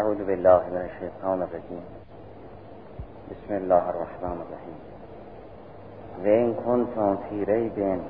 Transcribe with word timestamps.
اعوذ 0.00 0.24
بالله 0.24 0.62
من 0.70 0.88
الشیطان 0.90 1.42
الرجیم 1.42 1.84
بسم 3.30 3.54
الله 3.54 3.88
الرحمن 3.88 4.38
الرحیم 4.44 4.78
و 6.24 6.26
این 6.26 6.54
کنتم 6.54 7.18
ریب 7.30 8.00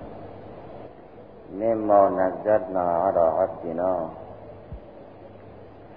مما 1.53 2.09
نزلنا 2.09 2.85
على 3.05 3.21
عبدنا 3.21 4.11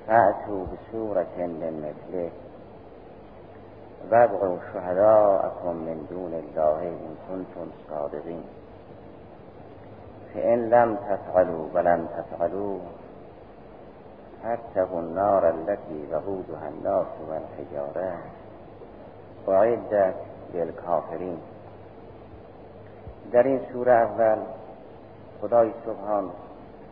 فأتوا 0.07 0.65
بسورة 0.65 1.37
من 1.37 1.73
مثله. 1.85 2.31
وادعوا 4.11 4.57
شهداءكم 4.73 5.75
من 5.75 6.05
دون 6.09 6.33
الله 6.33 6.79
إن 6.81 7.15
كنتم 7.29 7.67
صادقين. 7.89 8.43
فإن 10.33 10.69
لم 10.69 10.95
تفعلوا 10.95 11.67
ولم 11.73 12.07
تفعلوا 12.17 12.79
فاتقوا 14.43 14.99
النار 14.99 15.45
التي 15.49 16.07
وقودها 16.11 16.67
الناس 16.67 17.07
والحجارة. 17.29 18.17
اعدت 19.47 20.15
للكافرین 20.53 21.37
در 23.31 23.43
این 23.43 23.59
سوره 23.73 23.93
اول 23.93 24.37
خدای 25.41 25.71
سبحان 25.85 26.29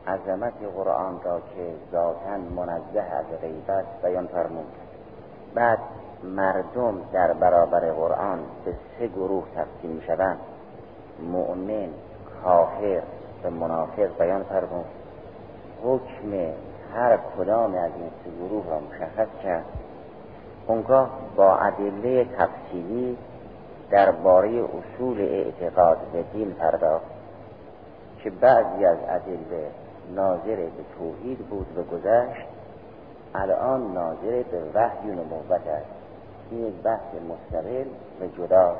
عظمت 0.08 0.54
قرآن 0.76 1.22
را 1.24 1.40
که 1.40 1.74
ذاتا 1.92 2.38
منزه 2.56 3.02
از 3.02 3.26
غیبت 3.42 3.86
بیان 4.04 4.28
فرمود. 4.28 4.66
بعد 5.56 5.80
مردم 6.24 7.02
در 7.14 7.34
برابر 7.34 7.92
قرآن 7.92 8.40
به 8.66 8.74
سه 9.00 9.08
گروه 9.08 9.44
تقسیم 9.56 10.02
شوند 10.08 10.40
مؤمن 11.32 11.90
کافر 12.44 13.02
و 13.44 13.50
منافق 13.50 14.18
بیان 14.18 14.44
فرمود. 14.44 14.86
حکم 15.84 16.54
هر 16.96 17.20
کدام 17.38 17.76
از 17.76 17.92
این 17.96 18.10
سه 18.24 18.30
گروه 18.40 18.66
را 18.70 18.80
مشخص 18.80 19.28
کرد. 19.44 19.66
اونگاه 20.68 21.10
با 21.36 21.56
ادله 21.58 22.26
تفصیلی 22.26 23.18
درباره 23.90 24.50
اصول 24.50 25.22
اعتقاد 25.22 25.98
به 26.14 26.24
دین 26.34 26.52
پرداخت 26.52 27.06
که 28.24 28.30
بعضی 28.30 28.86
از 28.86 28.98
ادله 29.08 29.68
ناظر 30.16 30.56
به 30.56 30.84
توحید 30.98 31.38
بود 31.38 31.78
و 31.78 31.84
گذشت 31.84 32.48
الان 33.36 33.94
ناظر 33.94 34.44
به 34.44 34.62
وحی 34.74 35.10
و 35.10 35.14
نبوت 35.14 35.68
است. 35.68 35.86
این 36.52 36.68
یک 36.68 36.74
بحث 36.74 37.16
مستقل 37.30 37.86
و 38.22 38.28
جدا 38.38 38.76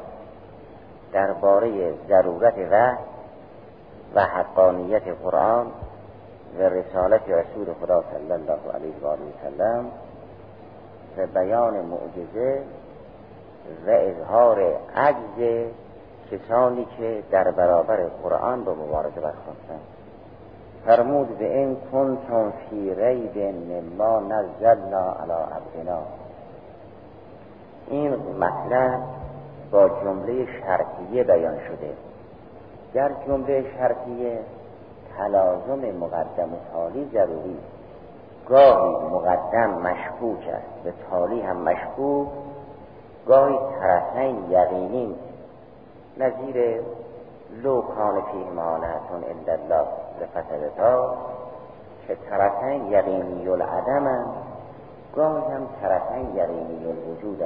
درباره 1.14 1.94
ضرورت 2.08 2.58
وحی 2.72 2.98
و 4.16 4.22
حقانیت 4.22 5.04
قرآن 5.24 5.68
و 6.60 6.62
رسالت 6.62 7.22
رسول 7.30 7.74
خدا 7.82 8.04
صلی 8.14 8.32
الله 8.32 8.60
علیه 8.74 8.94
و 9.02 9.08
آله 9.08 9.22
وسلم 9.22 9.86
و 11.18 11.28
بیان 11.28 11.74
معجزه 11.74 12.62
و 13.88 13.90
اظهار 13.90 14.80
عجز 14.96 15.68
کسانی 16.32 16.88
که 16.98 17.24
در 17.32 17.52
برابر 17.52 17.98
قرآن 18.24 18.64
به 18.64 18.72
مبارزه 18.72 19.22
برخواستند 19.22 19.82
فرمود 20.86 21.38
به 21.38 21.58
این 21.58 21.78
کنتم 21.92 22.52
فی 22.52 22.96
ریب 22.96 23.38
مما 23.38 24.20
نزلنا 24.20 25.16
علی 25.24 25.32
عبدنا. 25.32 26.02
این 27.88 28.16
مطلب 28.16 29.00
با 29.72 29.90
جمله 29.90 30.46
شرطیه 30.46 31.24
بیان 31.24 31.58
شده. 31.68 31.94
در 32.94 33.12
جمله 33.28 33.66
شرطیه 33.78 34.40
تلازم 35.18 35.98
مقدم 36.00 36.54
و 36.54 36.58
تالی 36.74 37.10
ضروری. 37.14 37.58
گاهی 38.50 39.06
مقدم 39.06 39.70
مشکوک 39.70 40.48
است 40.48 40.84
به 40.84 40.94
تالی 41.10 41.42
هم 41.42 41.58
مشکوک. 41.58 42.28
گاهی 43.28 43.60
طرفین 43.80 44.52
یقینی. 44.52 45.16
نظیر 46.18 46.82
لو 47.64 47.82
کان 47.82 48.22
فیه 48.22 48.52
مانعتون 48.56 49.24
الا 49.24 49.54
الله 49.54 49.88
که 52.08 52.18
طرفین 52.30 52.86
یقینی 52.86 53.50
العدم 53.50 54.26
گاهی 55.16 55.54
هم 55.54 55.68
طرفین 55.82 56.36
یقینی 56.36 56.86
الوجود 56.86 57.44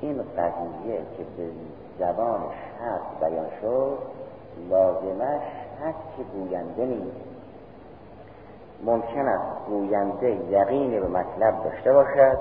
این 0.00 0.22
قضیه 0.22 0.98
که 1.16 1.24
به 1.36 1.50
زبان 1.98 2.40
شرط 2.78 3.30
بیان 3.30 3.46
شد 3.60 3.98
لازمش 4.70 5.42
که 6.16 6.22
گوینده 6.22 6.84
نیست. 6.86 7.16
ممکن 8.84 9.28
است 9.28 9.66
گوینده 9.66 10.30
یقین 10.30 11.00
به 11.00 11.08
مطلب 11.08 11.64
داشته 11.64 11.92
باشد 11.92 12.38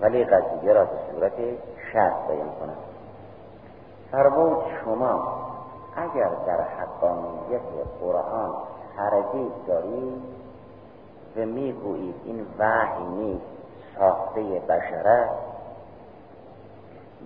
ولی 0.00 0.24
قضیه 0.24 0.72
را 0.72 0.84
به 0.84 0.96
صورت 1.12 1.32
شرط 1.92 2.26
بیان 2.28 2.50
کند. 2.60 2.76
فرمود 4.12 4.64
شما 4.84 5.46
اگر 5.96 6.30
در 6.46 6.60
حقانیت 6.60 7.60
قرآن 8.00 8.54
تردید 8.96 9.52
دارید 9.66 10.22
و 11.36 11.40
می‌گویید 11.40 12.14
این 12.24 12.46
وحی 12.58 13.04
نیست 13.04 13.46
ساخته 13.98 14.40
بشر 14.68 15.28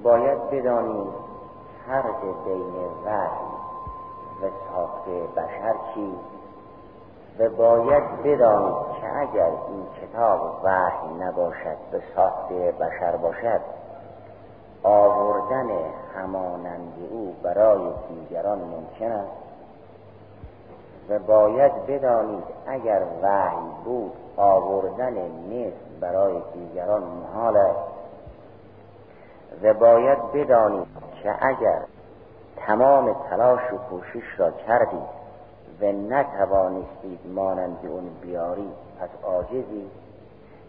باید 0.03 0.51
بدانید 0.51 1.13
فرق 1.87 2.21
بین 2.45 2.75
وحی 3.05 3.60
و 4.43 4.49
ساخته 4.73 5.11
بشر 5.37 5.75
چیست؟ 5.95 6.41
و 7.39 7.49
باید 7.49 8.23
بدانید 8.23 8.75
که 9.01 9.19
اگر 9.19 9.47
این 9.47 9.87
کتاب 10.03 10.61
وحی 10.65 11.15
نباشد 11.21 11.77
به 11.93 12.03
ساخته 12.17 12.75
بشر 12.81 13.17
باشد 13.17 13.61
آوردن 14.83 15.69
همانند 16.15 16.93
او 17.11 17.35
برای 17.43 17.91
دیگران 18.09 18.59
ممکن 18.59 19.13
است. 19.13 19.31
و 21.09 21.19
باید 21.19 21.87
بدانید 21.87 22.45
اگر 22.67 23.03
وحی 23.23 23.71
بود 23.85 24.13
آوردن 24.37 25.15
مثل 25.49 26.01
برای 26.01 26.43
دیگران 26.55 27.03
محال 27.03 27.57
است. 27.57 27.91
و 29.63 29.75
باید 29.75 30.33
بدانید 30.33 30.89
که 31.23 31.47
اگر 31.47 31.83
تمام 32.57 33.17
تلاش 33.31 33.73
و 33.73 33.77
کوشش 33.77 34.39
را 34.39 34.51
کردید 34.51 35.21
و 35.81 35.93
نتوانستید 35.93 37.21
مانند 37.35 37.79
اون 37.83 38.11
بیاری 38.23 38.69
پس 39.01 39.09
عاجزی 39.25 39.91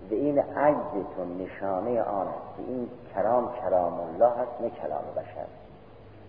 به 0.09 0.15
این 0.15 0.39
عجزتون 0.39 1.37
نشانه 1.37 2.01
آن 2.01 2.27
است 2.27 2.57
که 2.57 2.63
این 2.67 2.89
کلام 3.15 3.49
کلام 3.61 3.99
الله 3.99 4.39
است 4.39 4.61
نه 4.61 4.69
کلام 4.69 5.03
بشر. 5.17 5.45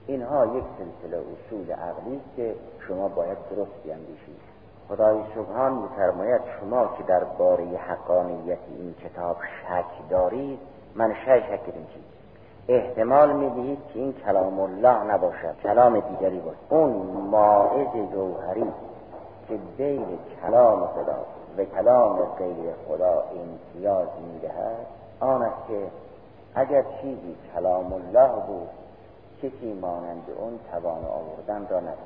اینها 0.06 0.46
یک 0.46 0.64
سلسله 0.78 1.22
اصول 1.22 1.72
عقلی 1.72 2.20
که 2.36 2.54
شما 2.88 3.08
باید 3.08 3.38
درست 3.50 3.82
بیندیشید 3.84 4.40
خدای 4.88 5.20
سبحان 5.34 5.72
میفرماید 5.72 6.40
شما 6.60 6.86
که 6.98 7.02
در 7.02 7.24
باره 7.24 7.64
حقانیت 7.64 8.58
این 8.78 8.94
کتاب 9.04 9.36
شک 9.36 10.10
دارید 10.10 10.58
من 10.94 11.14
شک 11.14 11.40
شک 11.40 11.64
چیز 11.64 12.02
احتمال 12.68 13.32
می‌دهید 13.32 13.78
که 13.94 13.98
این 13.98 14.12
کلام 14.12 14.60
الله 14.60 15.02
نباشد. 15.04 15.54
کلام 15.62 16.00
دیگری 16.00 16.40
باشد 16.40 16.58
اون 16.68 16.90
ماعز 17.30 18.10
جوهری 18.12 18.66
که 19.48 19.58
بین 19.76 20.18
کلام 20.42 20.86
خدا 20.86 21.16
و 21.58 21.64
کلام 21.64 22.16
غیر 22.38 22.72
خدا 22.88 23.22
امتیاز 23.22 24.08
می‌دهد 24.32 24.86
آن 25.20 25.42
است 25.42 25.66
که 25.68 25.86
اگر 26.54 26.82
چیزی 26.82 27.36
کلام 27.54 27.92
الله 27.92 28.30
بود 28.46 28.68
کسی 29.42 29.72
مانند 29.80 30.24
اون 30.38 30.58
توان 30.70 31.04
آوردن 31.04 31.66
را 31.70 31.80
ندارد. 31.80 31.98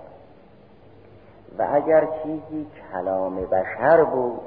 و 1.59 1.67
اگر 1.73 2.09
چیزی 2.23 2.67
کلام 2.93 3.37
بشر 3.37 4.05
بود 4.05 4.41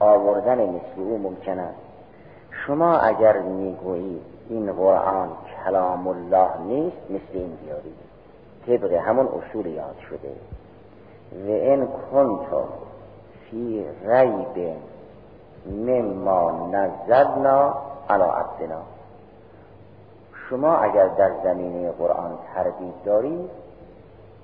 آوردن 0.00 0.58
مثل 0.68 0.98
او 0.98 1.18
ممکن 1.18 1.58
است. 1.58 1.78
شما 2.66 2.98
اگر 2.98 3.38
می‌گویید 3.38 4.31
این 4.48 4.72
قرآن 4.72 5.28
کلام 5.64 6.08
الله 6.08 6.58
نیست 6.66 7.10
مثل 7.10 7.32
این 7.32 7.56
بیارید 7.56 8.12
طبق 8.66 8.92
همون 8.92 9.28
اصول 9.28 9.66
یاد 9.66 9.96
شده. 10.10 10.32
و 11.46 11.50
این 11.50 11.86
کنتم 11.86 12.68
فی 13.50 13.86
ریب 14.04 14.76
مما 15.66 16.68
نزلنا 16.72 17.74
علی 18.10 18.22
عبدنا. 18.22 18.82
شما 20.50 20.76
اگر 20.76 21.08
در 21.08 21.30
زمینه 21.44 21.90
قرآن 21.90 22.38
تردید 22.54 22.94
دارید 23.04 23.50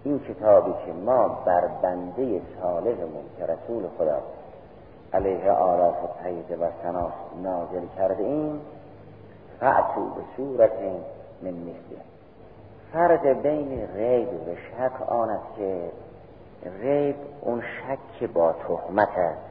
این 0.05 0.21
کتابی 0.21 0.73
که 0.87 0.93
ما 0.93 1.29
بر 1.29 1.67
بنده 1.83 2.41
صالحمون 2.61 3.25
که 3.39 3.45
رسول 3.45 3.83
خدا 3.99 4.19
علیه 5.13 5.53
آلاف 5.53 5.95
و 5.95 6.55
و 6.65 6.69
سناس 6.83 7.13
نازل 7.43 7.87
کرده 7.97 8.25
ایم 8.25 8.61
فعتو 9.61 10.05
به 10.05 10.23
صورت 10.37 10.73
من 11.43 11.51
مثله. 11.51 12.03
فرق 12.93 13.27
بین 13.27 13.89
ریب 13.95 14.29
و 14.29 14.55
شک 14.55 15.03
آن 15.03 15.31
است 15.31 15.57
که 15.57 15.91
ریب 16.81 17.17
اون 17.41 17.61
شک 17.63 18.33
با 18.33 18.53
تهمت 18.53 19.19
است. 19.19 19.49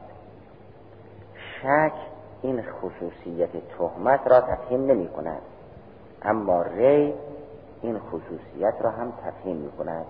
شک 1.62 1.92
این 2.42 2.62
خصوصیت 2.62 3.50
تهمت 3.78 4.26
را 4.26 4.40
تفهیم 4.40 4.86
نمی 4.86 5.08
کند. 5.08 5.42
اما 6.22 6.62
ری 6.62 7.14
این 7.82 7.98
خصوصیت 7.98 8.74
را 8.80 8.90
هم 8.90 9.12
تفهیم 9.24 9.56
می 9.56 9.70
کند. 9.70 10.06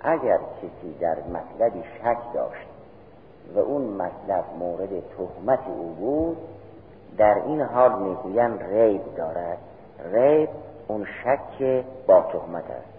اگر 0.00 0.38
کسی 0.62 0.98
در 1.00 1.16
مطلبی 1.18 1.82
شک 1.82 2.18
داشت 2.34 2.66
و 3.54 3.58
اون 3.58 3.82
مطلب 3.82 4.44
مورد 4.58 4.88
تهمت 4.88 5.60
او 5.66 5.94
بود 5.94 6.36
در 7.18 7.34
این 7.34 7.62
حال 7.62 7.98
می‌گویند 7.98 8.62
ریب 8.62 9.16
دارد. 9.16 9.58
ریب 10.12 10.48
اون 10.88 11.04
شک 11.24 11.84
با 12.06 12.20
تهمت 12.20 12.64
است. 12.70 12.96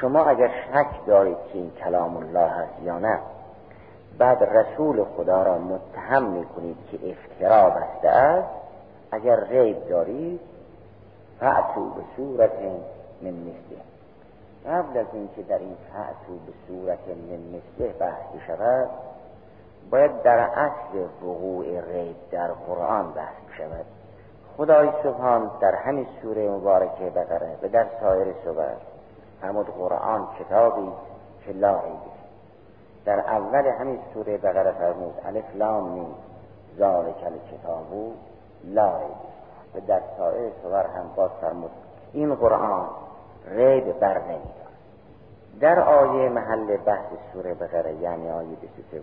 شما 0.00 0.24
اگر 0.24 0.48
شک 0.48 1.06
دارید 1.06 1.36
که 1.52 1.58
این 1.58 1.70
کلام 1.70 2.16
الله 2.16 2.58
است 2.58 2.82
یا 2.82 2.98
نه 2.98 3.18
بعد 4.18 4.42
رسول 4.42 5.04
خدا 5.04 5.42
را 5.42 5.58
متهم 5.58 6.22
می‌کنید 6.22 6.76
که 6.90 6.98
افترا 7.10 7.70
بسته 7.70 8.08
است. 8.08 8.48
اگر 9.12 9.44
ریب 9.44 9.88
دارید 9.88 10.40
فعتو 11.40 11.90
به 11.90 12.02
صورت 12.16 12.52
من 13.22 13.30
مثله. 13.30 13.80
قبل 14.66 14.98
از 14.98 15.06
اینکه 15.12 15.42
در 15.42 15.58
این 15.58 15.76
فعتو 15.92 16.32
به 16.46 16.52
صورت 16.68 16.98
من 17.08 17.58
مثله 17.58 17.92
بحث 17.98 18.46
شود 18.46 18.88
باید 19.90 20.22
در 20.22 20.38
اصل 20.38 20.98
وقوع 21.22 21.80
ریب 21.80 22.16
در 22.30 22.48
قرآن 22.48 23.12
بحث 23.12 23.56
شود 23.56 23.86
خدای 24.56 24.88
سبحان 25.02 25.50
در 25.60 25.74
همین 25.74 26.06
سوره 26.22 26.50
مبارکه 26.50 27.10
بقره 27.10 27.56
و 27.62 27.68
در 27.68 27.86
سایر 28.00 28.34
سور 28.44 28.76
همون 29.42 29.64
قرآن 29.64 30.28
کتابی 30.38 30.92
که 31.46 31.52
لا 31.52 31.80
در 33.04 33.20
اول 33.20 33.66
همین 33.66 33.98
سوره 34.14 34.38
بقره 34.38 34.72
فرمود 34.72 35.14
الف 35.24 35.56
لام 35.56 35.92
میم. 35.92 36.14
ذالک 36.78 37.16
الکتابو 37.24 38.12
لا 38.64 39.00
و 39.74 39.80
در 39.86 40.00
سایر 40.16 40.52
سور 40.62 40.86
هم 40.86 41.10
باز 41.16 41.30
فرمود 41.40 41.70
این 42.12 42.34
قرآن 42.34 42.88
ریب 43.46 43.98
بر 43.98 44.18
نمیدار 44.18 44.70
در 45.60 45.80
آیه 45.80 46.28
محل 46.28 46.76
بحث 46.76 47.06
سوره 47.32 47.54
بقره 47.54 47.94
یعنی 47.94 48.30
آیه 48.30 48.56
23 48.56 49.00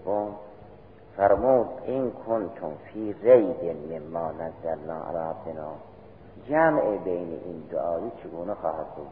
فرمود 1.17 1.67
این 1.85 2.11
کنتم 2.11 2.71
فی 2.85 3.15
ریب 3.21 3.63
مما 3.91 4.31
نزلنا 4.31 5.09
علی 5.09 5.17
عبدنا. 5.17 5.71
جمع 6.49 6.97
بین 6.97 7.39
این 7.45 7.63
دعایی 7.71 8.11
چگونه 8.23 8.53
خواهد 8.53 8.87
بود؟ 8.95 9.07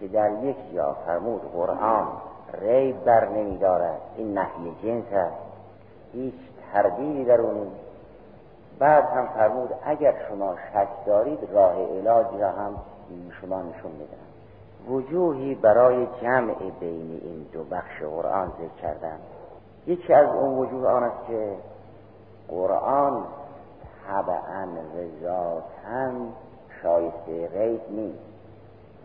که 0.00 0.08
در 0.08 0.30
یک 0.44 0.56
جا 0.74 0.96
فرمود 1.06 1.40
قرآن 1.52 2.06
ریب 2.60 3.04
بر 3.04 3.28
نمی 3.28 3.58
دارد 3.58 4.00
این 4.16 4.38
نحی 4.38 4.74
جنس 4.82 5.12
است 5.12 5.36
هیچ 6.12 6.34
تردیدی 6.72 7.24
در 7.24 7.40
اون 7.40 7.66
بعد 8.78 9.04
هم 9.04 9.26
فرمود 9.26 9.70
اگر 9.84 10.14
شما 10.28 10.54
شک 10.72 11.06
دارید 11.06 11.38
راه 11.52 11.74
علاجی 11.74 12.38
را 12.38 12.50
هم 12.50 12.76
شما 13.40 13.62
نشون 13.62 13.92
میدن 13.92 14.30
وجوهی 14.88 15.54
برای 15.54 16.06
جمع 16.22 16.54
بین 16.80 17.20
این 17.24 17.46
دو 17.52 17.64
بخش 17.64 18.02
قرآن 18.02 18.52
ذکر 18.58 18.82
کردن 18.82 19.18
یکی 19.86 20.14
از 20.14 20.28
اون 20.28 20.58
وجوه 20.58 20.88
آن 20.88 21.02
است 21.02 21.26
که 21.26 21.52
قرآن 22.48 23.24
طبعا 24.06 24.66
و 24.94 25.22
ذاتا 25.22 26.12
شایسته 26.82 27.48
غیب 27.48 27.80
نیست. 27.90 28.30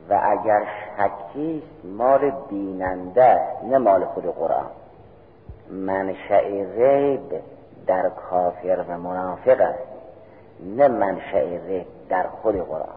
و 0.09 0.19
اگر 0.23 0.67
شکیست 0.97 1.85
مال 1.85 2.31
بیننده 2.49 3.41
نه 3.63 3.77
مال 3.77 4.05
خود 4.05 4.25
قرآن. 4.25 4.69
منشأ 5.69 6.65
غیب 6.75 7.41
در 7.87 8.09
کافر 8.09 8.85
و 8.87 8.97
منافق 8.97 9.61
است 9.61 9.87
نه 10.77 10.87
منشأ 10.87 11.57
غیب 11.67 11.87
در 12.09 12.27
خود 12.27 12.55
قرآن. 12.55 12.95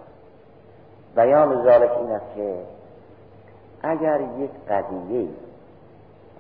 بیان 1.17 1.65
ذالک 1.65 1.91
این 1.99 2.11
است 2.11 2.35
که 2.35 2.59
اگر 3.83 4.21
یک 4.21 4.51
قضیه 4.69 5.29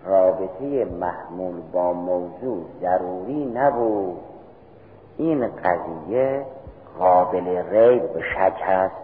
رابطه 0.08 0.84
محمول 0.84 1.60
با 1.72 1.92
موضوع 1.92 2.64
ضروری 2.80 3.44
نبود. 3.44 4.18
این 5.16 5.46
قضیه 5.46 6.46
قابل 6.98 7.46
ریب 7.70 8.12
به 8.12 8.20
شک 8.20 8.60
هست. 8.62 8.94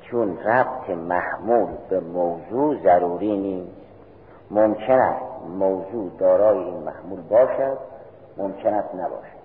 چون 0.00 0.38
ربط 0.38 0.90
محمول 0.90 1.68
به 1.88 2.00
موضوع 2.00 2.82
ضروری 2.82 3.36
نیست. 3.36 3.76
ممکن 4.50 4.92
است 4.92 5.24
موضوع 5.58 6.10
دارای 6.18 6.58
این 6.58 6.82
محمول 6.82 7.20
باشد 7.20 7.78
ممکن 8.36 8.74
است 8.74 8.94
نباشد. 8.94 9.36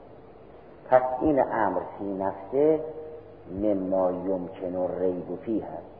پس 0.89 1.01
این 1.21 1.39
امر 1.39 1.79
فی 1.97 2.13
نفسه 2.13 2.79
مما 3.51 4.11
یمکن 4.11 4.93
ریب 4.99 5.39
فی 5.45 5.59
هست 5.59 5.90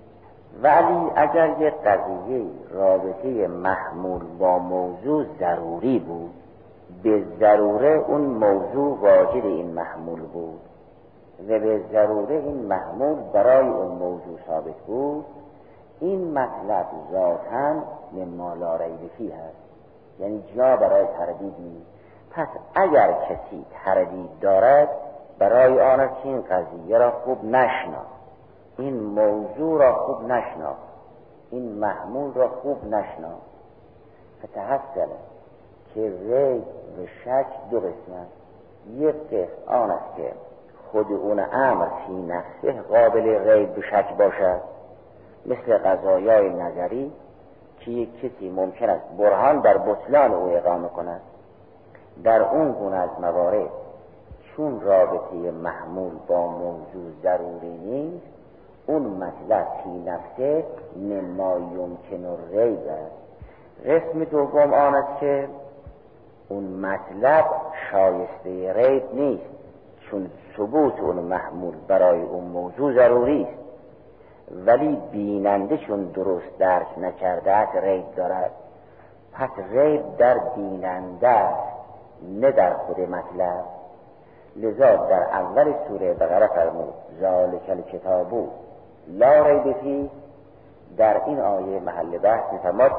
ولی 0.63 1.11
اگر 1.15 1.55
یک 1.59 1.73
قضیه 1.73 2.45
رابطه 2.71 3.47
محمول 3.47 4.21
با 4.39 4.59
موضوع 4.59 5.25
ضروری 5.39 5.99
بود 5.99 6.31
به 7.03 7.23
ضروره 7.39 8.03
اون 8.07 8.21
موضوع 8.21 8.97
واجد 8.99 9.45
این 9.45 9.67
محمول 9.67 10.21
بود 10.21 10.61
و 11.49 11.59
به 11.59 11.81
ضروره 11.91 12.35
این 12.35 12.65
محمول 12.65 13.15
برای 13.33 13.67
اون 13.67 13.97
موضوع 13.97 14.39
ثابت 14.47 14.77
بود 14.87 15.25
این 15.99 16.31
مطلب 16.31 16.85
ذاتا 17.11 17.73
مما 18.13 18.53
لا 18.53 18.77
هست. 18.77 19.61
یعنی 20.19 20.43
جا 20.55 20.75
برای 20.75 21.05
تردید 21.17 21.53
نیست. 21.59 21.85
پس 22.31 22.47
اگر 22.75 23.13
کسی 23.13 23.65
تردید 23.85 24.29
دارد 24.41 24.89
برای 25.39 25.81
آن 25.81 26.07
که 26.07 26.29
این 26.29 26.41
قضیه 26.41 26.97
را 26.97 27.11
خوب 27.11 27.45
نشناخت 27.45 28.20
این 28.81 29.03
موضوع 29.03 29.79
را 29.79 29.93
خوب 29.95 30.23
نشناخت 30.23 30.91
این 31.51 31.71
محمول 31.71 32.33
را 32.33 32.49
خوب 32.49 32.85
نشناخت 32.85 33.51
فتحصله 34.43 35.07
که 35.93 36.01
ریب 36.01 36.63
و 36.99 37.07
شک 37.25 37.45
دو 37.71 37.79
قسم 37.79 38.25
یک 38.97 39.15
قسم 39.15 39.47
آن 39.67 39.91
است 39.91 40.15
که 40.17 40.33
خود 40.91 41.11
اون 41.11 41.39
امر 41.39 41.87
فی 42.07 42.13
نفسه 42.13 42.81
قابل 42.81 43.49
ریب 43.49 43.77
و 43.77 43.81
شک 43.81 44.17
باشد. 44.17 44.61
مثل 45.45 45.77
قضایای 45.77 46.49
نظری 46.49 47.11
که 47.79 47.91
یک 47.91 48.19
کسی 48.19 48.49
ممکن 48.49 48.89
است 48.89 49.05
برهان 49.17 49.59
در 49.59 49.77
بطلان 49.77 50.31
او 50.31 50.49
اقامه 50.57 50.87
کند. 50.87 51.21
در 52.23 52.41
اون 52.41 52.71
گونه 52.71 52.95
از 52.95 53.09
موارد 53.21 53.69
چون 54.55 54.81
رابطه 54.81 55.51
محمول 55.51 56.13
با 56.27 56.47
موضوع 56.47 57.11
ضروری 57.23 57.77
نیست 57.77 58.40
اون 58.85 59.01
مطلب 59.01 59.67
فی 59.83 59.89
نفسه 59.89 60.65
مما 60.95 61.57
یمکن 61.57 62.37
ریب 62.51 62.79
است. 62.87 63.21
قسم 63.85 64.23
دوم 64.23 64.73
آن 64.73 64.95
است 64.95 65.19
که 65.19 65.47
اون 66.49 66.63
مطلب 66.63 67.45
شایسته 67.91 68.73
ریب 68.73 69.03
نیست 69.13 69.43
چون 69.99 70.29
ثبوت 70.57 70.99
اون 70.99 71.15
محمول 71.15 71.73
برای 71.87 72.21
اون 72.21 72.43
موضوع 72.43 72.93
ضروری 72.93 73.43
است. 73.43 73.61
ولی 74.65 74.97
بیننده 75.11 75.77
چون 75.77 76.03
درست 76.03 76.57
درک 76.59 76.99
نکرده 76.99 77.51
است 77.51 77.75
ریب 77.75 78.15
دارد. 78.15 78.51
پس 79.33 79.49
ریب 79.71 80.17
در 80.17 80.37
بیننده 80.55 81.27
است 81.27 81.71
نه 82.39 82.51
در 82.51 82.73
خود 82.73 82.99
مطلب. 82.99 83.63
لذا 84.55 84.95
در 84.95 85.23
اول 85.23 85.73
سوره 85.87 86.13
بقره 86.13 86.47
فرمود 86.47 86.93
ذالک 87.21 87.69
الکتابو 87.69 88.47
لا 89.11 89.45
ریب 89.45 90.09
در 90.97 91.25
این 91.25 91.39
آیه 91.39 91.79
محل 91.79 92.17
بحث 92.17 92.53
میفرماد 92.53 92.91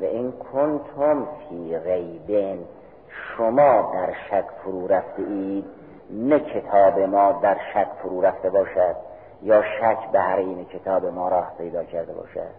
و 0.00 0.04
این 0.04 0.32
کنتم 0.32 1.26
فی 1.48 1.78
غیبن 1.78 2.58
شما 3.36 3.90
در 3.94 4.12
شک 4.30 4.44
فرو 4.64 4.86
رفته 4.86 5.22
اید. 5.22 5.64
نه 6.10 6.40
کتاب 6.40 6.98
ما 6.98 7.32
در 7.32 7.56
شک 7.74 7.88
فرو 8.02 8.20
رفته 8.20 8.50
باشد 8.50 8.96
یا 9.42 9.62
شک 9.62 10.10
به 10.12 10.20
هر 10.20 10.36
این 10.36 10.64
کتاب 10.64 11.06
ما 11.06 11.28
راه 11.28 11.52
پیدا 11.58 11.84
کرده 11.84 12.12
باشد. 12.12 12.50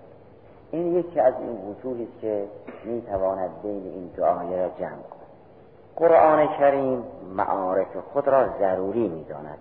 این 0.71 0.95
یکی 0.95 1.19
از 1.19 1.33
این 1.39 1.57
وجوهی 1.69 2.03
است 2.03 2.21
که 2.21 2.45
می‌تواند 2.83 3.49
بین 3.63 3.83
این 3.95 4.11
دو 4.15 4.25
آیه 4.25 4.57
را 4.57 4.69
جمع 4.69 4.89
کند. 4.89 5.21
قرآن 5.95 6.47
کریم 6.47 7.03
معارف 7.35 7.97
خود 8.13 8.27
را 8.27 8.47
ضروری 8.59 9.07
می‌داند. 9.07 9.57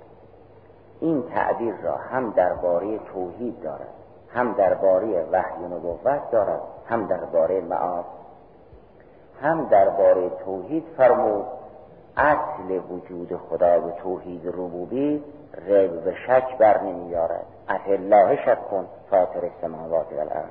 این 1.00 1.22
تعبیر 1.22 1.74
را 1.82 1.96
هم 1.96 2.30
درباره 2.30 2.98
توحید 2.98 3.60
دارد 3.62 3.88
هم 4.34 4.52
درباره 4.52 5.26
وحی 5.32 5.64
و 5.64 5.68
نبوت 5.68 6.30
دارد 6.30 6.60
هم 6.86 7.06
درباره 7.06 7.60
معاد 7.60 8.04
هم 9.42 9.64
درباره 9.64 10.30
توحید 10.44 10.84
فرمود 10.96 11.46
اصل 12.16 12.80
وجود 12.90 13.36
خدا 13.36 13.80
و 13.80 13.90
توحید 13.90 14.46
ربوبی 14.46 15.24
ریب 15.66 16.06
و 16.06 16.10
شک 16.26 16.58
بر 16.58 16.82
نمیارد 16.82 17.46
الله 17.86 18.36
شک 18.36 18.68
کن 18.70 18.86
فاطر 19.10 19.44
السماوات 19.44 20.12
و 20.12 20.20
الارض 20.20 20.50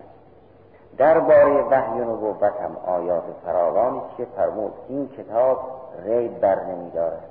درباره 0.98 1.64
وحی 1.64 2.02
و 2.02 2.04
نبوت 2.04 2.44
هم 2.44 2.78
آیات 2.86 3.24
فراوانی 3.46 4.02
که 4.18 4.26
فرمود 4.26 4.74
این 4.88 5.08
کتاب 5.08 5.60
ریب 6.06 6.40
بر 6.40 6.64
نمیدارد 6.64 7.29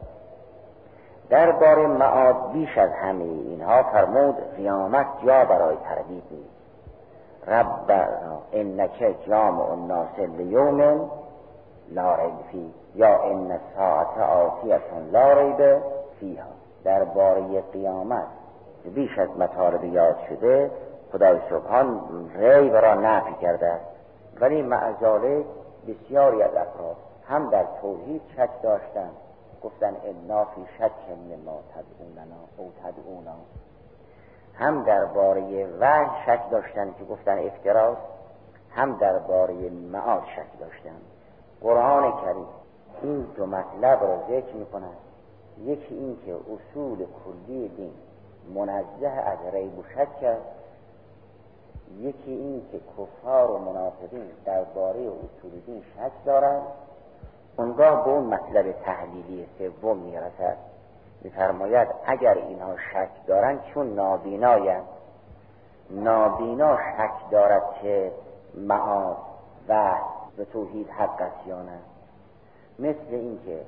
درباره 1.31 1.87
معاد 1.87 2.53
بیش 2.53 2.79
از 2.79 2.91
همه 2.93 3.25
اینها 3.25 3.83
فرمود 3.83 4.35
قیامت 4.57 5.07
جا 5.25 5.45
برای 5.45 5.77
تردید 5.77 6.23
نیست. 6.31 6.59
رب 7.47 8.09
انک 8.53 9.17
جامع 9.27 9.71
الناس 9.71 10.19
لیوم 10.19 11.11
لا 11.91 12.17
فی 12.53 12.75
یا 12.95 13.23
ان 13.23 13.61
ساعت 13.77 14.19
آتیتون 14.19 15.11
لا 15.13 15.33
ریب 15.33 15.79
فیها. 16.21 16.45
درباره 16.85 17.61
قیامت 17.73 18.27
بیش 18.95 19.19
از 19.19 19.29
مطالب 19.39 19.85
یاد 19.85 20.17
شده 20.29 20.71
خدای 21.13 21.39
سبحان 21.51 22.01
ریب 22.35 22.77
را 22.77 22.95
نفی 22.95 23.35
کرده 23.43 23.73
ولی 24.41 24.63
معزاله 24.63 25.45
بسیاری 25.89 26.43
از 26.43 26.51
افراد 26.51 26.97
هم 27.29 27.51
در 27.51 27.65
توحید 27.83 28.23
شک 28.37 28.63
داشتن 28.63 29.11
گفتن 29.63 29.97
انا 30.05 30.45
فی 30.45 30.67
شک 30.79 30.93
ما 31.45 31.61
تدعوننا 31.75 32.41
او 32.57 32.73
تدعونا. 32.85 33.37
هم 34.55 34.85
درباره 34.85 35.67
وحی 35.67 36.11
شک 36.27 36.51
داشتن 36.51 36.95
که 36.99 37.05
گفتن 37.05 37.39
افتراست 37.39 38.03
هم 38.71 38.97
درباره 38.97 39.71
معاد 39.71 40.25
شک 40.37 40.61
داشتن. 40.61 40.97
قرآن 41.61 42.13
کریم 42.25 42.47
این 43.03 43.27
دو 43.37 43.47
مطلب 43.47 44.03
را 44.03 44.23
ذکر 44.29 44.55
می 44.55 44.67
کند 44.67 44.97
یکی 45.65 45.95
این 45.95 46.19
که 46.27 46.35
اصول 46.35 46.99
کلی 46.99 47.69
دین 47.69 47.93
منزه 48.55 49.09
از 49.09 49.39
ریب 49.55 49.79
و 49.79 49.83
شک 49.83 50.23
است 50.23 50.59
یکی 51.99 52.31
این 52.31 52.63
که 52.73 52.81
کفار 52.99 53.51
و 53.51 53.59
منافقین 53.59 54.31
درباره 54.45 55.01
اصول 55.01 55.61
دین 55.67 55.83
شک 55.97 56.25
دارند. 56.25 56.63
اونگاه 57.59 58.05
به 58.05 58.11
اون 58.11 58.25
مطلب 58.25 58.73
تحلیلی 58.73 59.47
سوم 59.59 59.97
می‌رسد. 59.99 60.57
میفرماید 61.23 61.89
اگر 62.07 62.35
اینها 62.35 62.77
شک 62.77 63.27
دارند 63.27 63.63
چون 63.75 63.95
نابینایند 63.95 64.85
نابینا 65.91 66.77
شک 66.77 67.31
دارد 67.31 67.63
که 67.83 68.13
معاد 68.55 69.17
و 69.69 69.95
به 70.37 70.45
توحید 70.45 70.89
حق 70.91 71.23
است 71.23 71.47
یا 71.47 71.63
نه. 71.63 71.79
مثل 72.79 73.11
اینکه 73.11 73.61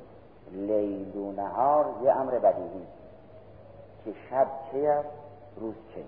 لیل 0.52 1.16
و 1.16 1.32
نهار 1.32 1.86
یه 2.02 2.12
امر 2.12 2.38
بدیهی 2.38 2.86
که 4.04 4.12
شب 4.30 4.46
چه 4.72 4.88
است؟ 4.88 5.08
روز 5.56 5.74
چه 5.94 6.02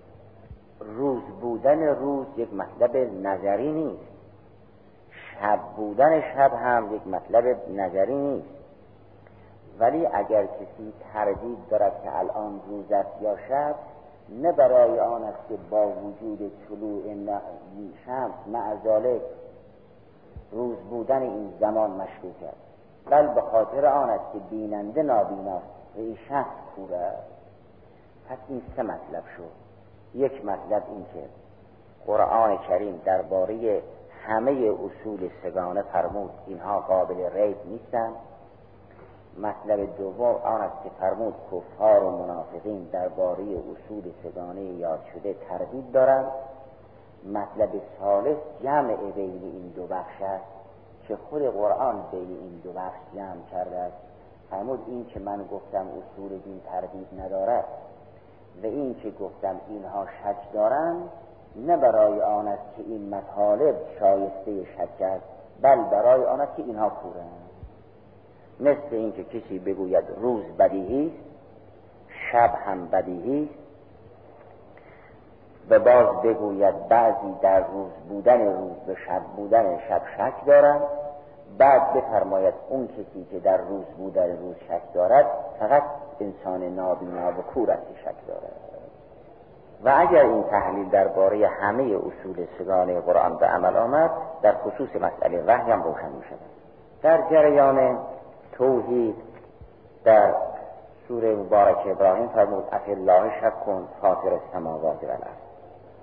روز 0.81 1.23
بودن 1.41 1.83
روز 1.83 2.27
یک 2.37 2.55
مطلب 2.55 2.97
نظری 2.97 3.73
نیست. 3.73 4.12
شب 5.43 5.59
بودن 5.77 6.21
شب 6.21 6.53
هم 6.55 6.95
یک 6.95 7.07
مطلب 7.07 7.57
نظری 7.69 8.15
نیست. 8.15 8.49
ولی 9.79 10.07
اگر 10.07 10.47
کسی 10.47 10.93
تردید 11.13 11.59
دارد 11.71 12.03
که 12.05 12.19
الان 12.19 12.61
روز 12.69 12.93
است 12.93 13.23
یا 13.23 13.37
شب 13.49 13.75
نه 14.29 14.53
برای 14.53 15.01
آن 15.01 15.25
است 15.25 15.49
که 15.49 15.55
با 15.71 15.89
وجود 15.89 16.53
طلوع 16.69 17.03
شمس 18.07 18.33
معذالک 18.47 19.23
روز 20.53 20.77
بودن 20.77 21.23
این 21.23 21.53
زمان 21.61 21.91
مشکوک 21.91 22.43
است. 22.43 22.57
بل 23.11 23.27
به 23.27 23.41
خاطر 23.41 23.87
آن 23.87 24.11
است 24.11 24.33
که 24.33 24.39
بیننده 24.39 25.03
نابیناست. 25.03 25.67
و 25.97 25.99
این 25.99 26.19
شخص 26.29 26.55
کوره. 26.77 26.97
است 26.97 27.23
پس 28.29 28.39
این 28.49 28.63
سه 28.77 28.83
مطلب 28.83 29.23
شد. 29.37 29.51
یک 30.15 30.45
مطلب 30.45 30.83
این 30.89 31.05
که 31.15 31.29
قرآن 32.07 32.59
کریم 32.59 33.01
درباره 33.05 33.83
همه 34.27 34.51
اصول 34.51 35.31
سگانه 35.43 35.83
فرمود 35.83 36.31
اینها 36.47 36.81
قابل 36.81 37.31
ریب 37.33 37.57
نیستند. 37.67 38.15
مطلب 39.39 39.97
دوم 39.97 40.35
آن 40.45 40.61
است 40.61 40.83
که 40.85 40.91
فرمود 41.01 41.35
کفار 41.53 42.05
و 42.05 42.11
منافقین 42.11 42.85
درباره 42.93 43.43
اصول 43.43 44.13
سگانه 44.23 44.61
یاد 44.61 45.01
شده 45.15 45.35
تردید 45.49 45.93
دارند. 45.93 46.27
مطلب 47.27 47.71
ثالث 48.01 48.39
جمع 48.63 48.97
بین 48.97 49.41
این 49.43 49.73
دو 49.77 49.87
بخش 49.87 50.23
است 50.23 50.45
که 51.09 51.17
خود 51.17 51.43
قرآن 51.43 52.03
بین 52.11 52.39
این 52.41 52.61
دو 52.65 52.73
بخش 52.73 52.99
جمع 53.15 53.43
کرده 53.51 53.77
است. 53.77 53.97
فرمود 54.51 54.85
این 54.87 55.07
که 55.07 55.21
من 55.21 55.45
گفتم 55.53 55.87
اصول 55.87 56.39
دین 56.39 56.61
تردید 56.71 57.09
ندارد 57.21 57.65
و 58.63 58.67
این 58.67 58.95
که 58.95 59.11
گفتم 59.11 59.61
اینها 59.69 60.07
شک 60.07 60.53
دارند 60.53 61.09
نه 61.57 61.77
برای 61.77 62.21
آن 62.21 62.49
است 62.49 62.77
که 62.77 62.83
این 62.83 63.15
مطالب 63.15 63.75
شایسته 63.99 64.65
شک 64.65 65.03
است 65.03 65.25
بل 65.63 65.85
برای 65.85 66.25
آن 66.25 66.41
است 66.41 66.57
که 66.57 66.63
اینها 66.63 66.89
کورند 66.89 67.43
مثل 68.61 68.95
اینکه 68.95 69.25
کسی 69.25 69.59
بگوید 69.59 70.05
روز 70.17 70.45
بدیهی 70.59 71.13
شب 72.33 72.55
هم 72.67 72.89
بدیهی 72.89 73.51
و 75.71 75.79
باز 75.79 76.23
بگوید 76.23 76.89
بعضی 76.89 77.35
در 77.43 77.61
روز 77.61 77.91
بودن 78.09 78.41
روز 78.41 78.77
به 78.87 78.95
شب 78.95 79.23
بودن 79.37 79.79
شب 79.89 80.03
شک 80.17 80.47
دارند 80.47 80.83
بعد 81.59 81.93
بفرماید 81.93 82.55
اون 82.69 82.89
کسی 82.89 83.27
که 83.31 83.39
در 83.41 83.57
روز 83.57 83.85
بودن 83.85 84.39
روز 84.39 84.57
شک 84.69 84.93
دارد 84.95 85.27
فقط 85.61 85.83
انسان 86.21 86.63
نابینا 86.63 87.29
و 87.29 87.43
کور 87.55 87.71
است 87.71 87.87
شک 88.05 88.27
دارد. 88.29 88.82
و 89.85 89.95
اگر 89.97 90.23
این 90.23 90.43
تحلیل 90.43 90.89
درباره 90.89 91.49
همه 91.49 91.83
اصول 91.83 92.47
سگانه 92.59 93.01
قرآن 93.01 93.37
به 93.37 93.47
عمل 93.47 93.77
آمد 93.77 94.11
در 94.43 94.53
خصوص 94.53 94.97
مسئله 94.97 95.43
وحی 95.47 95.73
هم 95.73 95.83
روشن 95.83 96.09
می 96.09 96.23
در 97.03 97.31
جریان 97.31 97.99
توحید 98.53 99.15
در 100.05 100.35
سوره 101.09 101.35
مبارک 101.35 101.87
ابراهیم 101.87 102.29
فرمود 102.29 102.65
افی 102.73 102.93
الله 102.93 103.41
شک 103.41 103.65
کن 103.65 103.89
خاطر 104.01 104.29
السماوات 104.35 105.05
و 105.05 105.07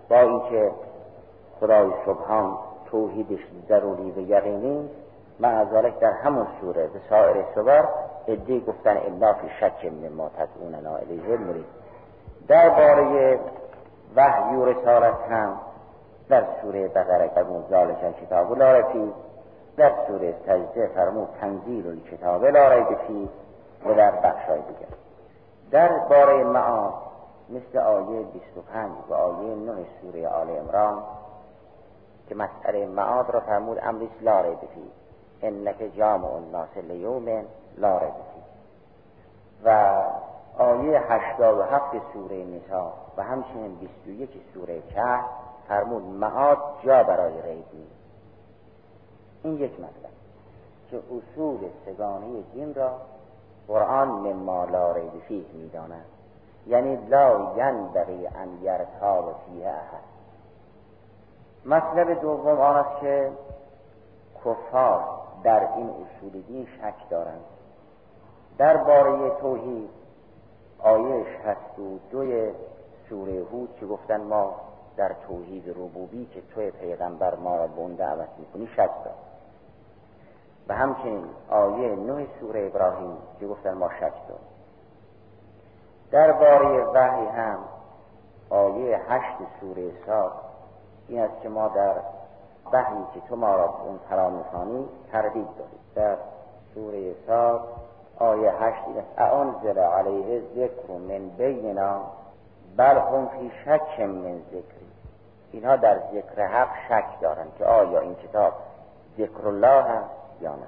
با 0.10 0.20
اینکه 0.20 0.72
خدای 1.60 1.92
سبحان 2.06 2.58
توحیدش 2.92 3.40
ضروری 3.68 4.12
و 4.12 4.20
یقینی 4.20 4.90
مع 5.40 5.64
در 5.90 6.12
همون 6.12 6.48
سوره 6.62 6.88
به 6.88 7.00
سایر 7.10 7.46
سور 7.56 7.88
ادی 8.28 8.60
گفتن 8.60 8.98
الا 8.98 9.34
فی 9.34 9.50
شک 9.60 9.86
مما 9.86 10.30
تدعوننا 10.38 10.96
الیه 10.96 11.38
مرید 11.38 11.66
درباره 12.48 13.40
وحی 14.16 14.56
و 14.56 14.66
رسالت 14.66 15.22
هم 15.30 15.60
در 16.30 16.44
سوره 16.62 16.88
بقره 16.88 17.28
قبول 17.28 17.62
ذالک 17.70 18.26
کتاب 18.26 18.58
لا 18.58 18.82
در 19.78 19.92
سوره 20.08 20.36
سجده 20.46 20.88
فرمود 20.88 21.30
تنزیل 21.42 22.02
کتاب 22.12 22.46
لا 22.46 22.74
ریب 22.74 23.30
و 23.86 23.94
در 23.94 24.12
بخشای 24.12 24.62
دیگر. 24.62 24.96
در 25.72 26.00
باره 26.00 26.44
معاد 26.44 26.94
مثل 27.50 27.78
آیه 27.78 28.24
25 28.24 28.92
و 29.10 29.14
آیه 29.14 29.56
9 29.56 29.86
سوره 30.02 30.28
آل 30.28 30.50
امران 30.50 31.04
که 32.30 32.36
مسئله 32.36 32.86
معاد 32.86 33.30
را 33.30 33.40
فرمود 33.40 33.80
امریس 33.84 34.12
لا 34.22 34.42
ریب 34.42 34.60
فی 34.60 34.92
انک 35.42 35.96
جامع 35.98 36.34
الناس 36.34 36.78
لیوم 36.78 37.44
لا 37.78 37.98
ریب 37.98 38.14
و 39.66 39.94
آیه 40.58 41.00
87 41.10 42.14
سوره 42.14 42.46
نسا 42.46 42.94
و 43.18 43.24
همچنین 43.24 43.76
21 43.76 44.30
سوره 44.54 44.82
که 44.82 45.20
فرمود 45.68 46.04
معاد 46.04 46.58
جا 46.84 47.04
برای 47.04 47.42
ریب 47.42 47.66
نیست 47.74 48.00
این 49.44 49.58
یک 49.58 49.74
مطلب 49.80 50.12
که 50.92 50.98
اصول 50.98 51.60
سگانه 51.86 52.42
دین 52.54 52.74
را 52.74 52.92
قرآن 53.68 54.08
مما 54.08 54.66
لا 54.66 54.92
ریب 54.92 55.20
فیه 55.28 55.46
می‌داند. 55.54 56.06
یعنی 56.68 56.96
لا 56.96 57.54
ینبغی 57.58 58.28
ان 58.28 58.62
یرتاب 58.62 59.36
فیه 59.46 59.68
احد. 59.68 60.04
مطلب 61.66 62.22
دوم 62.22 62.62
آن 62.62 62.76
است 62.76 63.02
که 63.02 63.32
کفار 64.46 65.04
در 65.44 65.68
این 65.76 65.90
اصول 65.90 66.42
دین 66.42 66.66
شک 66.66 67.10
دارند. 67.10 67.44
درباره 68.58 69.30
توحید 69.30 69.90
62 71.44 72.54
سوره 73.10 73.44
هود 73.52 73.76
که 73.80 73.86
گفتن 73.86 74.22
ما 74.22 74.56
در 74.98 75.16
توحید 75.28 75.70
ربوبی 75.70 76.26
که 76.26 76.42
توی 76.42 76.72
پیغمبر 76.72 77.36
ما 77.36 77.56
را 77.56 77.68
به 77.68 77.78
اون 77.78 77.96
دعوت 77.96 78.30
می‌کنی 78.38 78.68
شک 78.68 78.78
دارد 78.78 79.30
و 80.68 80.74
همچنین 80.74 81.26
آیه 81.50 81.96
نه 81.96 82.28
سوره 82.40 82.66
ابراهیم 82.66 83.18
که 83.40 83.48
گفتن 83.48 83.74
ما 83.74 83.90
شک 83.90 84.14
داریم 84.28 84.50
درباره 86.12 86.86
وحی 86.86 87.26
هم 87.26 87.60
آیه 88.50 89.02
هشت 89.10 89.38
سوره 89.62 89.92
ساد 90.06 90.32
این 91.08 91.22
است 91.22 91.42
که 91.42 91.50
ما 91.50 91.68
در 91.68 91.96
وحی 92.74 93.04
که 93.14 93.20
تو 93.30 93.36
ما 93.36 93.56
را 93.56 93.74
اون 93.86 94.00
فرا 94.10 94.30
می‌خوانی 94.30 94.86
تردید 95.12 95.48
داریم. 95.58 95.80
در 95.96 96.18
سوره 96.74 97.16
ساد 97.28 97.68
آیه 98.20 98.52
هشت 98.52 98.84
اعنزل 99.18 99.80
علیه 99.80 100.42
ذکر 100.56 100.92
من 101.10 101.30
بیننا 101.30 102.02
بل 102.78 102.98
هم 102.98 103.28
فی 103.28 103.52
شک 103.66 104.00
من 104.00 104.42
ذکری 104.48 104.90
اینها 105.52 105.76
در 105.76 106.00
ذکر 106.14 106.48
حق 106.48 106.70
شک 106.90 107.22
دارند 107.22 107.52
که 107.58 107.66
آیا 107.66 108.00
این 108.00 108.16
کتاب 108.16 108.54
ذکر 109.18 109.48
الله 109.48 109.84
هست 109.84 110.10
یا 110.42 110.52
نه. 110.52 110.68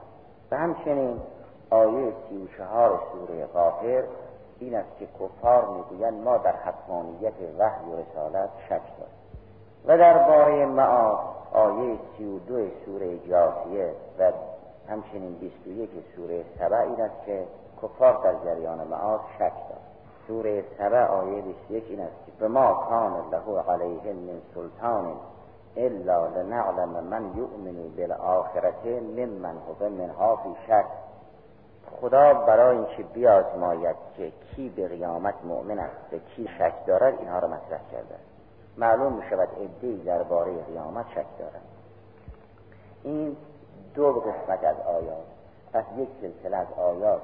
و 0.51 0.57
همچنین 0.57 1.21
آیه 1.69 2.13
سی 2.29 2.37
و 2.37 2.47
چهار 2.57 2.99
سوره 3.11 3.45
غافر 3.45 4.03
این 4.59 4.75
است 4.75 4.97
که 4.99 5.07
کفار 5.19 5.67
می‌گویند 5.67 6.23
ما 6.23 6.37
در 6.37 6.55
حقانیت 6.55 7.33
وحی 7.59 7.91
و 7.91 7.95
رسالت 7.95 8.49
شک 8.69 8.69
داریم. 8.69 9.21
و 9.85 9.97
درباره 9.97 10.65
معاد 10.65 11.19
آیه 11.53 11.97
سی 12.17 12.25
و 12.25 12.39
دو 12.39 12.67
سوره 12.85 13.17
جاثیه 13.17 13.93
و 14.19 14.31
همچنین 14.91 15.33
بیست 15.33 15.67
و 15.67 15.69
یک 15.69 15.89
سوره 16.15 16.43
سبع 16.59 16.77
این 16.77 17.01
است 17.01 17.25
که 17.25 17.43
کفار 17.81 18.23
در 18.23 18.45
جریان 18.45 18.87
معاد 18.87 19.19
شک 19.35 19.39
دارد. 19.39 19.81
سوره 20.27 20.63
سبع 20.77 21.05
آیه 21.05 21.43
یک 21.69 21.83
این 21.89 21.99
است 21.99 22.25
که 22.25 22.31
به 22.39 22.47
ما 22.47 22.73
کان 22.73 23.13
له 23.31 23.61
علیه 23.71 24.13
من 24.13 24.41
سلطان 24.55 25.15
الا 25.77 26.27
لنعلم 26.27 27.03
من 27.03 27.37
یؤمن 27.37 27.89
بالآخرته 27.97 28.99
ممن 28.99 29.55
هو 29.57 29.89
منها 29.89 30.35
فی 30.35 30.55
شک. 30.67 30.85
خدا 32.01 32.33
برای 32.33 32.77
اینکه 32.77 33.03
بیازماید 33.03 33.95
که 34.17 34.31
کی 34.31 34.69
به 34.69 34.87
قیامت 34.87 35.35
مؤمن 35.43 35.79
است 35.79 36.13
و 36.13 36.17
کی 36.17 36.49
شک 36.57 36.85
دارد 36.85 37.19
اینها 37.19 37.39
را 37.39 37.47
مطرح 37.47 37.81
کرده. 37.91 38.15
معلوم 38.77 39.13
می 39.13 39.23
شود 39.29 39.49
ادهی 39.61 40.03
درباره 40.03 40.51
قیامت 40.63 41.05
شک 41.09 41.37
دارد. 41.39 41.61
این 43.03 43.37
دو 43.95 44.11
قسمت 44.13 44.63
از 44.63 44.75
آیات 44.79 45.25
پس 45.73 45.83
یک 45.97 46.09
سلسله 46.21 46.57
از 46.57 46.67
آیات 46.77 47.21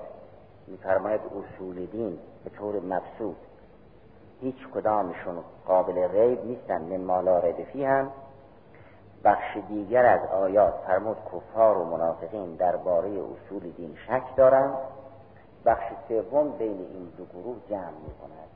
میفرماید 0.67 1.21
اصول 1.21 1.86
دین 1.86 2.19
به 2.43 2.50
طور 2.50 2.79
مبسوط. 2.79 3.36
هیچ 4.41 4.67
کدامشون 4.74 5.43
قابل 5.65 6.12
ریب 6.12 6.45
نیستن 6.45 6.81
من 6.81 7.01
مالا 7.01 7.39
ردفی 7.39 7.86
هم. 7.86 8.12
بخش 9.24 9.57
دیگر 9.67 10.05
از 10.05 10.29
آیات 10.29 10.74
فرمود 10.88 11.17
کفار 11.33 11.77
و 11.77 11.83
منافقین 11.83 12.55
درباره 12.55 13.09
اصول 13.09 13.71
دین 13.71 13.97
شک 14.07 14.36
دارند. 14.36 14.77
بخش 15.65 15.83
سوم 16.07 16.50
بین 16.50 16.88
این 16.93 17.12
دو 17.17 17.25
گروه 17.25 17.57
جمع 17.69 17.97
می 18.05 18.13
کند 18.21 18.50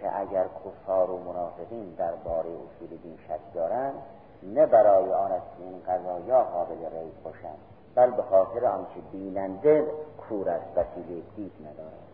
که 0.00 0.20
اگر 0.20 0.44
کفار 0.64 1.10
و 1.10 1.18
منافقین 1.18 1.94
درباره 1.98 2.50
اصول 2.50 2.96
دین 3.02 3.18
شک 3.28 3.54
دارند 3.54 3.94
نه 4.42 4.66
برای 4.66 5.12
آن 5.12 5.32
است 5.32 5.46
که 5.58 5.64
این 5.64 5.80
قضایا 5.80 6.44
قابل 6.44 6.76
ریب 6.76 7.22
باشند 7.24 7.58
بل 7.94 8.10
به 8.10 8.22
خاطر 8.22 8.66
آنچه 8.66 9.00
بیننده 9.12 9.86
کور 10.28 10.48
است 10.48 10.78
وسیله 10.78 11.22
دید 11.36 11.52
ندارد. 11.60 12.06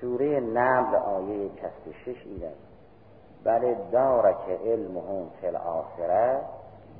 سوره 0.00 0.40
نمل 0.40 0.94
آیه 0.94 1.50
66 2.04 2.26
این 2.26 2.44
است 2.44 2.74
بل 3.44 3.74
دارک 3.92 4.48
علمهم 4.64 5.30
فی 5.40 5.46
الاخره 5.46 6.40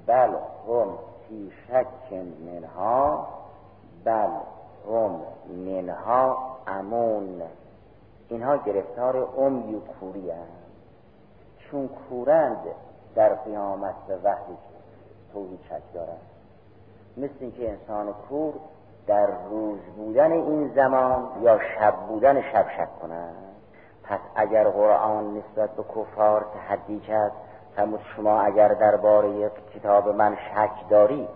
بل 0.07 0.35
هم 0.69 0.99
فی 1.29 1.53
شک 1.69 2.13
منها 2.47 3.29
بل 4.05 4.31
هم 4.89 5.21
منها 5.49 6.39
امون. 6.67 7.43
اینها 8.29 8.57
گرفتار 8.57 9.17
امی 9.17 9.75
و 9.75 9.81
کوری 9.81 10.33
چون 11.59 11.89
کورند 11.89 12.65
در 13.15 13.35
قیامت 13.35 13.95
به 14.09 14.17
وحی 14.25 14.57
توحید 15.33 15.61
شک 15.69 15.95
دارند 15.95 16.21
مثل 17.17 17.35
اینکه 17.41 17.71
انسان 17.71 18.15
کور 18.29 18.55
در 19.07 19.27
روز 19.51 19.79
بودن 19.97 20.33
این 20.33 20.69
زمان 20.75 21.29
یا 21.43 21.59
شب 21.59 21.95
بودن 22.09 22.43
شب 22.53 22.67
شک 22.77 23.01
کنند. 23.03 23.35
پس 24.05 24.21
اگر 24.37 24.69
قرآن 24.69 25.37
نسبت 25.37 25.71
به 25.71 25.83
کفار 25.83 26.47
تحدی 26.55 27.01
کرد 27.01 27.33
فرمود 27.77 28.01
شما 28.17 28.41
اگر 28.41 28.69
درباره 28.69 29.51
کتاب 29.75 30.09
من 30.09 30.37
شک 30.37 30.89
داری 30.91 31.29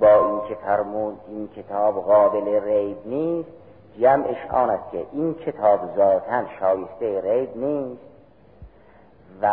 با 0.00 0.14
این 0.14 0.40
که 0.48 0.54
فرمود 0.54 1.20
این 1.28 1.48
کتاب 1.48 2.04
قابل 2.04 2.64
ریب 2.64 2.98
نیست 3.06 3.48
جمعش 3.98 4.46
آن 4.50 4.70
است 4.70 4.90
که 4.90 5.06
این 5.12 5.34
کتاب 5.34 5.80
ذاتا 5.96 6.44
شایسته 6.60 7.20
ریب 7.20 7.56
نیست. 7.56 8.13
و 9.42 9.46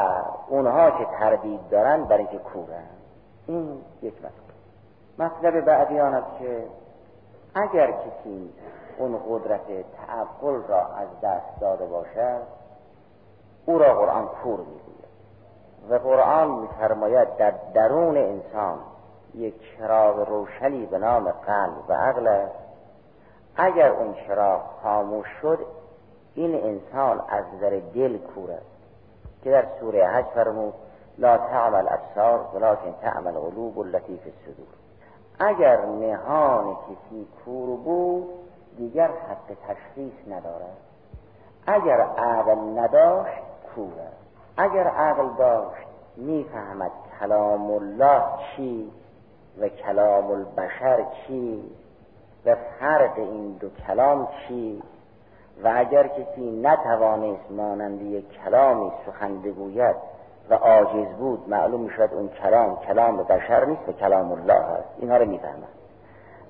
اونها 0.48 0.92
که 0.92 1.06
تردید 1.20 1.70
دارن 1.70 2.04
برای 2.04 2.28
که 2.28 2.38
کورن. 2.38 2.88
این 3.48 3.82
یک 4.02 4.14
مطلب 4.18 4.32
مطلب 5.20 5.66
بعدی 5.66 6.00
آن 6.00 6.14
است 6.14 6.40
که 6.40 6.64
اگر 7.56 7.92
کسی 7.92 8.54
اون 8.98 9.20
قدرت 9.30 9.68
تعقل 9.68 10.62
را 10.68 10.86
از 10.86 11.08
دست 11.24 11.60
داده 11.62 11.86
باشد 11.86 12.42
او 13.66 13.80
را 13.80 13.94
قرآن 13.94 14.28
کور 14.28 14.60
می‌گوید. 14.60 15.02
و 15.90 15.96
قرآن 15.96 16.52
میفرماید 16.52 17.36
در 17.38 17.54
درون 17.74 18.18
انسان 18.18 18.80
یک 19.36 19.56
چراغ 19.78 20.30
روشنی 20.30 20.86
به 20.86 20.98
نام 20.98 21.32
قلب 21.32 21.90
و 21.90 21.94
عقل 21.94 22.48
اگر 23.56 23.90
اون 23.90 24.14
چراغ 24.14 24.62
خاموش 24.84 25.28
شد 25.42 25.60
این 26.36 26.56
انسان 26.56 27.22
از 27.30 27.46
نظر 27.56 27.82
دل 27.94 28.18
کور 28.18 28.52
است. 28.52 28.81
که 29.44 29.52
در 29.52 29.66
سوره 29.80 30.08
حج 30.08 30.26
فرمود 30.26 30.74
لا 31.18 31.38
تعمل 31.38 31.88
ابصار 31.90 32.46
ولكن 32.54 32.94
تعمل 33.02 33.32
قلوب 33.32 33.80
التي 33.80 34.18
في 34.18 34.30
الصدور. 34.30 34.68
اگر 35.40 35.86
نهان 35.86 36.76
کسی 36.76 37.28
کور 37.46 37.78
بود 37.78 38.30
دیگر 38.78 39.08
حق 39.08 39.56
تشخیص 39.68 40.28
ندارد. 40.28 40.78
اگر 41.68 42.02
عقل 42.02 42.80
نداشت 42.80 43.44
کور. 43.76 43.92
اگر 44.58 44.88
عقل 44.88 45.30
داشت 45.38 45.88
می‌فهمد 46.18 46.92
کلام 47.20 47.72
الله 47.72 48.24
چی 48.56 48.92
و 49.60 49.68
کلام 49.70 50.32
البشر 50.32 51.06
چی 51.28 51.72
و 52.46 52.56
فرق 52.80 53.18
این 53.18 53.52
دو 53.52 53.70
کلام 53.88 54.28
چی؟ 54.48 54.84
و 55.64 55.74
اگر 55.76 56.08
کسی 56.08 56.62
نتوانست 56.62 57.52
مانند 57.52 58.02
یک 58.02 58.26
کلامی 58.44 58.92
سخن 59.06 59.42
بگوید 59.42 59.96
و 60.50 60.54
عاجز 60.54 61.08
بود 61.20 61.50
معلوم 61.50 61.88
شد 61.88 62.10
اون 62.14 62.30
کلام 62.30 62.78
کلام 62.88 63.18
بشر 63.18 63.66
نیست 63.66 63.90
و 63.90 63.92
کلام 63.92 64.32
الله 64.32 64.54
هست 64.64 64.88
اینها 65.00 65.18
رو 65.18 65.26
می‌فهمد 65.26 65.82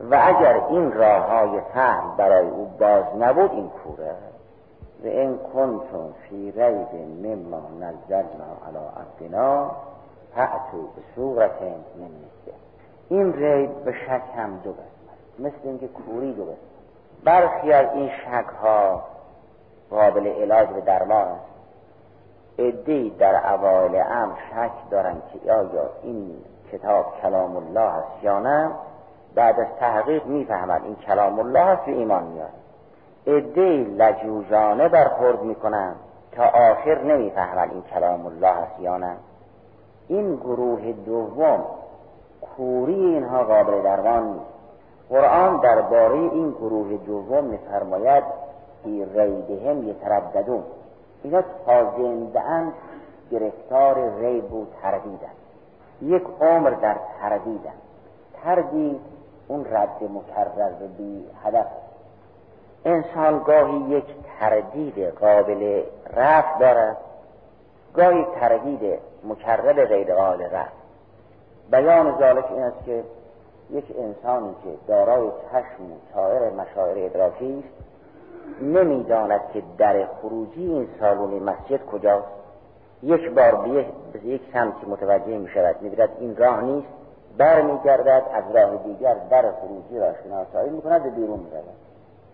و 0.10 0.20
اگر 0.24 0.62
این 0.70 0.92
راه 0.92 1.30
های 1.30 1.62
فهم 1.74 2.18
برای 2.18 2.48
او 2.48 2.66
باز 2.80 3.04
نبود 3.20 3.52
این 3.52 3.70
کوره. 3.70 4.16
و 5.04 5.08
این 5.08 5.38
کنتم 5.54 6.14
فی 6.30 6.52
ریب 6.52 6.96
مما 7.24 7.62
نزلنا 7.80 8.52
علی 8.68 8.86
عبدنا 9.02 9.72
فعتو 10.36 10.82
به 10.96 11.02
صورت 11.16 11.62
این 13.10 13.34
ریب 13.34 13.84
به 13.84 13.92
شک 13.92 14.22
هم 14.38 14.58
دو 14.64 14.72
قسمت. 14.72 15.40
مثل 15.40 15.68
اینکه 15.68 15.88
کوری 15.88 16.34
دو 16.34 16.44
قسمت. 16.44 16.71
برخی 17.24 17.74
از 17.74 17.88
این 17.94 18.10
شک 18.10 18.46
ها 18.62 19.04
قابل 19.90 20.28
علاج 20.28 20.70
و 20.70 20.82
درمان 20.82 21.28
است 21.28 21.52
در 23.20 23.54
اوایل 23.54 23.96
امر 23.96 24.36
شک 24.36 24.90
دارن 24.92 25.22
که 25.34 25.52
آیا 25.52 25.90
این 26.04 26.38
کتاب 26.72 27.06
کلام 27.22 27.58
الله 27.58 27.80
است 27.80 28.24
یا 28.24 28.40
نه 28.40 28.72
بعد 29.36 29.60
از 29.60 29.68
تحقیق 29.80 30.26
می‌فهمند 30.26 30.84
این 30.84 30.96
کلام 30.96 31.40
الله 31.40 31.60
است 31.60 31.88
و 31.88 31.92
ایمان 31.92 32.24
میاد 32.24 32.50
عده 33.28 33.86
لجوجانه 33.98 34.90
برخورد 34.90 35.42
می‌کنن 35.42 35.96
تا 36.32 36.44
آخر 36.44 37.02
نمی‌فهمند 37.02 37.72
این 37.72 37.82
کلام 37.82 38.26
الله 38.26 38.48
است 38.48 38.80
یا 38.80 38.98
نه. 38.98 39.16
این 40.08 40.36
گروه 40.36 40.92
دوم 40.92 41.66
کوری 42.42 43.06
اینها 43.06 43.44
قابل 43.44 43.82
درمان 43.82 44.24
نیست. 44.24 44.51
قرآن 45.12 45.58
درباره 45.58 46.16
این 46.16 46.52
گروه 46.52 46.98
دوم 46.98 47.44
میفرماید 47.44 48.24
فی 48.84 49.06
ریبهم 49.06 49.90
یترددون 49.90 50.64
اینا 51.24 51.42
تا 51.66 51.92
زندهاند 51.98 52.74
گرفتار 53.32 54.20
ریب 54.20 54.54
و 54.54 54.66
تردیدن 54.82 55.32
یک 56.02 56.24
عمر 56.42 56.70
در 56.70 56.96
تردیدن 57.22 57.74
تردید 58.44 59.00
اون 59.48 59.66
رد 59.72 60.04
مکرر 60.04 60.88
بی 60.98 61.26
هدف 61.44 61.68
انسان 62.86 63.40
گاهی 63.40 63.78
یک 63.78 64.06
تردید 64.40 65.00
قابل 65.00 65.84
رفت 66.14 66.60
دارد 66.60 66.98
گاهی 67.96 68.26
تردید 68.40 69.00
مکرر 69.24 69.86
غیر 69.86 70.16
قابل 70.16 70.44
رفت 70.44 70.82
بیان 71.72 72.20
ذالک 72.20 72.52
این 72.52 72.64
است 72.64 72.86
که 72.86 73.04
یک 73.72 73.86
انسانی 74.00 74.56
که 74.64 74.70
دارای 74.88 75.30
چشم 75.52 75.84
و 75.84 75.96
سایر 76.14 76.50
مشاعر 76.50 77.06
ادراکی 77.06 77.64
است 77.66 77.82
نمی‌داند 78.62 79.42
که 79.54 79.64
در 79.78 80.06
خروجی 80.22 80.66
این 80.66 80.88
سالون 81.00 81.44
مسجد 81.44 81.86
کجاست. 81.86 82.28
یک 83.04 83.30
بار 83.30 83.56
به 84.14 84.26
یک 84.26 84.42
سمتی 84.54 84.86
متوجه 84.86 85.38
می 85.38 85.50
شود 85.50 85.76
می 85.82 85.92
این 86.20 86.36
راه 86.36 86.62
نیست. 86.62 86.88
برمیگردد 87.38 88.24
از 88.34 88.56
راه 88.56 88.78
دیگر 88.78 89.16
در 89.30 89.52
خروجی 89.52 90.00
را 90.00 90.14
شناسایی 90.24 90.70
می 90.70 90.82
کند 90.82 91.06
و 91.06 91.10
بیرون 91.10 91.40
می 91.40 91.46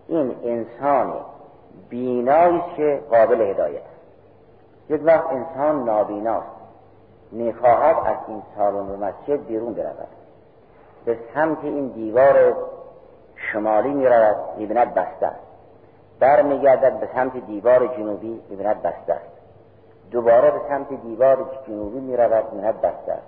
این 0.08 0.36
انسان 0.44 1.12
بینایی 1.88 2.62
که 2.76 3.00
قابل 3.10 3.40
هدایت 3.40 3.82
است. 3.82 4.90
یک 4.90 5.00
وقت 5.04 5.26
انسان 5.32 5.84
نابیناست 5.84 6.46
می‌خواهد 7.32 7.96
از 8.06 8.16
این 8.28 8.42
سالن 8.56 8.88
و 8.88 8.96
مسجد 8.96 9.46
بیرون 9.46 9.74
برود. 9.74 10.17
به 11.08 11.18
سمت 11.34 11.64
این 11.64 11.88
دیوار 11.88 12.56
شمالی 13.34 13.94
می‌رود 13.94 14.36
می‌بیند 14.56 14.94
بسته 14.94 15.26
است. 15.26 15.40
برمیگردد 16.20 17.00
به 17.00 17.08
سمت 17.14 17.36
دیوار 17.46 17.86
جنوبی 17.86 18.42
ببیند 18.50 18.82
بسته 18.82 19.12
است. 19.12 19.30
دوباره 20.10 20.50
به 20.50 20.60
سمت 20.68 20.88
دیوار 21.02 21.50
جنوبی 21.66 22.00
می‌رود 22.00 22.52
می‌بیند 22.52 22.80
بسته 22.80 23.12
است. 23.12 23.26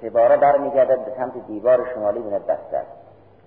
سه 0.00 0.10
باره 0.10 0.36
برمیگردد 0.36 1.04
به 1.04 1.12
سمت 1.16 1.46
دیوار 1.46 1.88
شمالی 1.94 2.18
می‌بیند 2.18 2.46
بسته 2.46 2.76
است. 2.76 2.92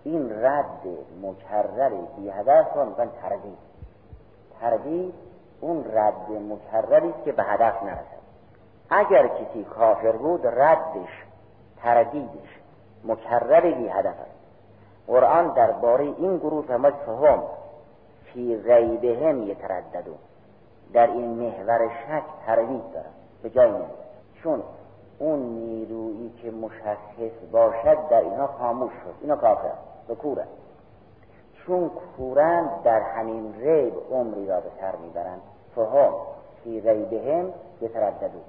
این 0.03 0.45
رد 0.45 0.88
مکرر 1.21 1.89
بی 2.17 2.29
هدف 2.29 2.73
رو 2.75 2.86
میگن 2.86 3.10
تردید. 3.21 3.58
تردید 4.62 5.13
اون 5.62 5.86
رد 5.93 6.32
مکرری 6.32 7.13
که 7.25 7.32
به 7.32 7.43
هدف 7.43 7.84
نرسد. 7.84 8.19
اگر 8.89 9.27
کسی 9.27 9.63
کافر 9.63 10.12
بود 10.12 10.47
ردش 10.47 11.23
تردیدش 11.84 12.59
مکرر 13.03 13.71
بی 13.71 13.88
هدف 13.88 14.15
است. 14.19 14.39
قرآن 15.07 15.53
درباره 15.53 16.03
این 16.03 16.38
گروه 16.38 16.65
فرماد 16.65 16.93
فهم 16.93 17.43
فی 18.23 18.55
ریبهم 18.55 19.43
یترددون. 19.43 20.17
در 20.93 21.07
این 21.07 21.27
محور 21.27 21.88
شک 21.88 22.23
تردید 22.45 22.91
دارن 22.93 23.12
به 23.43 23.49
جای 23.49 23.71
نمید 23.71 24.09
چون 24.43 24.63
اون 25.19 25.39
نیرویی 25.39 26.29
که 26.41 26.51
مشخص 26.51 27.51
باشد 27.51 28.09
در 28.09 28.21
اینا 28.21 28.47
خاموش 28.47 28.91
شد. 28.91 29.13
اینا 29.21 29.35
کافر 29.35 29.71
به 30.07 30.15
کورن 30.15 30.47
چون 31.65 31.91
کورن 32.17 32.69
در 32.83 32.99
همین 33.01 33.53
ریب 33.62 33.93
عمری 34.12 34.47
را 34.47 34.59
به 34.59 34.69
سر 34.81 34.95
می‌برند 34.95 35.41
فهم 35.75 36.13
فی 36.63 36.81
ریبهم 36.81 37.53
یترددون. 37.81 38.41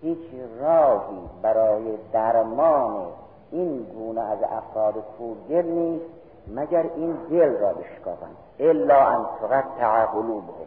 هیچ 0.00 0.18
راهی 0.60 1.20
برای 1.42 1.96
درمان 2.12 3.06
این 3.50 3.82
گونه 3.82 4.20
از 4.20 4.38
افراد 4.42 4.94
دل 5.48 5.66
نیست 5.66 6.04
مگر 6.48 6.84
این 6.96 7.16
دل 7.30 7.58
را 7.58 7.72
بشکافند. 7.72 8.36
الا 8.60 9.06
ان 9.06 9.26
تقطع 9.40 10.04
قلوبهم. 10.04 10.66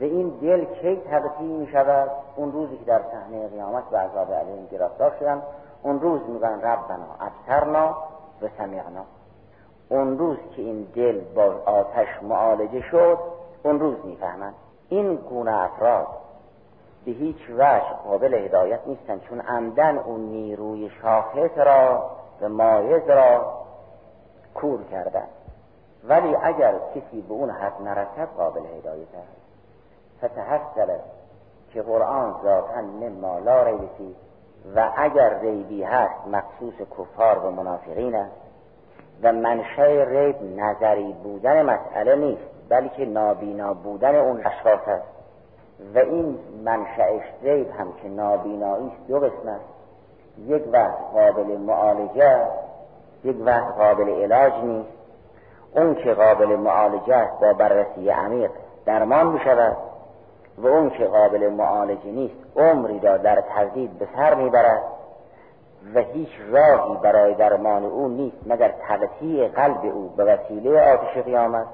و 0.00 0.04
این 0.04 0.28
دل 0.28 0.64
کی 0.64 0.96
تقطیع 0.96 1.48
می 1.48 1.66
شود 1.66 2.10
اون 2.36 2.52
روزی 2.52 2.76
که 2.76 2.84
در 2.84 3.00
صحنه 3.12 3.48
قیامت 3.48 3.84
به 3.90 3.98
عذاب 3.98 4.32
علیهم 4.32 4.66
گرفتار 4.66 5.12
شدن 5.20 5.42
اون 5.82 6.00
روز 6.00 6.20
میگن 6.28 6.60
ربنا 6.60 7.06
ابصرنا 7.20 7.96
و 8.42 8.48
سمعنا 8.58 9.04
اون 9.88 10.18
روز 10.18 10.36
که 10.56 10.62
این 10.62 10.86
دل 10.94 11.20
با 11.34 11.42
آتش 11.66 12.22
معالجه 12.22 12.80
شد 12.80 13.18
اون 13.62 13.80
روز 13.80 13.96
می‌فهمند. 14.04 14.54
این 14.88 15.14
گونه 15.14 15.62
افراد 15.62 16.06
به 17.08 17.14
هیچ 17.14 17.50
وجه 17.50 17.94
قابل 18.04 18.34
هدایت 18.34 18.80
نیستن 18.86 19.18
چون 19.18 19.40
عمدن 19.40 19.98
اون 19.98 20.20
نیروی 20.20 20.90
شاخص 21.02 21.58
را 21.58 22.10
و 22.40 22.48
مایز 22.48 23.08
را 23.08 23.54
کور 24.54 24.84
کردن. 24.84 25.26
ولی 26.04 26.36
اگر 26.36 26.74
کسی 26.94 27.22
به 27.22 27.34
اون 27.34 27.50
حد 27.50 27.82
نرسد 27.82 28.28
قابل 28.36 28.60
هدایت 28.60 29.08
است. 29.14 29.38
فتحصل 30.18 30.98
که 31.72 31.82
قرآن 31.82 32.34
ذاتا 32.42 32.80
مما 32.80 33.38
لا 33.38 33.62
ریبی 33.62 34.16
و 34.76 34.90
اگر 34.96 35.38
ریبی 35.38 35.82
هست 35.82 36.26
مخصوص 36.26 36.74
کفار 36.98 37.38
و 37.38 37.50
منافقین 37.50 38.14
است. 38.14 38.36
و 39.22 39.32
منشه 39.32 40.04
ریب 40.08 40.60
نظری 40.60 41.12
بودن 41.12 41.62
مسئله 41.62 42.16
نیست 42.16 42.42
بلکه 42.68 43.06
نابینا 43.06 43.74
بودن 43.74 44.16
اون 44.16 44.46
اشخاص 44.46 44.88
است. 44.88 45.17
این 45.94 46.38
منشأش 46.64 47.22
ریب 47.42 47.70
هم 47.70 47.92
که 48.02 48.08
نابینایی 48.08 48.92
دو 49.08 49.18
قسم 49.18 49.48
است 49.48 49.64
یک 50.46 50.62
وقت 50.72 50.98
قابل 51.14 51.56
معالجه 51.56 52.46
یک 53.24 53.36
وقت 53.40 53.74
قابل 53.74 54.08
علاج 54.08 54.52
نیست. 54.64 54.98
اون 55.74 55.94
که 55.94 56.14
قابل 56.14 56.46
معالجه 56.46 57.14
است 57.14 57.40
با 57.40 57.52
بررسی 57.52 58.10
عمیق 58.10 58.50
درمان 58.86 59.26
می 59.26 59.40
شود 59.40 59.76
و 60.58 60.66
اون 60.66 60.90
که 60.90 61.04
قابل 61.04 61.48
معالجه 61.48 62.10
نیست 62.10 62.34
عمری 62.56 63.00
را 63.00 63.16
در 63.16 63.40
تردید 63.40 63.98
به 63.98 64.08
سر 64.16 64.34
می‌برد 64.34 64.82
و 65.94 66.00
هیچ 66.00 66.28
راهی 66.50 66.96
برای 67.02 67.34
درمان 67.34 67.84
او 67.84 68.08
نیست 68.08 68.36
مگر 68.46 68.74
تغطیه 68.88 69.48
قلب 69.48 69.84
او 69.84 70.08
به 70.16 70.24
وسیله 70.24 70.92
آتش 70.92 71.24
قیامت. 71.24 71.66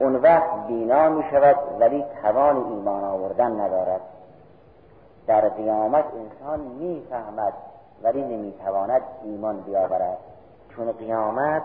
اون 0.00 0.16
وقت 0.16 0.66
بینا 0.66 1.08
می 1.08 1.24
شود 1.30 1.56
ولی 1.80 2.04
توان 2.22 2.56
ایمان 2.56 3.04
آوردن 3.04 3.60
ندارد. 3.60 4.00
در 5.26 5.48
قیامت 5.48 6.04
انسان 6.04 6.60
می‌فهمد 6.60 7.52
ولی 8.02 8.22
نمی‌تواند 8.22 9.02
ایمان 9.24 9.60
بیاورد. 9.60 10.18
چون 10.76 10.92
قیامت 10.92 11.62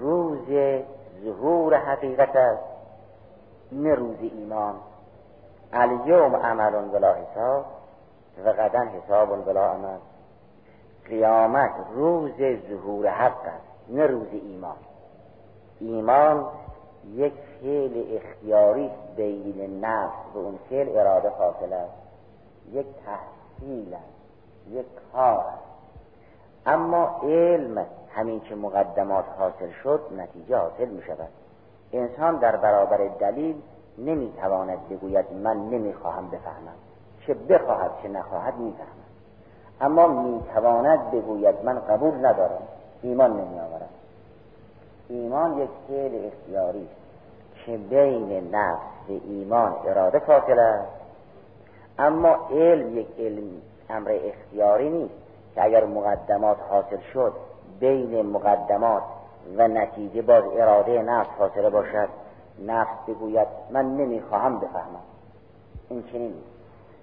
روز 0.00 0.48
ظهور 1.24 1.76
حقیقت 1.76 2.36
است 2.36 2.62
نه 3.72 3.94
روز 3.94 4.16
ایمان. 4.20 4.74
الیوم 5.72 6.36
عمل 6.36 6.74
ولا 6.74 7.14
حساب 7.14 7.64
و 8.44 8.52
غدا 8.52 8.80
حساب 8.80 9.48
ولا 9.48 9.66
عمل. 9.66 9.98
قیامت 11.08 11.70
روز 11.94 12.32
ظهور 12.68 13.08
حق 13.08 13.46
است 13.46 13.88
نه 13.88 14.06
روز 14.06 14.28
ایمان. 14.32 14.76
ایمان 15.80 16.46
یک 17.14 17.32
فعل 17.60 18.04
اختیاری 18.16 18.90
بین 19.16 19.84
نفس 19.84 20.34
و 20.34 20.38
اون 20.38 20.58
فعل 20.70 20.98
اراده 20.98 21.30
فاصل 21.30 21.72
است. 21.72 21.92
یک 22.72 22.86
تحصیل 23.06 23.94
است. 23.94 24.70
یک 24.70 24.86
کار 25.12 25.38
است. 25.38 25.66
اما 26.66 27.20
علم 27.22 27.86
همین 28.10 28.40
که 28.40 28.54
مقدمات 28.54 29.24
حاصل 29.38 29.70
شد 29.82 30.00
نتیجه 30.16 30.56
حاصل 30.56 30.88
می 30.88 31.02
شود. 31.02 31.28
انسان 31.92 32.36
در 32.36 32.56
برابر 32.56 33.08
دلیل 33.20 33.56
نمی‌تواند 33.98 34.88
بگوید 34.88 35.32
من 35.32 35.56
نمی‌خواهم 35.56 36.30
بفهمم. 36.30 36.76
چه 37.26 37.34
بخواهد 37.34 37.90
چه 38.02 38.08
نخواهد 38.08 38.54
می‌فهمد 38.54 39.06
اما 39.80 40.06
می‌تواند 40.06 41.10
بگوید 41.10 41.54
من 41.64 41.78
قبول 41.78 42.26
ندارم. 42.26 42.62
ایمان 43.02 43.30
نمیآورم. 43.30 43.88
ایمان 45.08 45.58
یک 45.58 45.70
فعل 45.88 46.26
اختیاری 46.26 46.82
است 46.82 47.66
که 47.66 47.76
بین 47.76 48.54
نفس 48.54 48.80
و 49.08 49.12
ایمان 49.28 49.74
اراده 49.86 50.18
فاصله 50.18 50.62
است. 50.62 50.92
اما 51.98 52.36
علم 52.50 52.98
یک 52.98 53.06
علم 53.18 53.50
امر 53.90 54.18
اختیاری 54.24 54.90
نیست 54.90 55.14
که 55.54 55.64
اگر 55.64 55.84
مقدمات 55.84 56.56
حاصل 56.70 56.98
شد 57.12 57.32
بین 57.80 58.26
مقدمات 58.26 59.02
و 59.56 59.68
نتیجه 59.68 60.22
باز 60.22 60.44
اراده 60.52 61.02
نفس 61.02 61.30
فاصله 61.38 61.70
باشد. 61.70 62.08
نفس 62.66 62.96
بگوید 63.08 63.48
من 63.70 63.96
نمی‌خواهم 63.96 64.60
بفهمم. 64.60 65.02
این 65.88 66.02
چنین 66.02 66.34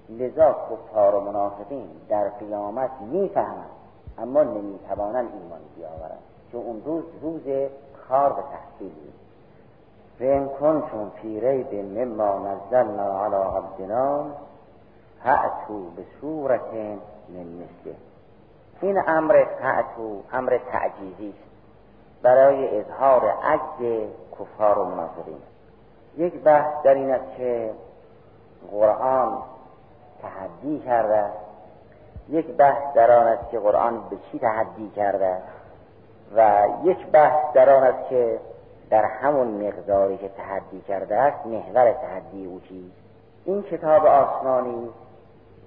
لذا 0.10 0.56
کفار 0.72 1.16
و 1.16 1.20
منافقین 1.20 1.88
در 2.10 2.30
قیامت 2.30 2.92
می‌فهمند 3.02 3.70
اما 4.18 4.44
نمی‌توانند 4.44 5.30
ایمان 5.34 5.60
بیاورند. 5.76 6.20
چون 6.52 6.62
اون 6.62 6.82
روز 6.86 7.04
روز 7.22 7.70
کار 8.10 8.32
و 8.32 8.36
تحصیل. 8.36 8.94
نیست 9.06 9.24
فین 10.18 10.48
کنتم 10.48 11.10
فی 11.10 11.40
ریب 11.40 11.74
مما 11.74 12.48
نزلنا 12.48 13.26
علی 13.26 13.36
عبدنا 13.36 14.26
فأتو 15.24 15.90
به 15.96 16.04
صورت 16.22 16.74
من 17.30 17.46
مثله. 17.46 17.96
این 18.82 19.02
امر 19.08 19.46
فأتو 19.62 20.22
امر 20.34 20.60
تعجیزی 20.72 21.34
برای 22.22 22.80
اظهار 22.80 23.30
عجز 23.44 24.10
کفار 24.40 24.80
و 24.80 24.86
منافقین 24.86 25.38
یک 26.18 26.34
بحث 26.34 26.84
در 26.84 26.94
این 26.94 27.12
است 27.12 27.38
که 27.38 27.72
قرآن 28.72 29.38
تحدی 30.22 30.80
کرده 30.80 31.26
یک 32.30 32.48
بحث 32.48 32.94
در 32.96 33.12
آن 33.12 33.28
است 33.28 33.50
که 33.52 33.60
قرآن 33.60 34.10
به 34.10 34.18
چی 34.32 34.40
تحدی 34.40 34.90
کرده 34.90 35.38
و 36.36 36.68
یک 36.84 37.08
بحث 37.08 37.54
در 37.54 37.70
آن 37.70 37.84
است 37.84 38.10
که 38.10 38.40
در 38.90 39.06
همون 39.06 39.48
مقداری 39.48 40.18
که 40.18 40.30
تحدی 40.30 40.82
کرده 40.88 41.16
است 41.16 41.46
محور 41.46 41.92
تحدی 41.92 42.46
او 42.46 42.60
چیست؟ 42.60 42.96
این 43.46 43.64
کتاب 43.64 44.06
آسمانی 44.06 44.90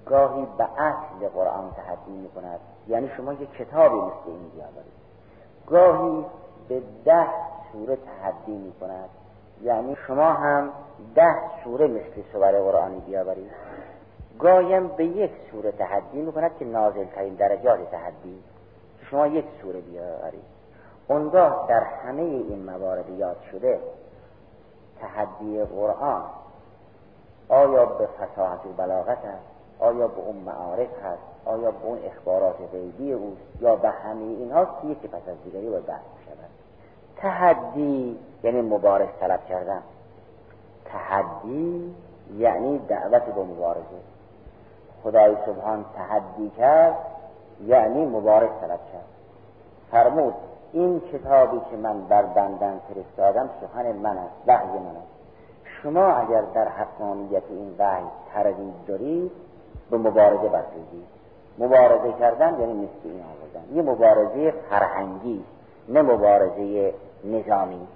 گاهی 0.05 0.47
به 0.57 0.63
اصل 0.63 1.27
قرآن 1.33 1.71
تحدی 1.75 2.11
می 2.11 2.29
کند 2.29 2.59
یعنی 2.87 3.09
شما 3.17 3.33
یک 3.33 3.51
کتابی 3.51 3.95
مثل 3.95 4.27
این 4.27 4.49
بیاورید. 4.49 4.97
گاهی 5.67 6.25
به 6.69 6.81
ده 7.05 7.27
سوره 7.71 7.95
تحدی 7.95 8.57
می 8.57 8.73
کند 8.79 9.09
یعنی 9.63 9.97
شما 10.07 10.33
هم 10.33 10.69
ده 11.15 11.35
سوره 11.63 11.87
مثل 11.87 12.21
سور 12.33 12.51
قرآنی 12.51 12.99
بیاورید. 12.99 13.51
گاهیم 14.39 14.87
به 14.87 15.05
یک 15.05 15.31
سوره 15.51 15.71
تحدی 15.71 16.21
می 16.21 16.31
کند 16.31 16.51
که 16.59 16.65
نازل 16.65 17.05
ترین 17.05 17.33
درجات 17.33 17.91
تحدی. 17.91 18.43
شما 19.09 19.27
یک 19.27 19.45
سوره 19.61 19.81
بیاورید. 19.81 20.56
اونگاه 21.07 21.65
در 21.69 21.83
همه 21.83 22.21
این 22.21 22.65
موارد 22.65 23.09
یاد 23.09 23.37
شده 23.51 23.79
تحدی 24.99 25.63
قرآن 25.63 26.23
آیا 27.49 27.85
به 27.85 28.05
فصاحت 28.07 28.65
و 28.65 28.69
بلاغت 28.77 29.25
است؟ 29.25 29.45
آیا 29.79 30.07
به 30.07 30.21
اون 30.21 30.35
معارف 30.35 31.03
هست؟ 31.03 31.21
آیا 31.45 31.71
به 31.71 31.85
اون 31.85 31.99
اخبارات 32.05 32.55
غیبی 32.71 33.13
اوست؟ 33.13 33.41
یا 33.61 33.75
به 33.75 33.89
همه 33.89 34.23
اینهاست 34.23 34.71
که 34.81 34.87
یکی 34.87 35.07
پس 35.07 35.21
از 35.27 35.43
دیگری 35.43 35.69
باید 35.69 35.85
بحث 35.85 36.01
شود 36.25 36.49
تحدی 37.17 38.19
یعنی 38.43 38.61
مبارز 38.61 39.07
طلب 39.19 39.45
کردن. 39.45 39.81
تحدی 40.85 41.95
یعنی 42.37 42.77
دعوت 42.77 43.23
به 43.23 43.43
مبارزه. 43.43 44.01
خدای 45.03 45.35
سبحان 45.45 45.85
تحدی 45.95 46.49
کرد 46.57 46.95
یعنی 47.65 48.05
مبارز 48.05 48.49
طلب 48.61 48.79
کرد. 48.93 49.05
فرمود 49.91 50.33
این 50.77 51.01
کتابی 51.13 51.61
که 51.71 51.77
من 51.77 52.01
بر 52.01 52.21
بندن 52.21 52.79
فرستادم 52.87 53.49
سخن 53.61 53.91
من 53.91 54.17
است 54.17 54.33
وحی 54.47 54.79
من 54.79 54.95
است. 54.95 55.17
شما 55.83 56.05
اگر 56.05 56.41
در 56.41 56.67
حقانیت 56.67 57.43
این 57.49 57.75
وحی 57.79 58.03
تردید 58.33 58.73
دارید 58.87 59.31
به 59.91 59.97
مبارزه 59.97 60.47
برخیزید. 60.47 61.07
مبارزه 61.59 62.13
کردن 62.19 62.59
یعنی 62.59 62.73
مثل 62.73 62.89
این 63.03 63.21
آوردن. 63.21 63.75
یه 63.75 63.81
مبارزه 63.81 64.53
فرهنگی 64.69 65.43
نه 65.89 66.01
مبارزه 66.01 66.93
نظامی. 67.23 67.87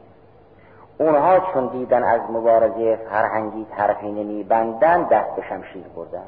اونها 0.99 1.39
چون 1.39 1.67
دیدن 1.67 2.03
از 2.03 2.21
مبارزه 2.29 2.95
فرهنگی 2.95 3.65
طرفی 3.77 4.11
نمیبندن 4.11 5.03
دست 5.03 5.35
به 5.35 5.41
شمشیر 5.41 5.85
بردن. 5.95 6.27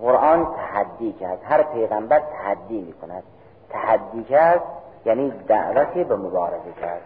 قرآن 0.00 0.46
تحدی 0.56 1.12
کرد. 1.12 1.38
هر 1.44 1.62
پیغمبر 1.62 2.20
تحدی 2.20 2.80
می‌کند. 2.80 3.22
تحدی 3.70 4.24
کرد 4.24 4.60
یعنی 5.04 5.32
دعوتی 5.48 6.04
به 6.04 6.16
مبارزه 6.16 6.72
کرد. 6.80 7.00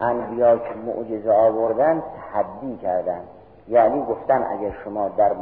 انبیا 0.00 0.58
که 0.58 0.74
معجزه 0.86 1.32
آوردن 1.32 2.02
تحدی 2.32 2.76
کردن. 2.76 3.20
یعنی 3.68 4.04
گفتن 4.04 4.46
اگر 4.50 4.74
شما 4.84 5.08
در 5.08 5.32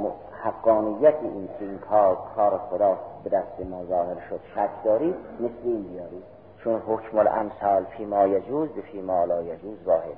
حقانیت 0.45 1.15
این 1.23 1.49
این 1.61 1.79
کار 1.79 2.19
کار 2.37 2.61
خدا 2.71 2.99
به 3.25 3.31
دست 3.31 3.71
ما 3.71 3.85
ظاهر 3.85 4.15
شد 4.31 4.41
شک 4.55 4.85
دارید 4.85 5.15
مثل 5.41 5.53
این 5.65 5.83
بیارید 5.83 6.23
چون 6.65 6.83
حکم 6.87 7.19
الامثال 7.19 7.85
فی 7.85 8.05
ما 8.05 8.27
یجوز 8.27 8.69
به 8.69 8.81
فی 8.81 9.03
ما 9.03 9.25
لا 9.25 9.43
یجوز 9.43 9.79
واحد 9.87 10.17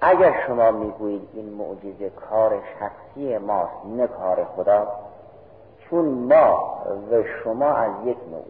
اگر 0.00 0.34
شما 0.46 0.70
می‌گویید 0.70 1.28
این 1.32 1.48
معجزه 1.48 2.10
کار 2.10 2.62
شخصی 2.80 3.38
ماست 3.38 3.86
نه 3.96 4.06
کار 4.06 4.44
خدا 4.44 4.88
چون 5.78 6.04
ما 6.04 6.78
و 7.10 7.22
شما 7.22 7.72
از 7.72 7.92
یک 8.04 8.18
نوع 8.30 8.44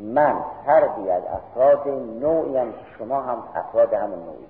من 0.00 0.36
فردی 0.66 1.10
از 1.10 1.22
افراد 1.24 1.88
نوعی 2.20 2.56
هم 2.56 2.74
شما 2.98 3.22
هم 3.22 3.42
افراد 3.54 3.94
همون 3.94 4.18
نوعی. 4.18 4.46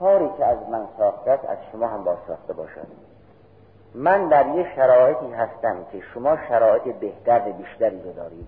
کاری 0.00 0.28
که 0.38 0.44
از 0.44 0.58
من 0.70 0.86
ساخته 0.98 1.30
از 1.30 1.58
شما 1.72 1.86
هم 1.86 2.04
با 2.04 2.16
ساخته 2.26 2.52
باشد. 2.52 2.86
من 3.94 4.28
در 4.28 4.46
یه 4.46 4.74
شرایطی 4.76 5.32
هستم 5.32 5.76
که 5.92 6.00
شما 6.00 6.36
شرایط 6.48 6.96
بهتر 6.96 7.48
و 7.48 7.52
بیشتری 7.52 8.02
رو 8.02 8.12
دارید. 8.12 8.46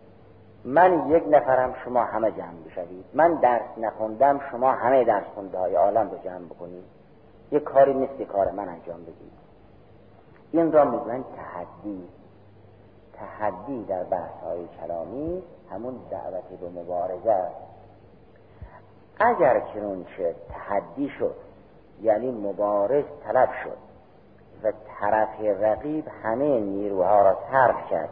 من 0.64 1.11
یک 1.11 1.24
نفرم 1.31 1.74
شما 1.85 2.05
همه 2.05 2.31
جمع 2.31 2.62
بشوید. 2.66 3.05
من 3.14 3.35
درس 3.35 3.79
نخوندم 3.79 4.40
شما 4.50 4.72
همه 4.72 5.05
درس 5.05 5.24
خونده 5.35 5.59
های 5.59 5.74
عالم 5.74 6.11
رو 6.11 6.18
جمع 6.24 6.44
بکنید. 6.44 6.85
یه 7.52 7.61
کاری 7.61 7.92
مثل 7.92 8.24
کار 8.24 8.50
من 8.50 8.68
انجام 8.68 9.02
بدید. 9.02 9.33
این 10.52 10.72
را 10.72 10.85
می‌گوین 10.85 11.24
تحدی. 11.37 12.09
تحدی 13.12 13.85
در 13.85 14.02
بحث 14.02 14.42
های 14.44 14.68
کلامی 14.81 15.42
همون 15.70 15.94
دعوت 16.11 16.61
به 16.61 16.81
مبارزه 16.81 17.46
اگر 19.18 19.62
چه 20.16 20.35
تحدی 20.50 21.09
شد 21.18 21.35
یعنی 22.02 22.31
مبارز 22.31 23.05
طلب 23.24 23.48
شد 23.64 23.76
و 24.62 24.72
طرف 25.00 25.40
رقیب 25.40 26.05
همه 26.22 26.61
نیروها 26.61 27.22
را 27.22 27.37
صرف 27.50 27.90
کرد 27.90 28.09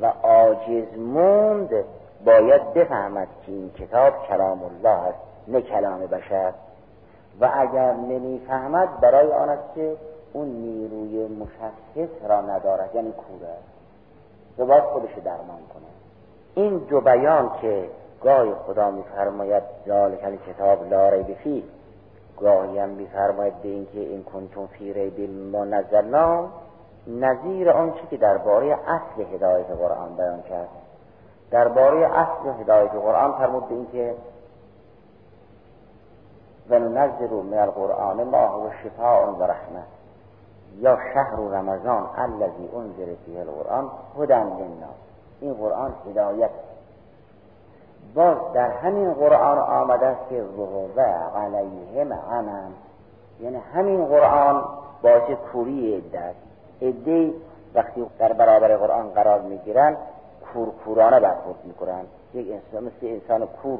و 0.00 0.06
عاجز 0.06 0.98
موند 0.98 1.84
باید 2.24 2.74
بفهمد 2.74 3.28
که 3.46 3.52
این 3.52 3.70
کتاب 3.70 4.26
کلام 4.28 4.64
الله 4.64 4.88
است 4.88 5.18
نه 5.48 5.62
کلام 5.62 6.06
بشر. 6.06 6.52
و 7.40 7.50
اگر 7.54 7.92
نمی‌فهمد 7.92 9.00
برای 9.00 9.32
آن 9.32 9.48
است 9.48 9.74
که 9.74 9.96
اون 10.32 10.48
نیروی 10.48 11.26
مشخص 11.26 12.28
را 12.28 12.40
ندارد 12.40 12.94
یعنی 12.94 13.12
کوره 13.12 13.48
است. 13.48 14.58
و 14.58 14.66
باید 14.66 14.84
خودش 14.84 15.14
درمان 15.24 15.60
کنه. 15.74 16.01
این 16.54 16.78
دو 16.78 17.00
بیان 17.00 17.50
که 17.60 17.88
گاهی 18.22 18.52
خدا 18.66 18.90
میفرماید 18.90 19.62
ذالک 19.86 20.44
کتاب 20.46 20.92
لا 20.92 21.08
ریب 21.08 21.36
گاهی 22.40 22.78
هم 22.78 22.88
میفرماید 22.88 23.62
به 23.62 23.68
اینکه 23.68 24.00
این 24.00 24.24
کنتم 24.24 24.66
فی 24.66 24.92
ریب 24.92 25.30
ما 25.52 25.64
نزلنا. 25.64 26.48
نظیر 27.06 27.70
آنچه 27.70 28.00
که 28.10 28.16
درباره 28.16 28.78
اصل 28.86 29.34
هدایت 29.34 29.70
قرآن 29.70 30.16
بیان 30.16 30.42
کرد. 30.42 30.68
درباره 31.50 32.18
اصل 32.18 32.60
هدایت 32.60 32.92
قرآن 32.92 33.32
فرمود 33.32 33.68
به 33.68 33.74
اینکه 33.74 34.14
و 36.70 36.78
ننزل 36.78 37.30
من 37.30 37.58
القرآن 37.58 38.24
ما 38.24 38.46
هو 38.46 38.70
شفاء 38.84 39.30
و 39.30 39.42
رحمه 39.42 39.82
یا 40.78 40.98
شهر 41.14 41.36
رمضان 41.36 42.08
الذي 42.18 42.68
انزل 42.76 43.14
فیه 43.26 43.40
القرآن 43.40 43.90
هدى 44.18 44.34
للناس. 44.34 45.11
این 45.42 45.54
قرآن 45.54 45.94
هدایت. 46.10 46.50
باز 48.14 48.36
در 48.54 48.70
همین 48.70 49.12
قرآن 49.12 49.58
آمده 49.58 50.06
است 50.06 50.28
که 50.30 50.42
ذهوه 50.56 51.02
علیهم 51.36 52.12
عمم 52.12 52.72
یعنی 53.40 53.56
همین 53.74 54.04
قرآن 54.04 54.64
باعث 55.02 55.30
کوری 55.52 55.96
عده 55.96 56.20
است 56.20 56.38
عده 56.82 57.32
وقتی 57.74 58.06
در 58.18 58.32
برابر 58.32 58.76
قرآن 58.76 59.08
قرار 59.08 59.40
می‌گیرن 59.40 59.96
کورکورانه 60.52 61.20
برخورد 61.20 61.64
می‌کنن. 61.64 62.04
یک 62.34 62.46
انسان 62.50 62.84
مثل 62.84 63.06
انسان 63.06 63.46
کور 63.46 63.78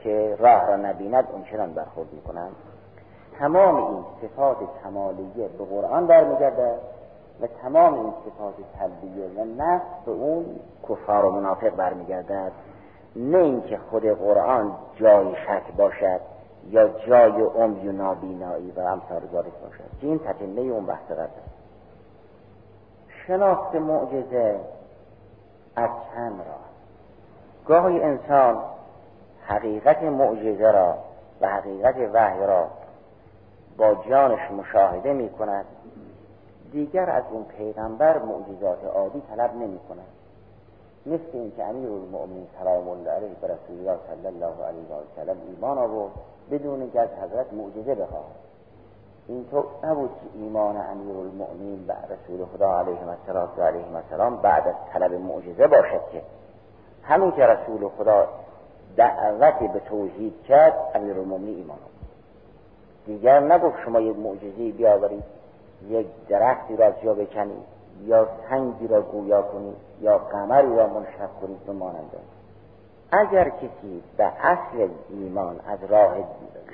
که 0.00 0.36
راه 0.38 0.66
را 0.66 0.76
نبیند 0.76 1.28
اونچنان 1.32 1.72
برخورد 1.72 2.08
می‌کنن. 2.12 2.48
تمام 3.38 3.76
این 3.76 4.04
صفات 4.22 4.56
کمالیه 4.84 5.48
به 5.58 5.64
قرآن 5.64 6.06
برمیگرده. 6.06 6.74
و 7.40 7.46
تمام 7.46 7.94
این 7.94 8.12
صفات 8.24 8.54
سلبیه 8.78 9.26
و 9.26 9.44
نفس 9.44 10.04
به 10.06 10.12
اون 10.12 10.46
کفار 10.88 11.24
و 11.24 11.30
منافق 11.30 11.70
برمیگردد. 11.70 12.52
نه 13.16 13.38
اینکه 13.38 13.78
خود 13.90 14.06
قرآن 14.06 14.76
جای 14.96 15.34
شک 15.34 15.76
باشد 15.76 16.20
یا 16.68 16.88
جای 16.88 17.42
عمی 17.42 17.88
و 17.88 17.92
نابینایی 17.92 18.70
و 18.70 18.80
امثال 18.80 19.20
ذالک 19.32 19.52
باشد. 19.62 19.98
که 20.00 20.06
این 20.06 20.18
تتمه 20.18 20.60
اون 20.60 20.86
بحث 20.86 21.10
قدر 21.10 21.28
شناخت 23.26 23.74
معجزه 23.74 24.60
از 25.76 25.90
چند 26.14 26.38
راه 26.38 26.70
گاهی 27.66 28.02
انسان 28.02 28.62
حقیقت 29.46 30.02
معجزه 30.02 30.70
را 30.70 30.94
و 31.40 31.48
حقیقت 31.48 31.96
وحی 32.12 32.46
را 32.46 32.66
با 33.76 33.94
جانش 33.94 34.50
مشاهده 34.50 35.12
می 35.12 35.28
کند 35.28 35.64
دیگر 36.72 37.10
از 37.10 37.24
اون 37.30 37.44
پیغمبر 37.44 38.18
معجزات 38.18 38.84
عادی 38.84 39.22
طلب 39.30 39.54
نمی 39.54 39.78
کند 39.88 40.20
مثل 41.06 41.30
اینکه 41.32 41.64
امیر 41.64 41.90
المؤمنین 41.90 42.46
سلام 42.58 42.88
الله 42.88 43.10
علیه 43.10 43.28
به 43.40 43.46
رسول 43.46 43.78
الله 43.78 43.98
صلی 44.08 44.26
الله 44.26 44.64
علیه 44.64 44.82
و 44.82 45.02
سلم 45.16 45.36
ایمان 45.48 45.78
آورد 45.78 46.12
بدون 46.50 46.80
اینکه 46.80 47.00
از 47.00 47.08
حضرت 47.08 47.52
معجزه 47.52 47.94
بخواد 47.94 48.24
اینطور 49.28 49.64
نبود 49.84 50.10
که 50.10 50.38
ایمان 50.38 50.76
امیر 50.76 51.16
المؤمنین 51.16 51.86
به 51.86 51.94
رسول 51.94 52.46
خدا 52.46 52.78
علیه 52.78 52.98
و 53.58 53.62
علیه 53.62 53.84
السلام 53.96 54.36
بعد 54.36 54.68
از 54.68 54.74
طلب 54.92 55.12
معجزه 55.12 55.66
باشد 55.66 56.00
که 56.12 56.22
همین 57.02 57.32
که 57.32 57.46
رسول 57.46 57.88
خدا 57.88 58.28
دعوتی 58.96 59.68
به 59.68 59.80
توحید 59.80 60.42
کرد 60.42 60.74
امیر 60.94 61.18
المؤمنین 61.18 61.56
ایمان 61.56 61.78
آورد. 61.78 61.90
دیگر 63.06 63.40
نگفت 63.40 63.76
شما 63.84 64.00
یک 64.00 64.16
معجزه 64.16 64.72
بیاورید. 64.72 65.39
یک 65.88 66.06
درختی 66.28 66.76
را 66.76 66.90
جا 66.90 67.14
بکنید 67.14 67.80
یا 68.04 68.28
سنگی 68.50 68.88
را 68.88 69.02
گویا 69.02 69.42
کنید 69.42 69.76
یا 70.00 70.18
قمری 70.18 70.76
را 70.76 70.86
منشق 70.86 71.30
کنید 71.40 71.66
به 71.66 71.72
مانند 71.72 72.10
اگر 73.12 73.48
کسی 73.48 74.02
به 74.16 74.24
اصل 74.24 74.88
ایمان 75.10 75.60
از 75.66 75.78
راه 75.88 76.14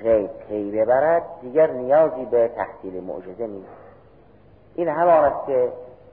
غیب 0.02 0.30
پی 0.48 0.70
ببرد 0.70 1.22
دیگر 1.40 1.70
نیازی 1.70 2.24
به 2.24 2.48
تحصیل 2.48 3.04
معجزه 3.04 3.46
نیست. 3.46 3.68
این 4.74 4.88
همان 4.88 5.24
است 5.24 5.46
که 5.46 5.72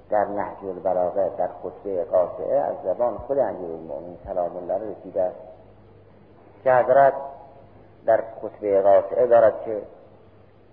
در 0.10 0.26
نهج 0.26 0.66
البلاغه 0.66 1.32
در 1.38 1.48
خطبه 1.48 2.04
قاطعه 2.04 2.60
از 2.60 2.76
زبان 2.84 3.18
خود 3.18 3.40
امیر 3.40 3.72
المؤمنین 3.72 4.18
سلام 4.26 4.58
الله 4.58 4.92
رسیده 4.92 5.22
است. 5.22 5.40
که 6.64 6.74
حضرت 6.74 7.14
در 8.06 8.24
خطبه 8.42 8.82
قاطعه 8.82 9.28
دارد 9.28 9.54
که 9.66 9.82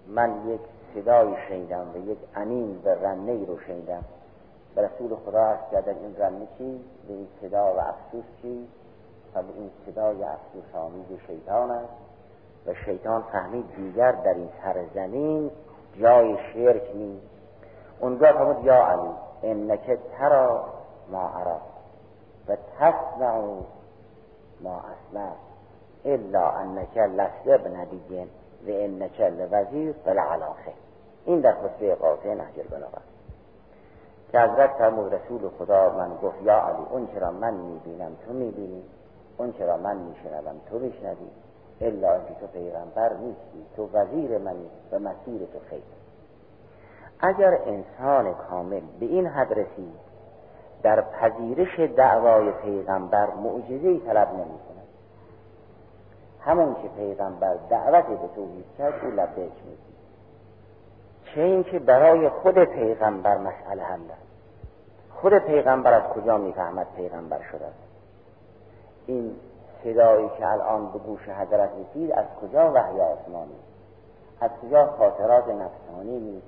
من 0.08 0.32
یک 0.46 0.60
صدایی 0.94 1.34
شنیدم 1.48 1.86
و 1.94 2.10
یک 2.10 2.18
انین 2.34 2.80
و 2.84 2.88
رنه 2.88 3.46
رو 3.46 3.58
شنیدم 3.58 4.04
و 4.76 4.80
رسول 4.80 5.16
خدا 5.16 5.58
که 5.70 5.80
در 5.80 5.94
این 5.94 6.16
رنه 6.16 6.46
چی؟ 6.58 6.84
به 7.08 7.14
این 7.14 7.28
صدا 7.40 7.74
و 7.74 7.78
افسوس 7.78 8.24
چی؟ 8.42 8.68
و 9.34 9.42
به 9.42 9.48
این 9.56 9.70
صدای 9.86 10.24
افسوس 10.24 10.74
آمیز 10.74 11.20
شیطان 11.26 11.70
است. 11.70 11.92
و 12.66 12.74
شیطان 12.74 13.22
فهمید 13.22 13.64
دیگر 13.76 14.12
در 14.12 14.34
این 14.34 14.48
سرزمین 14.62 15.50
جای 16.00 16.36
شرک 16.52 16.82
نیست. 16.94 17.26
اونجا 18.00 18.32
فرمود 18.32 18.64
یا 18.64 18.86
علی 18.86 19.10
انک 19.42 19.98
ترا 20.18 20.64
ما 21.10 21.28
عرا 21.28 21.60
و 22.48 22.56
تسمع 22.78 23.40
ما 24.60 24.80
اسمع 24.80 25.30
الا 26.04 26.50
انک 26.50 26.96
لست 26.96 27.44
بنبی 27.44 28.00
و 28.66 28.70
انک 28.70 29.20
لوزیر 29.20 29.94
ولعلاخه 30.06 30.72
این 31.24 31.40
در 31.40 31.52
خطبه 31.52 31.94
قاطع 31.94 32.34
نهج 32.34 32.58
البلاغه 32.58 33.00
که 34.32 34.40
حضرت 34.40 34.70
فرمود 34.70 35.14
رسول 35.14 35.48
خدا 35.58 35.90
من 35.98 36.10
گفت 36.22 36.42
یا 36.42 36.58
علی 36.60 36.86
اون 36.90 37.08
چرا 37.14 37.30
من 37.30 37.54
می‌بینم 37.54 38.16
تو 38.26 38.32
می‌بینی 38.32 38.82
اون 39.38 39.52
چرا 39.52 39.76
من 39.76 39.96
میشنوم 39.96 40.60
تو 40.70 40.78
میشنوی. 40.78 41.30
الا 41.80 42.14
اینکه 42.14 42.34
تو 42.40 42.46
پیغمبر 42.46 43.12
نیستی 43.12 43.66
تو 43.76 43.88
وزیر 43.92 44.38
منی 44.38 44.70
و 44.92 44.98
مسیر 44.98 45.46
تو 45.52 45.58
خیر. 45.70 45.82
اگر 47.20 47.58
انسان 47.66 48.34
کامل 48.34 48.80
به 49.00 49.06
این 49.06 49.26
حد 49.26 49.52
رسید 49.52 50.10
در 50.82 51.00
پذیرش 51.00 51.80
دعوای 51.80 52.52
پیغمبر 52.52 53.26
معجزه 53.30 53.98
طلب 53.98 54.28
نمی 54.32 54.44
کند 54.44 54.79
همون 56.44 56.74
که 56.74 56.88
پیغمبر 56.88 57.54
دعوت 57.70 58.06
به 58.06 58.28
توحید 58.34 58.64
کرد 58.78 59.04
او 59.04 59.10
لبیک 59.10 59.52
میگی 59.64 59.90
چه 61.34 61.40
اینکه 61.40 61.78
برای 61.78 62.28
خود 62.28 62.64
پیغمبر 62.64 63.38
مسئله 63.38 63.82
حل 63.82 64.00
خود 65.14 65.38
پیغمبر 65.38 65.92
از 65.92 66.02
کجا 66.02 66.38
می‌فهمد 66.38 66.86
پیغمبر 66.96 67.40
شده 67.52 67.66
این 69.06 69.36
صدایی 69.84 70.28
که 70.38 70.46
الان 70.46 70.92
به 70.92 70.98
گوش 70.98 71.28
حضرت 71.28 71.70
رسید 71.70 72.12
از 72.12 72.24
کجا 72.42 72.72
وحی 72.72 73.00
آسمانی؟ 73.00 73.56
از 74.40 74.50
کجا 74.62 74.86
خاطرات 74.86 75.44
نفسانی 75.48 76.20
نیست؟ 76.20 76.46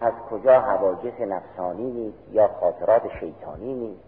از 0.00 0.12
کجا 0.30 0.60
حواجس 0.60 1.20
نفسانی 1.20 1.90
نیست 1.90 2.18
یا 2.32 2.48
خاطرات 2.60 3.02
شیطانی 3.20 3.74
نیست؟ 3.74 4.04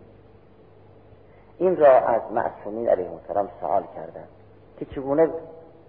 این 1.58 1.76
را 1.76 1.98
از 1.98 2.22
معصومین 2.32 2.88
علیه 2.88 3.10
السلام 3.12 3.48
سوال 3.60 3.82
کردند. 3.94 4.28
که 4.78 4.84
چگونه 4.84 5.28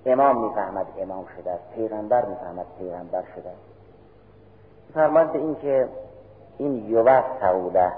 امام 0.05 0.45
می‌فهمد 0.45 0.85
امام 0.99 1.25
شده 1.37 1.51
است 1.51 1.63
پیغمبر 1.75 2.25
می‌فهمد 2.25 2.65
پیغمبر 2.79 3.23
شده 3.35 3.49
است. 3.49 3.75
فرماد 4.93 5.31
به 5.31 5.39
این 5.39 5.55
که 5.55 5.87
این 6.57 6.89
یووه 6.89 7.23
سعوله 7.41 7.91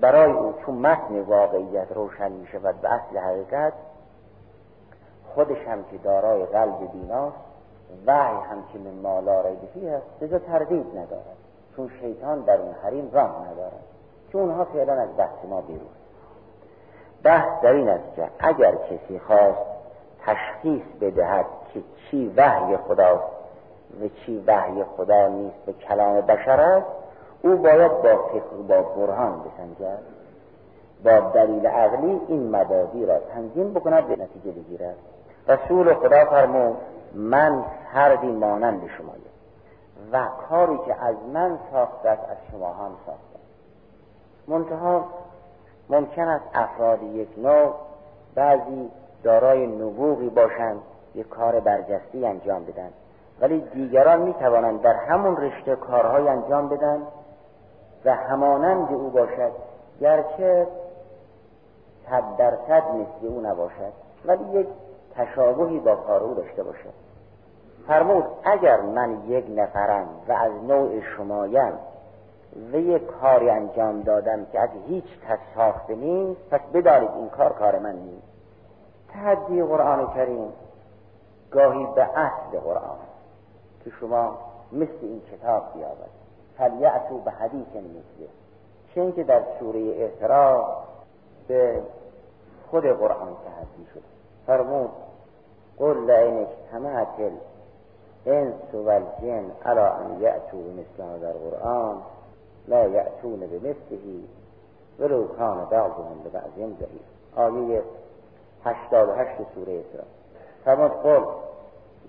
برای 0.00 0.32
او 0.32 0.54
چون 0.66 0.74
متن 0.74 1.20
واقعیت 1.20 1.92
روشن 1.92 2.32
می 2.32 2.46
شود 2.46 2.80
به 2.80 2.92
اصل 2.92 3.18
حقیقت 3.18 3.72
خودش 5.34 5.66
هم 5.66 5.84
که 5.84 5.98
دارای 5.98 6.46
قلب 6.46 6.92
بیناست 6.92 7.36
وحی 8.06 8.36
هم 8.50 8.64
که 8.72 8.78
من 8.78 9.02
مالا 9.02 9.40
ریبی 9.40 9.88
هست 9.88 10.06
بجا 10.20 10.38
تردید 10.38 10.86
ندارد. 10.98 11.36
چون 11.76 11.90
شیطان 12.00 12.40
در 12.40 12.60
اون 12.60 12.74
حریم 12.82 13.10
راه 13.12 13.46
ندارد. 13.52 13.82
که 14.32 14.38
اونها 14.38 14.64
فعلا 14.64 14.92
از 14.92 15.08
بحث 15.16 15.44
ما 15.50 15.60
بیرون 15.60 15.88
بحث 17.22 17.62
در 17.62 17.72
این 17.72 17.88
است 17.88 18.14
که 18.16 18.28
اگر 18.38 18.74
کسی 18.74 19.18
خواست 19.18 19.81
تشخیص 20.26 20.82
بدهد 21.00 21.46
که 21.74 21.82
چی 21.96 22.32
وحی 22.36 22.76
خداست 22.76 23.24
و 24.02 24.08
چی 24.08 24.44
وحی 24.46 24.84
خدا 24.96 25.28
نیست 25.28 25.56
به 25.66 25.72
کلام 25.72 26.20
بشر 26.20 26.60
است 26.60 26.86
او 27.42 27.56
باید 27.56 27.92
با 27.92 28.16
فکر 28.32 28.56
با 28.68 28.82
برهان 28.82 29.40
بسنجد. 29.40 29.98
با 31.04 31.20
دلیل 31.20 31.66
عقلی 31.66 32.20
این 32.28 32.56
مبادی 32.56 33.06
را 33.06 33.18
تنظیم 33.18 33.74
بکند 33.74 34.06
به 34.06 34.12
نتیجه 34.12 34.50
بگیرد. 34.50 34.96
رسول 35.48 35.94
خدا 35.94 36.24
فرمود 36.24 36.76
من 37.14 37.64
فردی 37.92 38.32
مانند 38.32 38.80
شمایم 38.98 39.22
و 40.12 40.28
کاری 40.48 40.78
که 40.86 41.04
از 41.04 41.16
من 41.32 41.58
ساخته 41.72 42.08
از 42.08 42.36
شما 42.50 42.72
هم 42.72 42.92
ساخته 43.06 43.38
منتها 44.48 45.04
ممکن 45.90 46.28
است 46.28 46.44
افراد 46.54 47.02
یک 47.02 47.28
نوع 47.38 47.74
بعضی 48.34 48.90
دارای 49.22 49.66
نبوغی 49.66 50.28
باشند 50.28 50.80
یک 51.14 51.28
کار 51.28 51.60
برجستی 51.60 52.26
انجام 52.26 52.64
بدن. 52.64 52.90
ولی 53.40 53.60
دیگران 53.60 54.22
می 54.22 54.34
توانند 54.34 54.82
در 54.82 54.94
همون 54.94 55.36
رشته 55.36 55.76
کارهای 55.76 56.28
انجام 56.28 56.68
بدن 56.68 57.02
و 58.04 58.14
همانند 58.14 58.92
او 58.92 59.10
باشد. 59.10 59.52
گرچه 60.00 60.66
صد 62.10 62.36
درصد 62.38 62.82
مثل 62.94 63.26
او 63.26 63.40
نباشد 63.40 63.92
ولی 64.24 64.44
یک 64.44 64.66
تشابهی 65.14 65.80
با 65.80 65.96
کار 65.96 66.22
او 66.22 66.34
داشته 66.34 66.62
باشد. 66.62 66.92
فرمود 67.86 68.24
اگر 68.44 68.80
من 68.80 69.22
یک 69.28 69.44
نفرم 69.56 70.06
و 70.28 70.32
از 70.32 70.52
نوع 70.68 71.00
شمایم 71.16 71.72
و 72.72 72.76
یک 72.76 73.06
کاری 73.06 73.50
انجام 73.50 74.00
دادم 74.00 74.46
که 74.52 74.60
از 74.60 74.70
هیچ 74.88 75.04
کس 75.04 75.38
ساخته 75.54 75.94
نیست 75.94 76.40
پس 76.50 76.60
بدانید 76.74 77.10
این 77.16 77.28
کار 77.28 77.52
کار 77.52 77.78
من 77.78 77.94
نیست. 77.94 78.31
تحدی 79.12 79.62
قرآن 79.62 80.06
کریم. 80.14 80.52
گاهی 81.50 81.86
به 81.94 82.02
اصل 82.02 82.58
قرآن. 82.64 82.98
که 83.84 83.90
شما 84.00 84.38
مثل 84.72 84.98
این 85.02 85.22
کتاب 85.32 85.62
بیابد 85.74 86.10
فلیعتو 86.58 87.18
به 87.18 87.30
حدیث 87.30 87.68
مثله. 87.68 88.28
چه 88.94 89.12
که 89.12 89.24
در 89.24 89.42
سوره 89.60 89.80
اعتراف 89.80 90.66
به 91.48 91.82
خود 92.70 92.86
قرآن 92.86 93.36
تحدی 93.44 93.86
شد 93.94 94.02
فرمود 94.46 94.90
قل 95.78 96.06
لئن 96.06 96.46
اجتمعت 96.46 97.32
الانس 98.26 98.74
والجن 98.74 99.50
على 99.64 99.80
ان 99.80 100.20
یأتوا 100.20 100.60
بمثل 100.60 101.02
هذا 101.02 101.30
القرآن 101.30 101.96
لا 102.68 102.86
یأتون 102.86 103.40
بمثله 103.40 104.22
ولو 104.98 105.28
کان 105.28 105.64
بعضهم 105.70 106.22
لبعض 106.26 106.54
ظهیر 106.56 107.02
آیه 107.36 107.82
هشتاد 108.64 109.08
و 109.08 109.12
هشت 109.12 109.36
سوره 109.54 109.80
اسراء. 109.80 110.06
فرمود 110.64 110.90
قل 110.90 111.24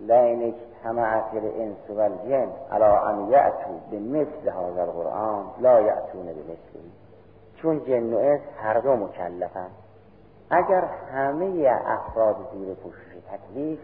لئن 0.01 0.53
اجتمعت 0.53 1.33
الانس 1.33 1.89
والجن 1.89 2.49
على 2.71 2.85
ان 2.85 3.29
یأتوا 3.29 3.77
بمثل 3.91 4.49
هذا 4.49 4.83
القرآن 4.83 5.45
لا 5.59 5.81
یأتون 5.81 6.25
بمثله. 6.25 6.91
چون 7.61 7.79
جن 7.79 8.13
و 8.13 8.17
انس 8.17 8.41
هر 8.57 8.79
دو 8.79 8.95
مکلفن 8.95 9.69
اگر 10.49 10.83
همه 11.13 11.79
افراد 11.85 12.35
زیر 12.53 12.73
پوشش 12.73 13.17
تکلیف 13.31 13.79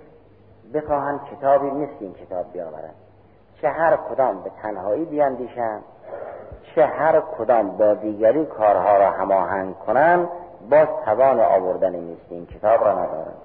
بخواهند 0.73 1.19
کتابی 1.31 1.71
مثل 1.71 1.95
این 1.99 2.13
کتاب 2.13 2.51
بیاورند 2.53 2.95
چه 3.61 3.69
هر 3.69 3.97
کدام 3.97 4.43
به 4.43 4.51
تنهایی 4.61 5.05
بیاندیشند 5.05 5.83
چه 6.75 6.85
هر 6.85 7.21
کدام 7.21 7.77
با 7.77 7.93
دیگری 7.93 8.45
کارها 8.45 8.97
را 8.97 9.11
هماهنگ 9.11 9.75
کنند 9.75 10.29
باز 10.69 10.87
توان 11.05 11.39
آوردن 11.39 11.95
مثل 11.95 12.29
این 12.29 12.45
کتاب 12.45 12.83
را 12.83 12.91
ندارند 12.91 13.37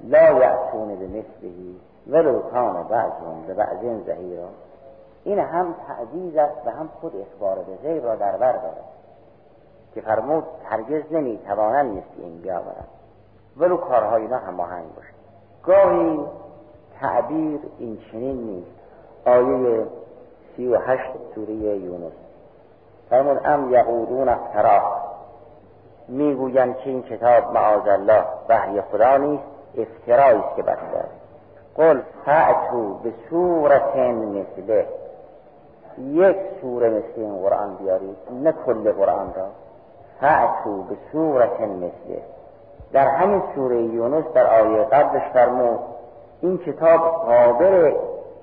لا 0.00 0.32
یعتون 0.32 0.96
به 0.96 1.06
مثلهی 1.06 1.80
ولو 2.06 2.38
کان 2.38 2.82
بعضهم 2.82 3.42
به 3.46 3.54
بعض 3.54 3.78
زهیرا 4.06 4.48
این 5.24 5.38
هم 5.38 5.74
تعدیز 5.88 6.36
است 6.36 6.66
و 6.66 6.70
هم 6.70 6.88
خود 7.00 7.12
اخبار 7.16 7.58
به 7.58 7.76
غیب 7.88 8.06
را 8.06 8.16
در 8.16 8.36
بر 8.36 8.52
دارد 8.52 8.84
که 9.94 10.00
فرمود 10.00 10.44
هرگز 10.64 11.02
نمی‌توانند 11.12 11.90
مثل 11.90 12.22
این 12.22 12.40
بیاورند 12.40 12.88
ولو 13.56 13.76
کارهای 13.76 14.22
اینا 14.22 14.38
هماهنگ 14.38 14.94
باشد. 14.96 15.20
گاهی 15.62 16.20
تعبیر 17.00 17.60
این 17.78 17.98
چنین 18.12 18.36
نیست. 18.36 18.70
آیه 19.26 19.86
سی 20.56 20.68
و 20.68 20.78
هشت 20.78 21.10
سوره 21.34 21.54
یونس. 21.54 22.12
فرمود 23.10 23.40
ام 23.44 23.74
یقولون 23.74 24.28
افترا. 24.28 25.09
می‌گویند 26.10 26.76
که 26.76 26.90
این 26.90 27.02
کتاب 27.02 27.52
معاذ 27.52 27.88
الله 27.88 28.24
وحی 28.48 28.80
خدا 28.80 29.16
نیست 29.16 29.44
افترایی 29.78 30.38
است 30.38 30.56
که 30.56 30.62
بسته 30.62 30.98
است 30.98 31.20
قل 31.76 32.00
فعتو 32.24 32.94
به 32.94 33.12
صورت 33.30 33.96
مثله. 33.96 34.86
یک 35.98 36.36
سوره 36.60 36.90
مثل 36.90 37.12
این 37.16 37.42
قرآن 37.42 37.76
بیارید 37.76 38.16
نه 38.42 38.52
کل 38.66 38.92
قرآن 38.92 39.34
را. 39.36 39.46
فعتو 40.20 40.82
به 40.82 40.96
صورت 41.12 41.60
مثله. 41.60 42.22
در 42.92 43.08
همین 43.08 43.42
سوره 43.54 43.82
یونس 43.82 44.24
در 44.34 44.46
آیه 44.46 44.84
قبلش 44.84 45.22
فرمود 45.32 45.78
این 46.40 46.58
کتاب 46.58 47.00
قابل 47.00 47.94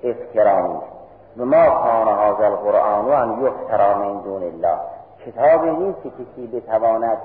افترا 0.04 0.66
نیست 0.66 0.92
و 1.36 1.44
ما 1.44 1.70
کان 1.70 2.08
هذا 2.08 2.46
القرآن 2.46 3.04
و 3.04 3.10
ان 3.10 3.46
یفترا 3.46 3.98
من 3.98 4.20
دون 4.20 4.42
الله. 4.42 4.78
کتابی 5.26 5.70
نیست 5.70 6.02
که 6.02 6.10
کسی 6.10 6.46
بتواند 6.46 7.18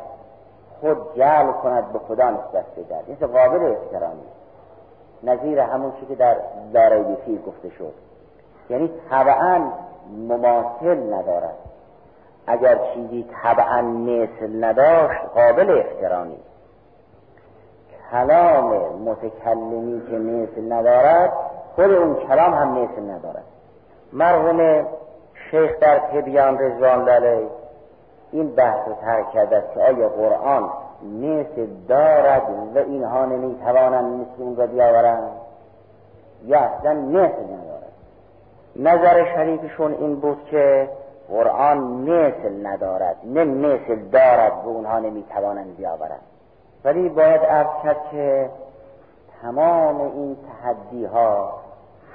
خود 0.82 1.15
جعل 1.15 1.51
کند 1.51 1.93
به 1.93 1.99
خدا 1.99 2.30
نسبت 2.30 2.65
بدهد 2.78 3.03
این 3.07 3.17
قابل 3.17 3.71
افترا 3.71 4.07
نیست 4.07 4.43
نظیر 5.24 5.59
همون 5.59 5.91
چی 5.99 6.05
که 6.05 6.15
در 6.15 6.36
داره 6.74 7.15
فیل 7.26 7.41
گفته 7.41 7.69
شد. 7.69 7.93
یعنی 8.69 8.91
طبعا 9.09 9.61
مماثل 10.30 11.13
ندارد. 11.13 11.55
اگر 12.47 12.80
چیزی 12.93 13.26
طبعا 13.43 13.82
مثل 13.82 14.65
نداشت 14.65 15.21
قابل 15.36 15.80
افترا 15.80 16.24
نیست 16.24 16.53
کلام 18.11 18.74
متکلمی 19.05 20.01
که 20.07 20.17
مثل 20.17 20.74
ندارد 20.74 21.34
خود 21.76 21.91
اون 21.91 22.15
کلام 22.15 22.53
هم 22.53 22.84
مثل 22.84 23.01
ندارد. 23.01 23.43
مرحوم 24.13 24.88
شیخ 25.51 25.80
در 25.80 25.99
تبیان 25.99 26.57
رضوان 26.57 27.09
علیه 27.09 27.47
این 28.34 28.55
بحث 28.55 28.88
رو 28.88 28.93
ترک 29.01 29.31
کرده 29.31 29.63
که 29.73 29.81
آیا 29.81 30.09
قرآن 30.09 30.69
مثل 31.03 31.67
دارد 31.88 32.41
و 32.75 32.77
اینها 32.77 33.25
نمی‌توانند 33.25 34.05
مثل 34.05 34.43
اون 34.43 34.55
را 34.55 34.67
بیاورند؟ 34.67 35.31
یا 36.45 36.59
اصلا 36.59 36.93
مثل 36.93 37.43
ندارد؟ 37.43 37.93
نظر 38.75 39.36
شریفشون 39.36 39.93
این 39.93 40.15
بود 40.15 40.45
که 40.51 40.89
قرآن 41.29 41.77
مثل 41.77 42.67
ندارد 42.67 43.15
نه 43.23 43.43
مثل 43.43 43.95
دارد 44.11 44.53
و 44.65 44.69
اونها 44.69 44.99
نمی‌توانند 44.99 45.77
بیاورند. 45.77 46.21
ولی 46.86 47.09
باید 47.09 47.41
عرض 47.41 47.84
کرد 47.84 47.97
که 48.11 48.49
تمام 49.41 50.01
این 50.01 50.38
تحدی 50.61 51.05
ها 51.05 51.53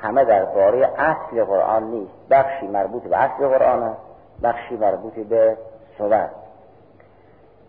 همه 0.03 0.25
درباره 0.25 0.91
اصل 0.99 1.45
قرآن 1.45 1.83
نیست. 1.83 2.13
بخشی 2.31 2.67
مربوط 2.67 3.03
به 3.03 3.17
اصل 3.17 3.49
قرآن 3.49 3.83
است 3.83 4.01
بخشی 4.43 4.77
مربوط 4.77 5.15
به 5.15 5.57
صورت 5.99 6.31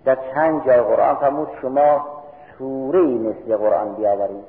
در 0.06 0.18
چند 0.34 0.66
جای 0.66 0.82
قرآن 0.82 1.16
فرمود 1.16 1.48
شما 1.62 2.06
سوره 2.58 3.02
مثل 3.02 3.58
قرآن 3.58 3.96
بیاورید. 3.96 4.46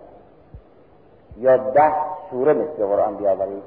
یا 1.37 1.57
ده 1.57 1.93
سوره 2.31 2.53
مثل 2.53 2.87
قرآن 2.87 3.17
بیاورید. 3.17 3.63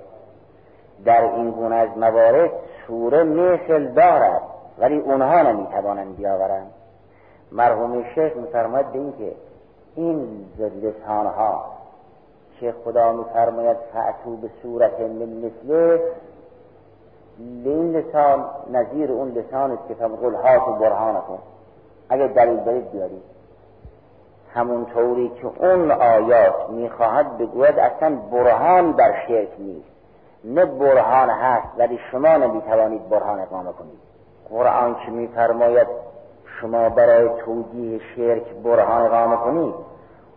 در 1.05 1.21
این 1.21 1.51
گونه 1.51 1.75
از 1.75 1.97
موارد 1.97 2.51
سوره 2.87 3.23
مثل 3.23 3.87
دارد 3.87 4.41
ولی 4.79 4.99
اونها 4.99 5.41
نمی‌توانند 5.41 6.17
بیاورند. 6.17 6.71
مرحوم 7.51 8.03
شیخ 8.15 8.35
میفرماید 8.35 8.91
به 8.91 8.99
اینکه 8.99 9.31
این 9.95 10.45
لسانها 10.59 11.65
که 12.59 12.73
خدا 12.85 13.13
میفرماید 13.13 13.77
فعتو 13.93 14.37
به 14.37 14.49
صورت 14.61 14.99
من 14.99 15.29
مثله 15.29 16.01
این 17.37 17.91
لسان 17.91 18.45
نظیر 18.71 19.11
اون 19.11 19.31
لسان 19.31 19.71
است 19.71 19.87
که 19.87 19.93
قل 19.93 20.35
هات 20.35 20.79
برهانکم 20.79 21.37
اگر 22.09 22.27
دلیل 22.27 22.57
دارید 22.57 22.91
بیارید. 22.91 23.23
همون 24.53 24.85
طوری 24.85 25.29
که 25.41 25.65
اون 25.65 25.91
آیات 25.91 26.69
می‌خواهد 26.69 27.37
بگوید 27.37 27.79
اصلا 27.79 28.15
برهان 28.31 28.93
بر 28.93 29.13
شرک 29.27 29.49
نیست. 29.59 29.87
نه 30.43 30.65
برهان 30.65 31.29
هست 31.29 31.67
ولی 31.77 31.99
شما 32.11 32.37
نمی‌توانید 32.37 33.09
برهان 33.09 33.39
اقامه 33.39 33.71
کنید. 33.71 33.99
قرآن 34.49 34.95
که 35.05 35.11
میفرماید 35.11 35.87
شما 36.61 36.89
برای 36.89 37.29
توجیه 37.45 37.99
شرک 38.15 38.43
برهان 38.63 39.01
اقامه 39.01 39.35
کنید. 39.35 39.73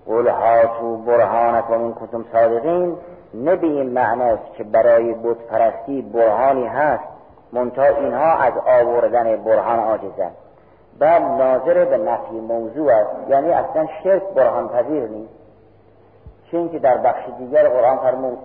قل 0.07 0.29
هاتو 0.29 0.97
برهانکم 0.97 1.83
این 1.83 1.95
کتم 1.95 2.25
صادقین. 2.33 2.97
نه 3.37 3.57
به 3.57 3.67
این 3.67 3.91
معناست 3.91 4.55
که 4.55 4.65
برای 4.65 5.15
بت 5.15 5.37
پرستی 5.37 6.03
برهانی 6.03 6.67
هست 6.67 7.05
منتها 7.53 7.85
اینها 7.85 8.33
از 8.33 8.53
آوردن 8.67 9.37
برهان 9.37 9.79
عاجزند 9.79 10.37
بعد 10.99 11.23
ناظر 11.23 11.85
به 11.85 11.97
نفی 11.97 12.41
موضوع 12.41 12.93
است 12.93 13.11
یعنی 13.29 13.51
اصلا 13.51 13.87
شرک 14.05 14.23
برهان 14.23 14.69
پذیر 14.69 15.09
نیست. 15.09 15.35
چون 16.51 16.69
که 16.69 16.79
در 16.79 16.97
بخش 16.97 17.23
دیگر 17.39 17.69
قرآن 17.69 17.97
فرمود 17.97 18.39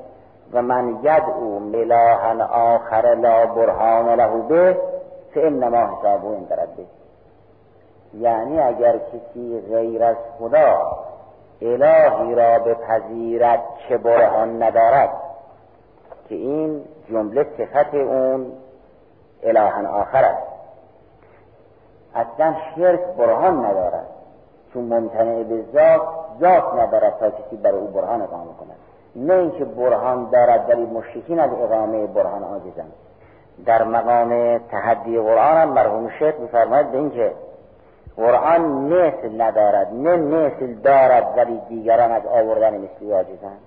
و 0.54 0.62
من 0.62 0.98
او 1.38 1.60
ملاحن 1.60 2.42
آخر 2.42 3.16
لا 3.16 3.46
برهان 3.46 4.16
له 4.16 4.42
به 4.48 4.78
فانما 5.36 5.78
حسابه 5.78 6.28
عند 6.28 6.54
ربه. 6.54 6.86
یعنی 8.14 8.60
اگر 8.60 8.98
کسی 8.98 9.62
غیر 9.70 10.04
از 10.04 10.16
خدا 10.40 10.98
الهی 11.62 12.36
را 12.36 12.60
بپذیرد 12.60 13.64
که 13.88 13.98
برهان 13.98 14.64
ندارد 14.64 15.10
که 16.30 16.36
این 16.36 16.84
جمله 17.10 17.46
صفت 17.58 17.94
اون 17.94 18.52
الهن 19.44 19.86
آخر 19.86 20.24
است. 20.24 20.48
اصلا 22.16 22.56
شرک 22.76 23.00
برهان 23.18 23.66
ندارد 23.66 24.08
چون 24.74 24.84
ممتنع 24.84 25.44
به 25.44 25.64
ذات 25.74 26.02
ذات 26.40 26.74
ندارد 26.74 27.18
تا 27.20 27.30
کسی 27.30 27.56
برای 27.56 27.78
او 27.78 27.88
برهان 27.88 28.22
اقامه 28.22 28.54
کند. 28.60 28.78
نه 29.16 29.34
اینکه 29.34 29.66
برهان 29.66 30.30
دارد 30.30 30.70
ولی 30.70 30.86
مشرکین 30.86 31.40
از 31.40 31.50
اقامه 31.54 32.08
برهان 32.08 32.44
عاجزند. 32.44 32.94
در 33.66 33.84
مقام 33.84 34.58
تحدی 34.58 35.20
قرآن 35.20 35.58
هم 35.58 35.70
مرحوم 35.70 36.10
شیخ 36.20 36.36
میفرماید 36.40 36.92
به 36.92 36.98
اینکه 36.98 37.32
قرآن 38.18 38.62
مثل 38.62 39.42
ندارد 39.42 39.94
نه 39.94 40.16
مثل 40.16 40.74
دارد 40.74 41.38
ولی 41.38 41.62
دیگران 41.70 42.12
از 42.12 42.26
آوردن 42.26 42.78
مثلی 42.78 43.12
عاجزند 43.12 43.60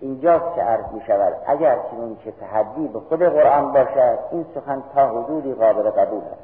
اینجاست 0.00 0.54
که 0.54 0.62
عرض 0.62 0.84
می 0.92 1.02
شود 1.06 1.32
اگر 1.46 1.78
چنون 1.90 2.16
که 2.24 2.32
تحدی 2.32 2.88
به 2.88 3.00
خود 3.00 3.22
قرآن 3.22 3.72
باشد 3.72 4.18
این 4.32 4.46
سخن 4.54 4.82
تا 4.94 5.08
حدودی 5.08 5.54
قابل 5.54 5.90
قبول 5.90 6.22
است. 6.32 6.42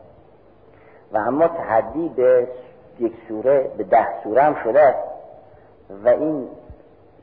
و 1.12 1.18
اما 1.18 1.48
تحدی 1.48 2.08
به 2.08 2.48
یک 2.98 3.12
سوره 3.28 3.70
به 3.78 3.84
ده 3.84 4.22
سوره 4.24 4.42
هم 4.42 4.56
شده 4.64 4.80
است. 4.80 5.08
و 6.04 6.08
این 6.08 6.48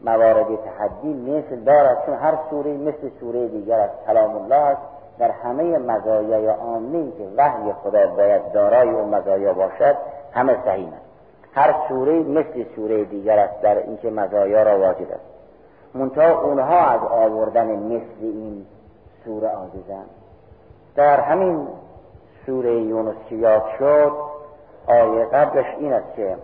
موارد 0.02 0.48
تحدی 0.48 1.14
مثل 1.14 1.56
دارد 1.56 2.06
چون 2.06 2.16
هر 2.16 2.38
سوره 2.50 2.74
مثل 2.74 3.10
سوره 3.20 3.48
دیگر 3.48 3.80
از 3.80 3.90
کلام 4.08 4.36
الله 4.36 4.56
است. 4.56 4.95
در 5.20 5.32
همه 5.32 5.78
مزایای 5.78 6.48
عامی 6.48 7.14
که 7.18 7.28
وحی 7.38 7.74
خدا 7.74 8.08
باید 8.08 8.52
دارای 8.52 8.90
و 8.90 9.06
مزایا 9.06 9.54
باشد 9.54 9.96
همه 10.34 10.58
صحیح 10.66 10.88
است. 10.88 11.06
هر 11.54 11.76
سوره 11.88 12.20
مثل 12.20 12.66
سوره 12.76 13.04
دیگر 13.04 13.40
است 13.40 13.62
در 13.62 13.78
اینکه 13.78 14.10
مزایا 14.10 14.64
را 14.64 14.80
واجد 14.80 15.12
است. 15.12 15.36
منتها 15.96 16.42
اونها 16.42 16.80
از 16.80 17.02
آوردن 17.04 17.68
مثل 17.68 18.22
این 18.22 18.66
سوره 19.26 19.48
عاجزند 19.48 20.10
در 20.96 21.20
همین 21.20 21.68
سوره 22.46 22.82
یونس 22.82 23.16
که 23.30 23.36
یاد 23.36 23.64
شد 23.80 24.12
آیه 24.88 25.26
قبلش 25.26 25.66
این 25.80 25.94
است 25.94 26.16
که 26.16 26.36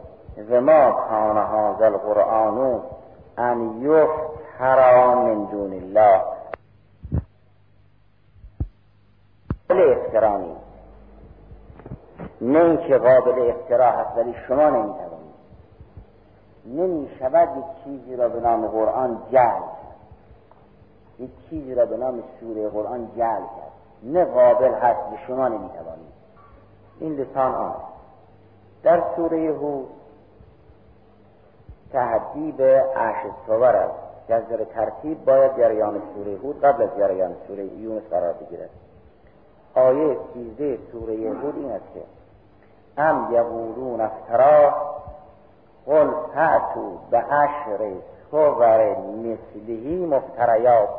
و 0.49 0.61
ما 0.61 0.91
کان 0.91 1.37
هذا 1.37 1.85
القرآن 1.85 2.81
ان 3.37 3.81
یفترا 3.81 5.15
من 5.15 5.43
دون 5.43 5.73
الله 5.73 6.21
افترانی 9.79 10.55
نه 12.41 12.59
اینکه 12.59 12.97
قابل 12.97 13.49
افترا 13.49 13.91
هست 13.91 14.17
ولی 14.17 14.35
شما 14.47 14.69
نمی‌توانید. 14.69 15.11
نمی 16.65 17.09
شود 17.19 17.49
یک 17.57 17.83
چیزی 17.83 18.15
را 18.15 18.29
به 18.29 18.39
نام 18.39 18.67
قرآن 18.67 19.21
جعل 19.31 19.61
یک 21.19 21.29
چیزی 21.49 21.75
را 21.75 21.85
به 21.85 21.97
نام 21.97 22.23
سوره 22.39 22.69
قرآن 22.69 23.11
جعل 23.17 23.41
کرد. 23.41 23.71
نه 24.03 24.25
قابل 24.25 24.73
هست 24.73 25.09
به 25.09 25.17
شما 25.27 25.47
نمی‌توانید. 25.47 26.11
این 26.99 27.15
لسان 27.15 27.55
آن 27.55 27.75
در 28.83 29.03
سوره 29.15 29.53
هود 29.53 29.87
تهدید 31.91 32.57
به 32.57 32.85
صور 33.47 33.65
است. 33.65 34.11
که 34.27 34.65
ترتیب 34.75 35.25
باید 35.25 35.57
جریان 35.57 36.01
سوره 36.15 36.37
هود 36.37 36.61
قبل 36.61 36.83
از 36.83 36.89
جریان 36.97 37.35
سوره 37.47 37.65
یونس 37.65 38.03
قرار 38.03 38.33
بگیرد. 38.33 38.69
آیه 39.75 40.17
سیزده 40.33 40.77
سوره 40.91 41.13
هود 41.13 41.55
این 41.55 41.71
است 41.71 41.93
که 41.93 42.01
ام 42.97 43.33
یقولون 43.33 44.01
افترا؟ 44.01 44.73
قل 45.85 46.09
فعتو 46.35 46.97
به 47.11 47.17
عشر 47.17 47.91
صور 48.31 48.95
مثلهی 48.99 50.05
مفتریات 50.05 50.89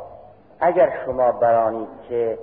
اگر 0.59 0.93
شما 1.05 1.31
برانید 1.31 1.87
که 2.09 2.37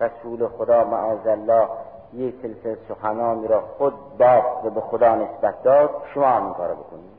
رسول 0.00 0.48
خدا 0.48 0.84
معاذ 0.84 1.26
الله 1.26 1.68
یک 2.12 2.34
سلسله 2.42 2.76
سخنانی 2.88 3.46
را 3.46 3.60
خود 3.78 3.94
بافت 4.18 4.64
و 4.64 4.70
به 4.70 4.80
خدا 4.80 5.14
نسبت 5.14 5.62
داد 5.62 5.90
شما 6.14 6.26
هم 6.26 6.42
این 6.42 6.52
بکنید. 6.52 7.14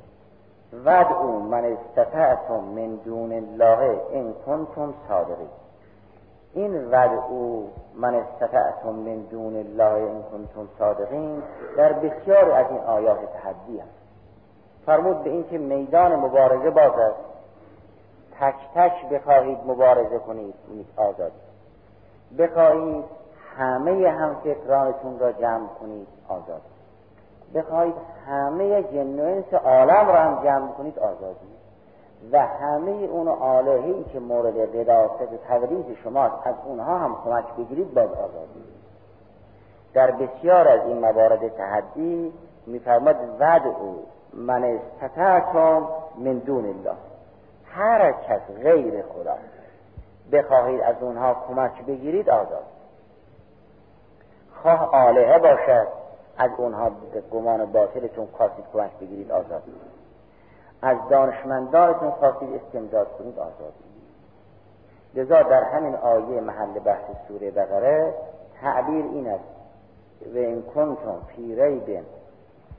ود 0.86 1.14
او 1.14 1.40
من 1.40 1.64
استطعتم 1.66 2.64
من 2.76 2.96
دون 2.96 3.32
الله 3.32 4.02
ان 4.14 4.34
کنتم 4.46 4.94
صادقین. 5.08 5.48
این 6.56 6.86
ود 6.86 7.12
او 7.30 7.70
من 7.96 8.16
استطعتم 8.16 8.90
من 8.90 9.22
دون 9.22 9.56
الله 9.56 10.10
ان 10.10 10.24
کنتم 10.24 10.70
صادقین 10.80 11.44
در 11.78 11.94
بسیار 11.94 12.52
از 12.52 12.66
این 12.70 12.80
آیات 12.80 13.20
تحدی 13.34 13.80
است. 13.80 13.90
فرمود 14.86 15.24
به 15.24 15.30
اینکه 15.30 15.58
میدان 15.58 16.16
مبارزه 16.16 16.70
باز 16.70 16.92
است 16.92 17.20
تک 18.40 18.56
تک 18.76 19.10
بخواهید 19.10 19.58
مبارزه 19.66 20.20
کنید 20.20 20.56
آزادی. 20.98 21.36
بخواهید 22.40 23.06
همه 23.58 24.10
هم 24.10 24.36
فکرانتون 24.44 25.20
را 25.20 25.32
جمع 25.32 25.68
کنید 25.68 26.08
آزاد 26.30 26.62
بخواهید 27.56 27.96
همه 28.28 28.84
جن 28.84 29.44
عالم 29.66 30.08
را 30.08 30.22
هم 30.22 30.44
جمع 30.44 30.72
کنید 30.72 31.00
آزادی. 31.00 31.55
و 32.32 32.48
همه 32.48 32.92
اون 32.92 33.28
آلهی 33.28 34.06
که 34.14 34.20
مورد 34.20 34.76
قداست 34.76 35.22
و 35.22 35.38
تدریس 35.48 35.86
شماست 36.04 36.48
از 36.48 36.56
اونها 36.66 36.98
هم 36.98 37.16
کمک 37.24 37.46
بگیرید 37.58 37.94
باز 37.94 38.10
آزادی. 38.10 38.64
در 39.94 40.12
بسیار 40.12 40.68
از 40.68 40.82
این 40.88 41.00
موارد 41.00 41.48
تحدی 41.48 42.34
میفرماد 42.68 43.16
ود 43.40 43.68
او 43.68 44.06
من 44.34 44.64
استطعتم 44.64 45.88
من 46.18 46.38
دون 46.38 46.66
الله. 46.66 46.96
هر 47.66 48.12
کس 48.12 48.42
غیر 48.64 49.02
خدا 49.02 49.36
بخواهید 50.32 50.82
از 50.82 50.96
اونها 51.02 51.36
کمک 51.48 51.86
بگیرید 51.86 52.30
آزاد. 52.30 52.64
خواه 54.62 54.90
آلهه 54.96 55.40
باشد 55.40 55.88
از 56.38 56.52
اونها 56.58 56.92
گمان 57.32 57.66
باطلتون 57.66 58.28
خواستید 58.38 58.66
کمک 58.74 58.92
بگیرید 59.02 59.32
آزاد. 59.32 59.64
از 60.82 60.98
دانشمندانتون 61.10 62.12
خواستید 62.12 62.50
استمداد 62.54 63.08
کنید 63.18 63.40
آزاد 63.40 63.74
لذا 65.16 65.44
در 65.44 65.64
همین 65.64 65.96
آیه 65.96 66.42
محل 66.42 66.80
بحث 66.80 67.04
سوره 67.28 67.52
بقره 67.52 68.14
تعبیر 68.62 69.06
این 69.06 69.28
است. 69.28 69.44
و 70.34 70.38
این 70.38 70.62
کنتم 70.62 71.22
فی 71.28 71.56
ریب 71.56 72.06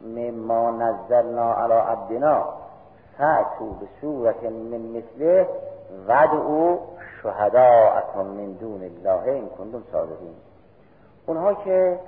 مما 0.03 0.71
نزلنا 0.71 1.55
علی 1.55 1.73
عبدنا 1.73 2.45
فأتوا 3.19 3.67
به 3.67 3.87
صورت 4.01 4.43
من 4.45 4.79
مثله 4.79 5.49
ودعو 6.09 6.77
شهداءکم 7.23 8.27
من 8.27 8.53
دون 8.53 8.83
الله 8.83 9.33
این 9.33 9.49
کنتم 9.49 9.83
صادقین. 9.93 10.35
اونها 11.27 11.55
که 11.55 11.99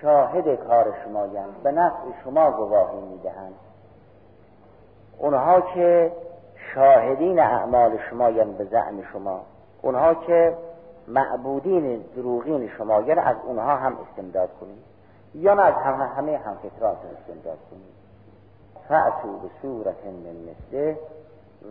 شاهد 0.00 0.54
کار 0.54 0.94
شما 1.04 1.26
به 1.62 1.72
نفع 1.72 2.04
شما 2.24 2.50
گواهی 2.50 3.00
می‌دهند. 3.00 3.54
اونها 5.22 5.60
که 5.60 6.12
شاهدین 6.74 7.40
اعمال 7.40 7.98
شما 8.10 8.30
به 8.30 8.64
زعم 8.64 9.02
شما 9.12 9.40
اونها 9.82 10.14
که 10.14 10.56
معبودین 11.08 12.04
دروغین 12.16 12.68
شما 12.68 12.96
از 12.96 13.36
اونها 13.46 13.76
هم 13.76 13.96
استمداد 13.98 14.48
کنید 14.60 14.82
یا 15.34 15.54
نه 15.54 15.62
از 15.62 15.74
همه 15.74 16.04
همه 16.04 16.38
هم 16.38 16.54
فطرات 16.54 16.96
استمداد 16.96 17.58
کنید. 17.70 18.02
فعتو 18.88 19.38
به 19.38 19.48
صورت 19.62 20.04
من 20.04 20.36
مثله 20.50 20.98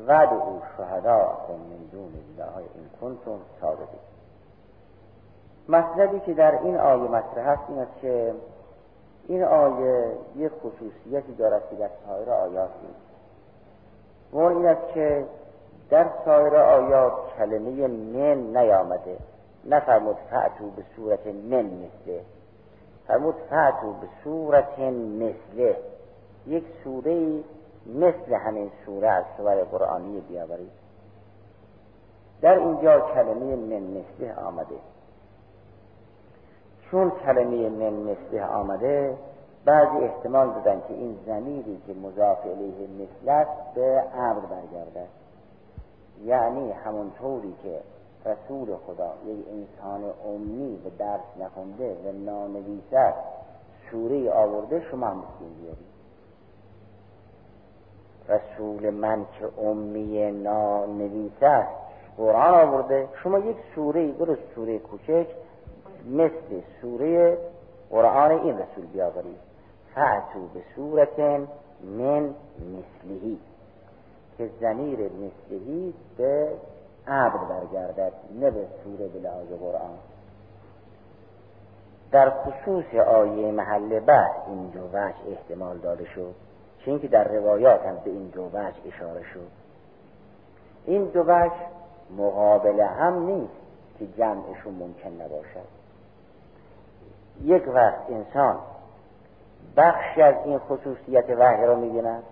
ودعو 0.07 0.59
شهداءکم 0.77 1.53
من 1.53 1.85
دون 1.91 2.13
الله 2.39 2.57
این 2.57 2.89
کنتم 3.01 3.39
صادقین. 3.61 3.99
مطلبی 5.69 6.19
که 6.19 6.33
در 6.33 6.59
این 6.63 6.77
آیه 6.77 7.11
مطرح 7.11 7.47
است 7.47 7.63
این 7.69 7.79
است 7.79 8.01
که 8.01 8.33
این 9.27 9.43
آیه 9.43 10.11
یک 10.35 10.51
خصوصیتی 10.51 11.35
دارد 11.35 11.69
که 11.69 11.75
در 11.75 11.89
سایر 12.07 12.29
آیات 12.29 12.69
نیست. 12.83 13.10
و 14.33 14.37
این 14.39 14.65
است 14.65 14.93
که 14.93 15.25
در 15.89 16.09
سایر 16.25 16.55
آیات 16.55 17.13
کلمه 17.37 17.87
من 17.87 18.57
نیامده 18.57 19.17
نفرمود 19.65 20.15
فعتو 20.29 20.69
به 20.69 20.83
صورت 20.95 21.27
من 21.27 21.65
مثله. 21.65 22.21
فرمود 23.07 23.35
فعتو 23.49 23.93
به 23.93 24.07
صورت 24.23 24.79
مثله. 24.79 25.77
یک 26.47 26.63
سوره 26.83 27.39
مثل 27.85 28.33
همین 28.33 28.71
سوره 28.85 29.07
از 29.07 29.23
سور 29.37 29.63
قرآنی 29.63 30.19
بیاورید. 30.19 30.71
در 32.41 32.59
اینجا 32.59 32.99
کلمه 32.99 33.55
من 33.55 33.83
مثله 33.83 34.33
آمده. 34.33 34.75
چون 36.91 37.11
کلمه 37.25 37.69
من 37.69 37.93
مثله 37.93 38.45
آمده 38.45 39.17
بعضی 39.65 39.97
احتمال 39.97 40.47
دادن 40.47 40.81
که 40.87 40.93
این 40.93 41.17
زمیری 41.25 41.81
که 41.87 41.93
مضاف 41.93 42.45
الیه 42.45 42.87
مثل 42.87 43.29
است 43.29 43.73
به 43.75 44.03
امر 44.15 44.39
برگرده. 44.39 45.07
یعنی 46.25 46.71
همونطوری 46.71 47.53
که 47.63 47.79
رسول 48.25 48.75
خدا 48.87 49.13
یک 49.25 49.45
انسان 49.47 50.03
امی 50.25 50.79
به 50.83 50.89
درس 50.89 51.21
نخونده 51.39 51.97
و 52.05 52.11
نانویسه 52.11 53.13
سوره 53.91 54.31
آورده 54.31 54.81
شما 54.91 55.07
هم 55.07 55.23
بیارید 55.39 55.91
رسول 58.29 58.89
من 58.89 59.25
که 59.39 59.61
امی 59.61 60.31
نانویسه 60.31 61.45
است 61.45 61.75
قرآن 62.17 62.67
آورده. 62.67 63.07
شما 63.23 63.39
یک 63.39 63.57
سوره 63.75 64.11
درست 64.11 64.41
سوره 64.55 64.79
کوچک 64.79 65.27
مثل 66.09 66.61
سوره 66.81 67.37
قرآن 67.89 68.31
این 68.31 68.57
رسول 68.59 68.85
بیاورید. 68.93 69.50
فعتو 69.95 70.47
به 70.53 70.61
صورت 70.75 71.19
من 71.83 72.35
مثلهی 72.59 73.39
که 74.37 74.49
زمیر 74.61 74.99
مثلهی 74.99 75.93
به 76.17 76.49
عبد 77.07 77.47
برگردد 77.49 78.13
نه 78.39 78.51
به 78.51 78.65
سوره 78.83 79.07
به 79.07 79.29
قرآن. 79.59 79.97
در 82.11 82.29
خصوص 82.29 82.95
آیه 82.95 83.51
محل 83.51 83.99
بحث 83.99 84.35
این 84.47 84.67
دو 84.67 84.79
وجه 84.79 85.15
احتمال 85.31 85.77
داده 85.77 86.05
شد 86.05 86.35
چون 86.85 86.99
که 86.99 87.07
در 87.07 87.23
روایات 87.23 87.85
هم 87.85 87.95
به 87.95 88.09
این 88.09 88.27
دو 88.27 88.43
وجه 88.43 88.87
اشاره 88.87 89.23
شد. 89.33 89.47
این 90.85 91.05
دو 91.05 91.21
وجه 91.21 91.55
مقابل 92.17 92.79
هم 92.79 93.25
نیست 93.25 93.53
که 93.99 94.07
جمعشون 94.07 94.73
ممکن 94.73 95.21
نباشد. 95.23 95.67
یک 97.43 97.67
وقت 97.67 98.09
انسان 98.09 98.59
بخشی 99.77 100.21
از 100.21 100.35
این 100.45 100.59
خصوصیت 100.59 101.25
وحی 101.29 101.65
را 101.65 101.75
می‌بیند. 101.75 102.23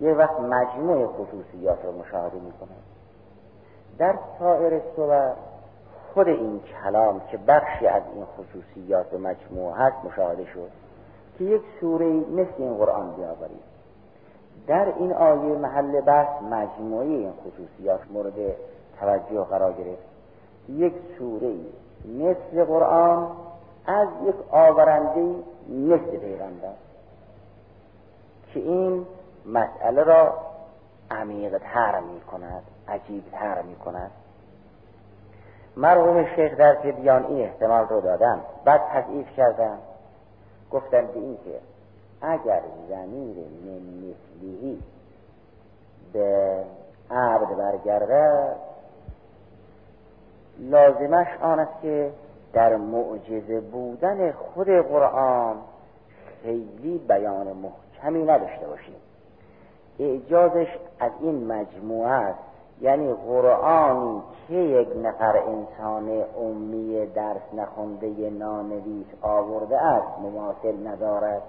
یک 0.00 0.16
وقت 0.16 0.40
مجموع 0.40 1.06
خصوصیات 1.06 1.84
را 1.84 1.92
مشاهده 1.92 2.36
می‌کند. 2.36 2.82
در 3.98 4.18
سایر 4.38 4.80
صور 4.96 5.32
خود 6.14 6.28
این 6.28 6.60
کلام 6.60 7.20
که 7.30 7.36
بخشی 7.36 7.86
از 7.86 8.02
این 8.14 8.24
خصوصیات 8.24 9.14
مجموع 9.14 9.74
هست 9.76 9.96
مشاهده 10.04 10.44
شد 10.44 10.70
که 11.38 11.44
یک 11.44 11.62
سوره 11.80 12.06
مثل 12.06 12.54
این 12.58 12.74
قرآن 12.74 13.14
بیاورید. 13.14 13.70
در 14.66 14.92
این 14.98 15.12
آیه 15.12 15.58
محل 15.58 16.00
بحث 16.00 16.42
مجموعه 16.42 17.06
این 17.06 17.32
خصوصیات 17.32 18.00
مورد 18.10 18.34
توجه 19.00 19.44
قرار 19.44 19.72
گرفت. 19.72 20.02
یک 20.68 20.94
سوره 21.18 21.54
مثل 22.18 22.64
قرآن 22.64 23.28
یک 24.30 24.36
آورنده 24.50 25.34
مثل 25.68 26.16
پیغمبر 26.18 26.72
که 28.54 28.60
این 28.60 29.06
مسئله 29.46 30.02
را 30.02 30.34
عمیقتر 31.10 32.00
می 32.00 32.20
کند 32.20 32.62
عجیبتر 32.88 33.62
می 33.62 33.76
کند 33.76 34.10
مرحوم 35.76 36.26
شیخ 36.36 36.56
در 36.58 36.74
بیان 36.74 37.24
این 37.24 37.44
احتمال 37.44 37.88
رو 37.88 38.00
دادن 38.00 38.40
بعد 38.64 38.80
تضعیف 38.92 39.26
کردن 39.36 39.78
گفتن 40.70 41.06
به 41.06 41.18
این 41.18 41.38
که 41.44 41.60
اگر 42.22 42.60
زمیر 42.88 43.36
من 43.64 43.80
مثلیهی 43.96 44.82
به 46.12 46.64
عبد 47.10 47.56
برگرده 47.56 48.52
لازمش 50.58 51.26
آن 51.42 51.60
است 51.60 51.82
که 51.82 52.10
در 52.52 52.76
معجزه 52.76 53.60
بودن 53.60 54.32
خود 54.32 54.68
قرآن 54.68 55.56
خیلی 56.42 56.98
بیان 57.08 57.46
محکمی 57.46 58.24
نداشته 58.24 58.66
باشیم. 58.66 58.94
اعجازش 59.98 60.68
از 61.00 61.12
این 61.20 61.46
مجموعه 61.46 62.10
است. 62.10 62.38
یعنی 62.80 63.12
قرآنی 63.12 64.22
که 64.48 64.54
یک 64.54 64.88
نفر 65.02 65.36
انسان 65.36 66.24
امی 66.40 67.06
درس 67.06 67.54
نخونده 67.54 68.30
نانویس 68.30 69.06
آورده 69.22 69.78
است 69.82 70.18
مماثل 70.18 70.86
ندارد. 70.86 71.42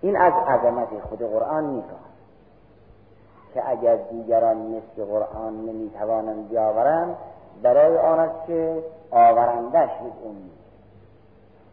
این 0.00 0.16
از 0.16 0.32
عظمت 0.32 0.88
خود 1.08 1.18
قرآن 1.18 1.64
میگه 1.64 1.86
که 3.54 3.68
اگر 3.70 3.96
دیگران 3.96 4.56
مثل 4.56 5.04
قرآن 5.04 5.66
نمی‌توانند 5.66 6.48
بیاورند 6.48 7.16
برای 7.62 7.98
آن 7.98 8.20
است 8.20 8.46
که 8.46 8.82
آورندش 9.10 9.90
امی 10.26 10.50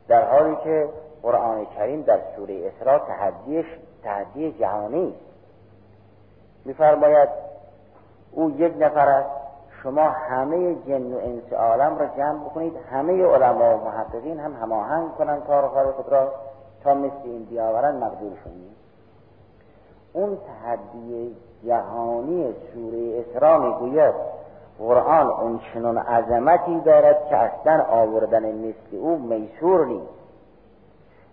در 0.08 0.32
حالی 0.32 0.56
که 0.64 0.90
قرآن 1.24 1.66
کریم 1.66 2.02
در 2.02 2.20
سوره 2.36 2.68
اسراء 2.68 3.00
تحدیش 3.00 3.66
تحدی 4.04 4.52
جهانی 4.52 5.16
میفرماید 6.66 7.30
او 8.32 8.52
یک 8.52 8.74
نفر 8.80 9.10
است. 9.10 9.30
شما 9.84 10.10
همه 10.10 10.76
جن 10.76 11.14
و 11.14 11.18
انس 11.18 11.54
عالم 11.54 11.98
را 11.98 12.06
جمع 12.18 12.44
بکنید. 12.44 12.74
همه 12.92 13.26
علما 13.26 13.78
و 13.78 13.86
محققین 13.86 14.40
هم 14.40 14.54
هماهنگ 14.54 15.12
کنند 15.12 15.44
کار 15.44 15.92
خود 15.92 16.10
را 16.10 16.32
تا 16.84 16.94
مثل 16.94 17.14
این 17.24 17.44
بیاورن 17.46 17.96
مقبول 17.96 18.32
شدید 18.44 18.80
اون 20.14 20.38
تحدی 20.38 21.36
جهانی 21.66 22.56
سوره 22.74 23.20
اسراء 23.20 23.58
می‌گوید 23.58 24.14
قرآن 24.80 25.28
اون 25.28 25.60
چنون 25.74 25.98
عظمتی 25.98 26.80
دارد 26.80 27.30
که 27.30 27.38
اصلا 27.38 27.84
آوردن 27.84 28.52
مثل 28.56 28.98
او 28.98 29.18
میسور 29.18 29.86
نیست. 29.86 30.20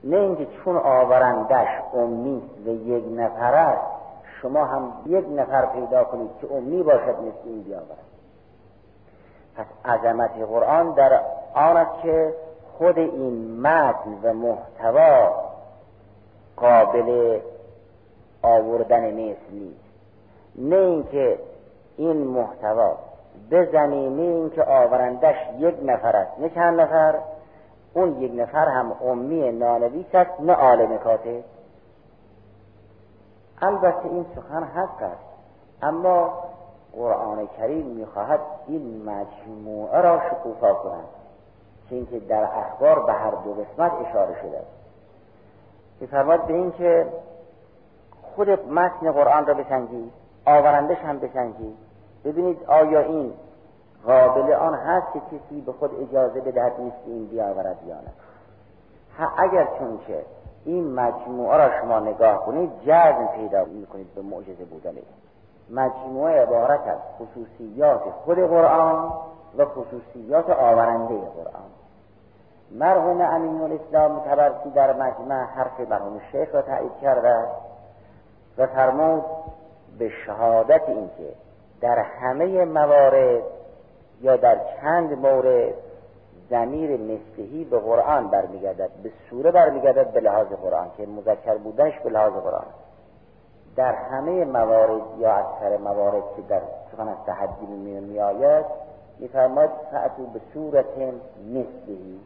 نه 0.04 0.16
اینکه 0.16 0.46
چون 0.46 0.76
آورندش 0.76 1.68
امی 1.94 2.42
و 2.66 2.68
یک 2.68 3.04
نفر 3.10 3.54
است 3.54 3.82
شما 4.42 4.64
هم 4.64 4.92
یک 5.06 5.24
نفر 5.36 5.66
پیدا 5.66 6.04
کنید 6.04 6.30
که 6.40 6.54
امی 6.54 6.82
باشد 6.82 7.16
مثل 7.20 7.38
این 7.44 7.62
بیاورد. 7.62 8.06
پس 9.56 9.66
عظمت 9.84 10.30
قرآن 10.48 10.92
در 10.92 11.20
آن 11.54 11.86
که 12.02 12.34
خود 12.78 12.98
این 12.98 13.60
متن 13.60 14.18
و 14.22 14.32
محتوا 14.32 15.30
قابل 16.56 17.40
آوردن 18.42 19.10
مثل 19.10 19.52
نیست. 19.52 19.86
نه 20.58 20.76
اینکه 20.76 21.38
این 21.96 22.16
محتوا 22.16 23.05
به 23.50 23.68
زمینه 23.72 24.22
اینکه 24.22 24.64
آورندش 24.64 25.36
یک 25.58 25.74
نفر 25.82 26.16
است. 26.16 26.40
نه 26.40 26.48
چند 26.48 26.80
نفر؟ 26.80 27.14
اون 27.94 28.22
یک 28.22 28.32
نفر 28.34 28.68
هم 28.68 28.92
امی 29.04 29.52
نانویس 29.52 30.14
است 30.14 30.40
نه 30.40 30.52
عالم 30.52 30.98
کاتب. 30.98 31.44
البته 33.62 34.04
این 34.04 34.26
سخن 34.36 34.64
حق 34.64 35.02
است. 35.02 35.26
اما 35.82 36.32
قرآن 36.96 37.48
کریم 37.58 37.86
می‌خواهد 37.86 38.40
این 38.66 39.02
مجموعه 39.04 40.00
را 40.00 40.20
شکوفا 40.30 40.74
کند. 40.74 41.08
که 41.88 42.20
در 42.20 42.44
اخبار 42.44 43.06
به 43.06 43.12
هر 43.12 43.30
دو 43.30 43.54
قسمت 43.54 43.92
اشاره 44.08 44.42
شده 44.42 44.58
است. 44.58 44.76
میفرماد 46.00 46.46
به 46.46 46.54
این 46.54 46.72
که 46.72 47.06
خود 48.36 48.50
متن 48.50 49.12
قرآن 49.12 49.46
را 49.46 49.54
بسنجید 49.54 50.12
آورندش 50.46 50.98
هم 50.98 51.18
بسنجید. 51.18 51.85
ببینید 52.26 52.64
آیا 52.68 53.00
این 53.00 53.32
قابل 54.06 54.52
آن 54.52 54.74
هست 54.74 55.06
که 55.12 55.20
کسی 55.20 55.60
به 55.60 55.72
خود 55.72 55.90
اجازه 56.02 56.40
بدهد 56.40 56.72
نیست 56.78 56.96
این 57.06 57.26
بیاورد 57.26 57.76
یا 57.86 57.94
نه؟ 57.94 58.12
اگر 59.36 59.68
چون 59.78 59.98
که 60.06 60.24
این 60.64 60.94
مجموعه 60.94 61.56
را 61.56 61.80
شما 61.80 62.00
نگاه 62.00 62.46
کنید 62.46 62.70
جزم 62.82 63.28
پیدا 63.36 63.64
می‌کنید 63.64 64.14
به 64.14 64.22
معجزه 64.22 64.64
بودن 64.64 64.94
مجموعه 65.70 66.42
عبارت 66.42 66.80
از 66.88 66.98
خصوصیات 67.18 68.00
خود 68.24 68.38
قرآن 68.38 69.12
و 69.58 69.64
خصوصیات 69.64 70.50
آورنده 70.50 71.14
قرآن. 71.14 71.66
مرحوم 72.70 73.20
امین 73.20 73.60
الاسلام 73.60 74.20
تبرسی 74.20 74.70
در 74.70 74.92
مجمع 74.92 75.44
حرف 75.44 75.80
مرحوم 75.80 76.20
شیخ 76.32 76.54
را 76.54 76.62
تایید 76.62 76.96
کرده 77.02 77.44
و 78.58 78.66
فرمود 78.66 79.24
به 79.98 80.08
شهادت 80.26 80.88
اینکه 80.88 81.45
در 81.80 81.98
همه 81.98 82.64
موارد 82.64 83.42
یا 84.20 84.36
در 84.36 84.60
چند 84.80 85.18
مورد 85.18 85.74
زمیر 86.50 86.90
مثلهی 86.90 87.64
به 87.64 87.78
قرآن 87.78 88.28
برمیگردد 88.28 88.90
به 89.02 89.10
سوره 89.30 89.50
برمیگردد 89.50 90.12
به 90.12 90.20
لحاظ 90.20 90.46
قرآن 90.46 90.90
که 90.96 91.06
مذکر 91.06 91.54
بودنش 91.54 91.98
به 91.98 92.10
لحاظ 92.10 92.32
قرآن. 92.32 92.66
در 93.76 93.94
همه 93.94 94.44
موارد 94.44 95.02
یا 95.18 95.32
اکثر 95.32 95.76
موارد 95.76 96.22
که 96.36 96.42
در 96.48 96.60
سخن 96.92 97.08
از 97.08 97.16
تحدی 97.26 97.66
می 97.66 98.20
آید 98.20 98.64
میفرماد 99.18 99.70
فعتو 99.92 100.26
به 100.26 100.40
صورت 100.54 100.98
مثلهی. 101.48 102.20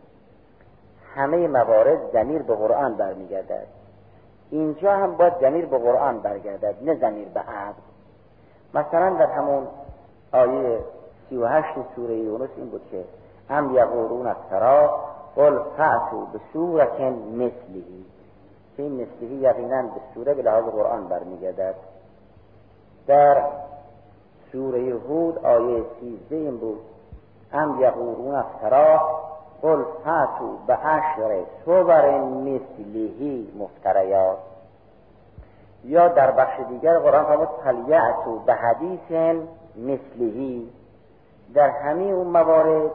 همه 1.15 1.49
موارد 1.49 2.13
زمیر 2.13 2.43
به 2.43 2.55
قرآن 2.55 2.95
برمیگردد. 2.95 3.67
اینجا 4.51 4.93
هم 4.93 5.17
باید 5.17 5.33
زمیر 5.41 5.67
به 5.67 5.79
قرآن 5.79 6.21
برگردد 6.21 6.75
نه 6.83 6.95
زمیر 6.95 7.29
به 7.29 7.41
عبد 7.41 7.90
مثلا 8.75 9.11
در 9.11 9.27
همون 9.27 9.67
آیه 10.33 10.79
سی 11.29 11.37
و 11.37 11.47
هشت 11.47 11.75
سوره 11.97 12.17
یونس 12.17 12.51
این 12.57 12.69
بود 12.71 12.83
که 12.91 13.05
هم 13.49 13.75
یقولون 13.75 14.27
افترا 14.27 15.01
قل 15.37 15.59
فعتو 15.77 16.27
به 16.33 16.41
صورت 16.53 17.01
مثلی 17.01 18.05
که 18.77 18.83
این 18.83 18.93
مثلی 18.93 19.35
یقینا 19.35 19.83
به 19.83 20.01
سوره 20.15 20.35
به 20.35 20.43
لحاظ 20.43 20.65
قرآن 20.65 21.09
برمیگردد. 21.09 21.75
در 23.07 23.43
سوره 24.53 24.95
هود 25.09 25.47
آیه 25.47 25.85
سیزده 26.01 26.37
این 26.37 26.57
بود 26.57 26.81
هم 27.53 27.81
یقولون 27.81 28.35
افترا 28.35 29.01
قل 29.63 29.85
فعتو 30.05 30.57
به 30.67 30.75
عشر 30.75 31.45
صور 31.65 32.11
مثلیهی 32.21 33.53
مفتریات 33.59 34.39
یا 35.85 36.09
در 36.09 36.31
بخش 36.31 36.61
دیگر 36.69 36.99
قرآن 36.99 37.25
فرمود 37.25 37.49
فلیعتو 37.65 38.39
به 38.39 38.55
حدیث 38.55 39.37
مثلیهی 39.77 40.71
در 41.55 41.71
همه 41.71 42.03
اون 42.03 42.27
موارد 42.27 42.91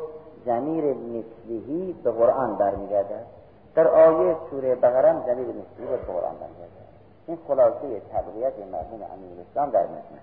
زمیر 0.46 0.84
مثلیهی 0.94 1.96
به 2.04 2.12
قرآن 2.12 2.56
برمیگردد. 2.56 3.26
در 3.76 3.88
آیه 3.88 4.36
سوره 4.50 4.76
بقرم 4.76 5.24
زمیر 5.26 5.48
مثلی 5.48 5.86
به 5.90 5.98
قرآن 5.98 6.36
برمیگردد. 6.36 6.86
این 7.28 7.38
خلاصه 7.48 8.02
تبریت 8.14 8.54
مرحوم 8.72 9.02
امیر 9.14 9.46
اسلام 9.52 9.70
در 9.70 9.84
مجمع 9.84 10.20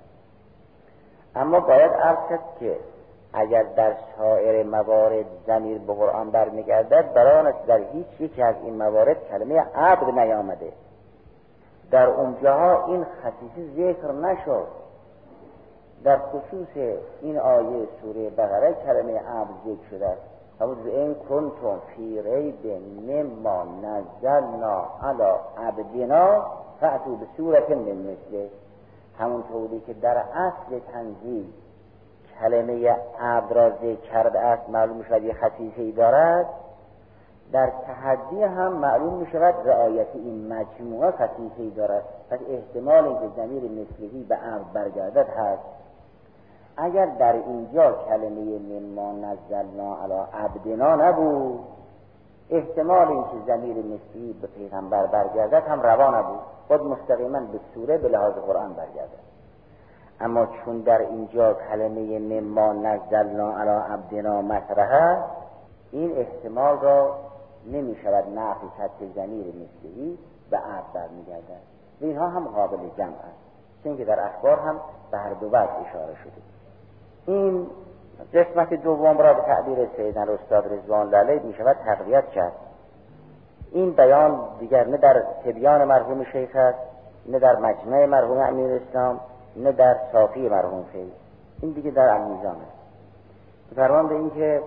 اما 1.36 1.60
باید 1.60 1.92
عرض 1.92 2.40
که 2.60 2.76
اگر 3.32 3.62
در 3.62 3.92
سایر 4.18 4.66
موارد 4.66 5.26
زمیر 5.46 5.78
به 5.78 5.94
قرآن 5.94 6.30
برمیگردد 6.30 7.12
برای 7.14 7.52
در 7.66 7.78
هیچ 7.92 8.06
یکی 8.20 8.42
از 8.42 8.54
این 8.62 8.74
موارد 8.74 9.16
کلمه 9.28 9.60
عبد 9.74 10.18
نیامده. 10.18 10.72
در 11.92 12.06
اونجاها 12.06 12.86
این 12.86 13.04
خصیصی 13.04 13.70
ذکر 13.76 14.12
نشد. 14.12 14.66
در 16.04 16.18
خصوص 16.18 16.98
این 17.22 17.38
آیه 17.38 17.88
سوره 18.02 18.30
بقره 18.30 18.74
کلمه 18.86 19.18
عبد 19.18 19.50
ذکر 19.66 19.88
شده 19.90 20.06
است. 20.06 20.20
فرمود 20.58 20.86
این 20.86 21.14
کنتم 21.14 21.78
فی 21.96 22.22
ریب 22.22 22.66
مما 23.06 23.64
نزلنا 23.82 24.84
علی 25.02 25.32
عبدنا 25.58 26.46
فعتو 26.80 27.16
به 27.16 27.26
صورت 27.36 27.70
من 27.70 27.76
مثله. 27.76 28.48
همونطوری 29.18 29.80
که 29.80 29.92
در 29.92 30.16
اصل 30.34 30.78
تنزیل 30.92 31.52
کلمه 32.40 32.96
عبد 33.20 33.52
را 33.52 33.70
ذکر 33.70 34.10
کرده 34.12 34.40
است 34.40 34.70
معلوم 34.70 35.02
شد 35.02 35.22
یه 35.22 35.34
خصیصه 35.34 35.90
دارد. 35.90 36.46
در 37.52 37.72
تحدی 37.86 38.42
هم 38.42 38.72
معلوم 38.72 39.14
می 39.14 39.26
شود 39.26 39.54
رعایت 39.64 40.06
این 40.14 40.52
مجموعه 40.52 41.10
خصیصه 41.10 41.70
دارد. 41.76 42.02
پس 42.30 42.38
احتمال 42.48 43.04
اینکه 43.04 43.28
زمیر 43.36 43.62
مثلی 43.62 44.26
به 44.28 44.34
عبد 44.36 44.72
برگردد 44.72 45.28
هست. 45.28 45.62
اگر 46.76 47.06
در 47.06 47.32
اینجا 47.32 47.92
کلمه 47.92 48.58
مما 48.58 49.12
نزلنا 49.12 49.96
علی 50.02 50.20
عبدنا 50.44 50.96
نبود 50.96 51.60
احتمال 52.50 53.08
اینکه 53.08 53.46
زمیر 53.46 53.76
مثلی 53.76 54.32
به 54.42 54.46
پیغمبر 54.46 55.06
برگردد 55.06 55.62
هم 55.68 55.80
روا 55.82 56.18
نبود. 56.18 56.40
خود 56.68 56.82
مستقیما 56.82 57.40
به 57.40 57.60
سوره 57.74 57.98
به 57.98 58.08
لحاظ 58.08 58.32
قرآن 58.32 58.72
برگردد. 58.72 59.22
اما 60.20 60.46
چون 60.46 60.80
در 60.80 60.98
اینجا 60.98 61.54
کلمه 61.54 62.18
مما 62.18 62.72
نزلنا 62.72 63.58
علی 63.58 63.92
عبدنا 63.92 64.42
مطرحه 64.42 65.18
این 65.92 66.18
احتمال 66.18 66.78
را 66.80 67.14
نمی 67.66 67.96
شود 68.02 68.24
نفی 68.38 68.66
که 68.98 69.06
زمیر 69.14 69.46
مثلی 69.46 70.18
به 70.50 70.56
عبد 70.56 70.92
برمیگردد. 70.94 71.62
و 72.00 72.04
اینها 72.04 72.28
هم 72.28 72.44
قابل 72.44 72.88
جمع 72.98 73.08
است. 73.08 73.42
چون 73.84 73.96
که 73.96 74.04
در 74.04 74.20
اخبار 74.20 74.58
هم 74.58 74.80
به 75.10 75.18
هر 75.18 75.32
دو 75.34 75.46
وجه 75.46 75.88
اشاره 75.88 76.14
شده. 76.14 76.42
این 77.26 77.66
قسمت 78.34 78.74
دوم 78.74 79.18
را 79.18 79.34
به 79.34 79.42
تعبیر 79.42 79.88
سیدن 79.96 80.28
استاد 80.28 80.72
رضوان 80.72 81.10
لاله 81.10 81.40
می 81.44 81.54
شود 81.54 81.76
تقویت 81.84 82.30
کرد. 82.30 82.52
این 83.72 83.92
بیان 83.92 84.40
دیگر 84.60 84.86
نه 84.86 84.96
در 84.96 85.22
تبیان 85.44 85.84
مرحوم 85.84 86.24
شیخ 86.24 86.56
است 86.56 86.78
نه 87.26 87.38
در 87.38 87.56
مجمع 87.56 88.06
مرحوم 88.06 88.38
امیر 88.38 88.80
اسلام 88.82 89.20
نه 89.56 89.72
در 89.72 89.96
صافی 90.12 90.48
مرحوم 90.48 90.84
فیض. 90.92 91.10
این 91.60 91.72
دیگه 91.72 91.90
در 91.90 92.08
المیزان 92.08 92.56
است. 92.56 92.82
فرمان 93.76 94.08
به 94.08 94.14
این 94.14 94.30
که 94.30 94.62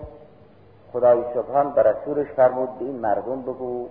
خدای 0.96 1.24
سبحان 1.34 1.70
به 1.70 1.82
رسولش 1.82 2.26
فرمود 2.26 2.78
به 2.78 2.84
این 2.84 2.98
مردم 2.98 3.42
بگو 3.42 3.88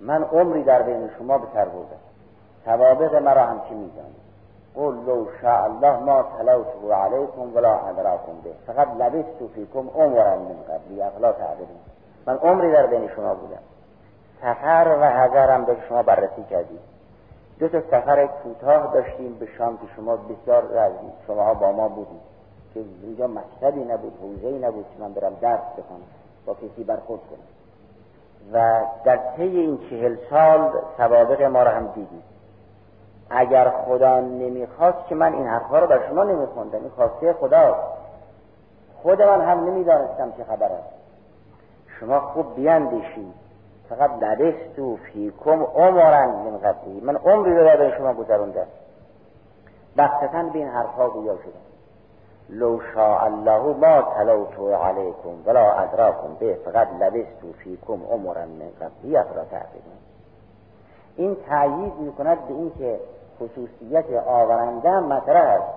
من 0.00 0.24
عمری 0.24 0.64
در 0.64 0.82
بین 0.82 1.10
شما 1.18 1.38
به 1.38 1.46
سر 1.54 1.64
بردم 1.64 2.00
توابق 2.64 3.14
مرا 3.14 3.42
همچی 3.42 3.74
می‌دانید؟ 3.74 4.22
قل 4.74 4.94
لو 5.06 5.26
شاء 5.42 5.64
الله 5.64 5.98
ما 5.98 6.24
تلوته 6.38 6.94
علیکم 6.94 7.56
ولا 7.56 7.78
ادراکم 7.78 8.32
به 8.44 8.50
فقط 8.66 8.88
لبست 8.98 9.52
فیکم 9.54 9.88
عمرا 9.94 10.36
من 10.36 10.56
قبلی 10.68 11.02
افلا 11.02 11.32
تعبدون 11.32 11.80
من 12.26 12.36
عمری 12.36 12.72
در 12.72 12.86
بین 12.86 13.08
شما 13.08 13.34
بودم. 13.34 13.62
سفر 14.40 14.96
و 15.00 15.04
هزارم 15.04 15.64
به 15.64 15.76
شما 15.88 16.02
بررسی 16.02 16.44
کردید 16.50 16.80
دو 17.58 17.68
تا 17.68 17.80
سفر 17.80 18.26
کوتاه 18.26 18.92
داشتیم 18.94 19.34
به 19.38 19.46
شام 19.58 19.76
که 19.76 19.84
شما 19.96 20.16
بسیار 20.16 20.62
رزید 20.62 21.12
شما 21.26 21.54
با 21.54 21.72
ما 21.72 21.88
بودید. 21.88 22.32
که 22.74 22.80
اینجا 23.02 23.26
مکتبی 23.26 23.84
نبود 23.84 24.12
حوزهی 24.22 24.58
نبود 24.58 24.84
که 24.96 25.02
من 25.02 25.12
برم 25.12 25.34
درس 25.40 25.60
بخونم. 25.78 26.21
با 26.46 26.54
کسی 26.54 26.84
برخورد 26.84 27.20
کنم 27.20 27.52
و 28.52 28.82
در 29.04 29.16
طی 29.36 29.42
این 29.42 29.78
چهل 29.90 30.16
سال 30.30 30.70
سوابق 30.96 31.42
ما 31.42 31.62
را 31.62 31.70
هم 31.70 31.86
دیدید 31.86 32.32
اگر 33.30 33.70
خدا 33.70 34.20
نمی‌خواست 34.20 35.08
که 35.08 35.14
من 35.14 35.32
این 35.32 35.46
حرفها 35.46 35.78
رو 35.78 35.86
بر 35.86 36.08
شما 36.08 36.24
نمیخوندم 36.24 36.78
این 36.78 36.88
خواسته 36.88 37.32
خدا 37.32 37.76
خود 39.02 39.22
من 39.22 39.40
هم 39.40 39.64
نمی‌دانستم 39.64 40.32
چه 40.36 40.44
خبر 40.44 40.66
است 40.72 40.92
شما 42.00 42.20
خوب 42.20 42.54
بیاندیشید 42.54 43.34
فقط 43.88 44.10
لبستو 44.22 44.96
فیکم 44.96 45.62
عمرن 45.62 46.28
من 46.28 46.58
قبلی 46.58 47.00
من 47.00 47.16
عمری 47.16 47.56
رو 47.56 47.64
در 47.64 47.98
شما 47.98 48.14
گذروندم 48.14 48.66
بختتا 49.98 50.42
به 50.42 50.58
این 50.58 50.68
حرفها 50.68 51.10
گویا 51.10 51.36
شدم. 51.36 51.71
لو 52.52 52.80
شاء 52.94 53.24
الله 53.24 53.76
ما 53.76 54.02
تلوتو 54.02 54.74
علیکم 54.74 55.46
ولا 55.46 55.72
ادراکم 55.72 56.34
به 56.40 56.58
فقط 56.64 56.88
لبستو 57.00 57.52
فیکم 57.52 57.98
عمرن 58.10 58.48
من 58.48 58.70
قبلی 58.80 59.16
افرا 59.16 59.44
تعبیدون 59.44 59.92
این 61.16 61.36
تأیید 61.48 61.92
می‌کند 62.00 62.48
به 62.48 62.54
این 62.54 62.72
که 62.78 63.00
خصوصیت 63.40 64.04
آورنده 64.26 64.90
هم 64.90 65.04
مطرح 65.04 65.42
است. 65.42 65.72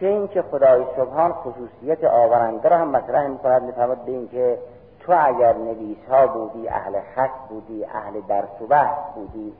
چه 0.00 0.06
اینکه 0.06 0.42
خدای 0.42 0.84
سبحان 0.96 1.32
خصوصیت 1.32 2.04
آورنده 2.04 2.68
را 2.68 2.78
هم 2.78 2.88
مطرح 2.88 3.26
می‌کند 3.26 3.62
می‌فهمد 3.62 4.04
به 4.04 4.12
اینکه 4.12 4.58
تو 5.00 5.12
اگر 5.26 5.52
نویس 5.52 5.98
ها 6.10 6.26
بودی 6.26 6.68
اهل 6.68 7.00
خط 7.14 7.48
بودی 7.48 7.84
اهل 7.84 8.20
درس 8.28 8.62
و 8.62 8.66
بحث 8.66 9.14
بودی 9.14 9.52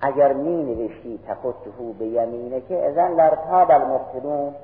اگر 0.00 0.32
می 0.32 0.62
نوشتی 0.62 1.20
تفتهو 1.28 1.92
به 1.98 2.06
یمینه 2.06 2.60
که 2.60 2.86
ازن 2.86 3.12
لرتاب 3.12 3.70
المبتلون 3.70 4.54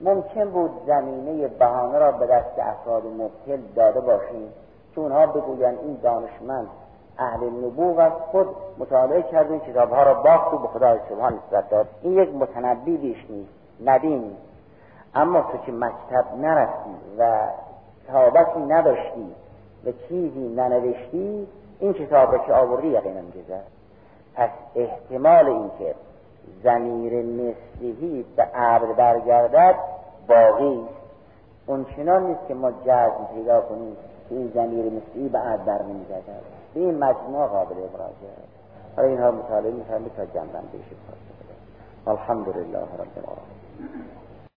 ممکن 0.00 0.50
بود 0.50 0.70
زمینه 0.86 1.48
بهانه 1.48 1.98
را 1.98 2.12
به 2.12 2.26
دست 2.26 2.58
افراد 2.58 3.02
مبتل 3.06 3.62
داده 3.76 4.00
باشیم 4.00 4.52
که 4.94 5.00
اونها 5.00 5.26
بگویند 5.26 5.78
این 5.82 5.98
دانشمند 6.02 6.68
اهل 7.18 7.44
نبوغ 7.46 7.98
از 7.98 8.12
خود 8.12 8.46
مطالعه 8.78 9.22
کرد 9.22 9.50
این 9.50 9.60
کتاب 9.60 9.90
ها 9.90 10.02
را 10.02 10.14
باخت 10.14 10.54
و 10.54 10.58
به 10.58 10.68
خدای 10.68 10.98
سبحان 11.08 11.34
نسبت 11.46 11.70
داد. 11.70 11.86
این 12.02 12.12
یک 12.12 12.34
متنبی 12.34 12.96
بیش 12.96 13.26
نیست 13.30 13.52
ندیم. 13.84 14.36
اما 15.14 15.40
تو 15.40 15.58
که 15.66 15.72
مکتب 15.72 16.24
نرفتی 16.40 16.94
و 17.18 17.38
تابتی 18.06 18.60
نداشتی 18.60 19.34
و 19.86 19.92
چیزی 20.08 20.48
ننوشتی 20.48 21.48
این 21.80 21.92
کتاب 21.92 22.32
را 22.32 22.38
که 22.38 22.52
آوردی 22.52 22.88
یقینا 22.88 23.20
گذر. 23.20 23.60
پس 24.34 24.50
احتمال 24.74 25.48
اینکه 25.48 25.94
زمیر 26.62 27.22
مثلی 27.22 28.24
به 28.36 28.42
عبد 28.42 28.96
برگردد 28.96 29.74
باقی 30.28 30.80
اون 31.66 31.86
چنان 31.96 32.26
نیست 32.26 32.40
که 32.48 32.54
ما 32.54 32.70
جزم 32.70 33.28
پیدا 33.34 33.60
کنیم 33.60 33.96
که 34.28 34.34
این 34.34 34.50
زمیر 34.54 34.84
مثلی 34.84 35.28
به 35.28 35.38
عبد 35.38 35.64
بر 35.64 35.82
نمیگردد 35.82 36.42
به 36.74 36.80
این 36.80 36.98
مجموعه 36.98 37.46
قابل 37.46 37.74
ابراز 37.74 38.12
حالا 38.96 39.08
اینها 39.08 39.30
مطالعه 39.30 39.72
میفرمید 39.72 40.12
تا 40.16 40.24
جنبن 40.24 40.64
بشه 40.72 40.96
الحمد 42.06 42.48
لله 42.48 42.78
رب 42.78 43.14
العالمین. 43.16 44.04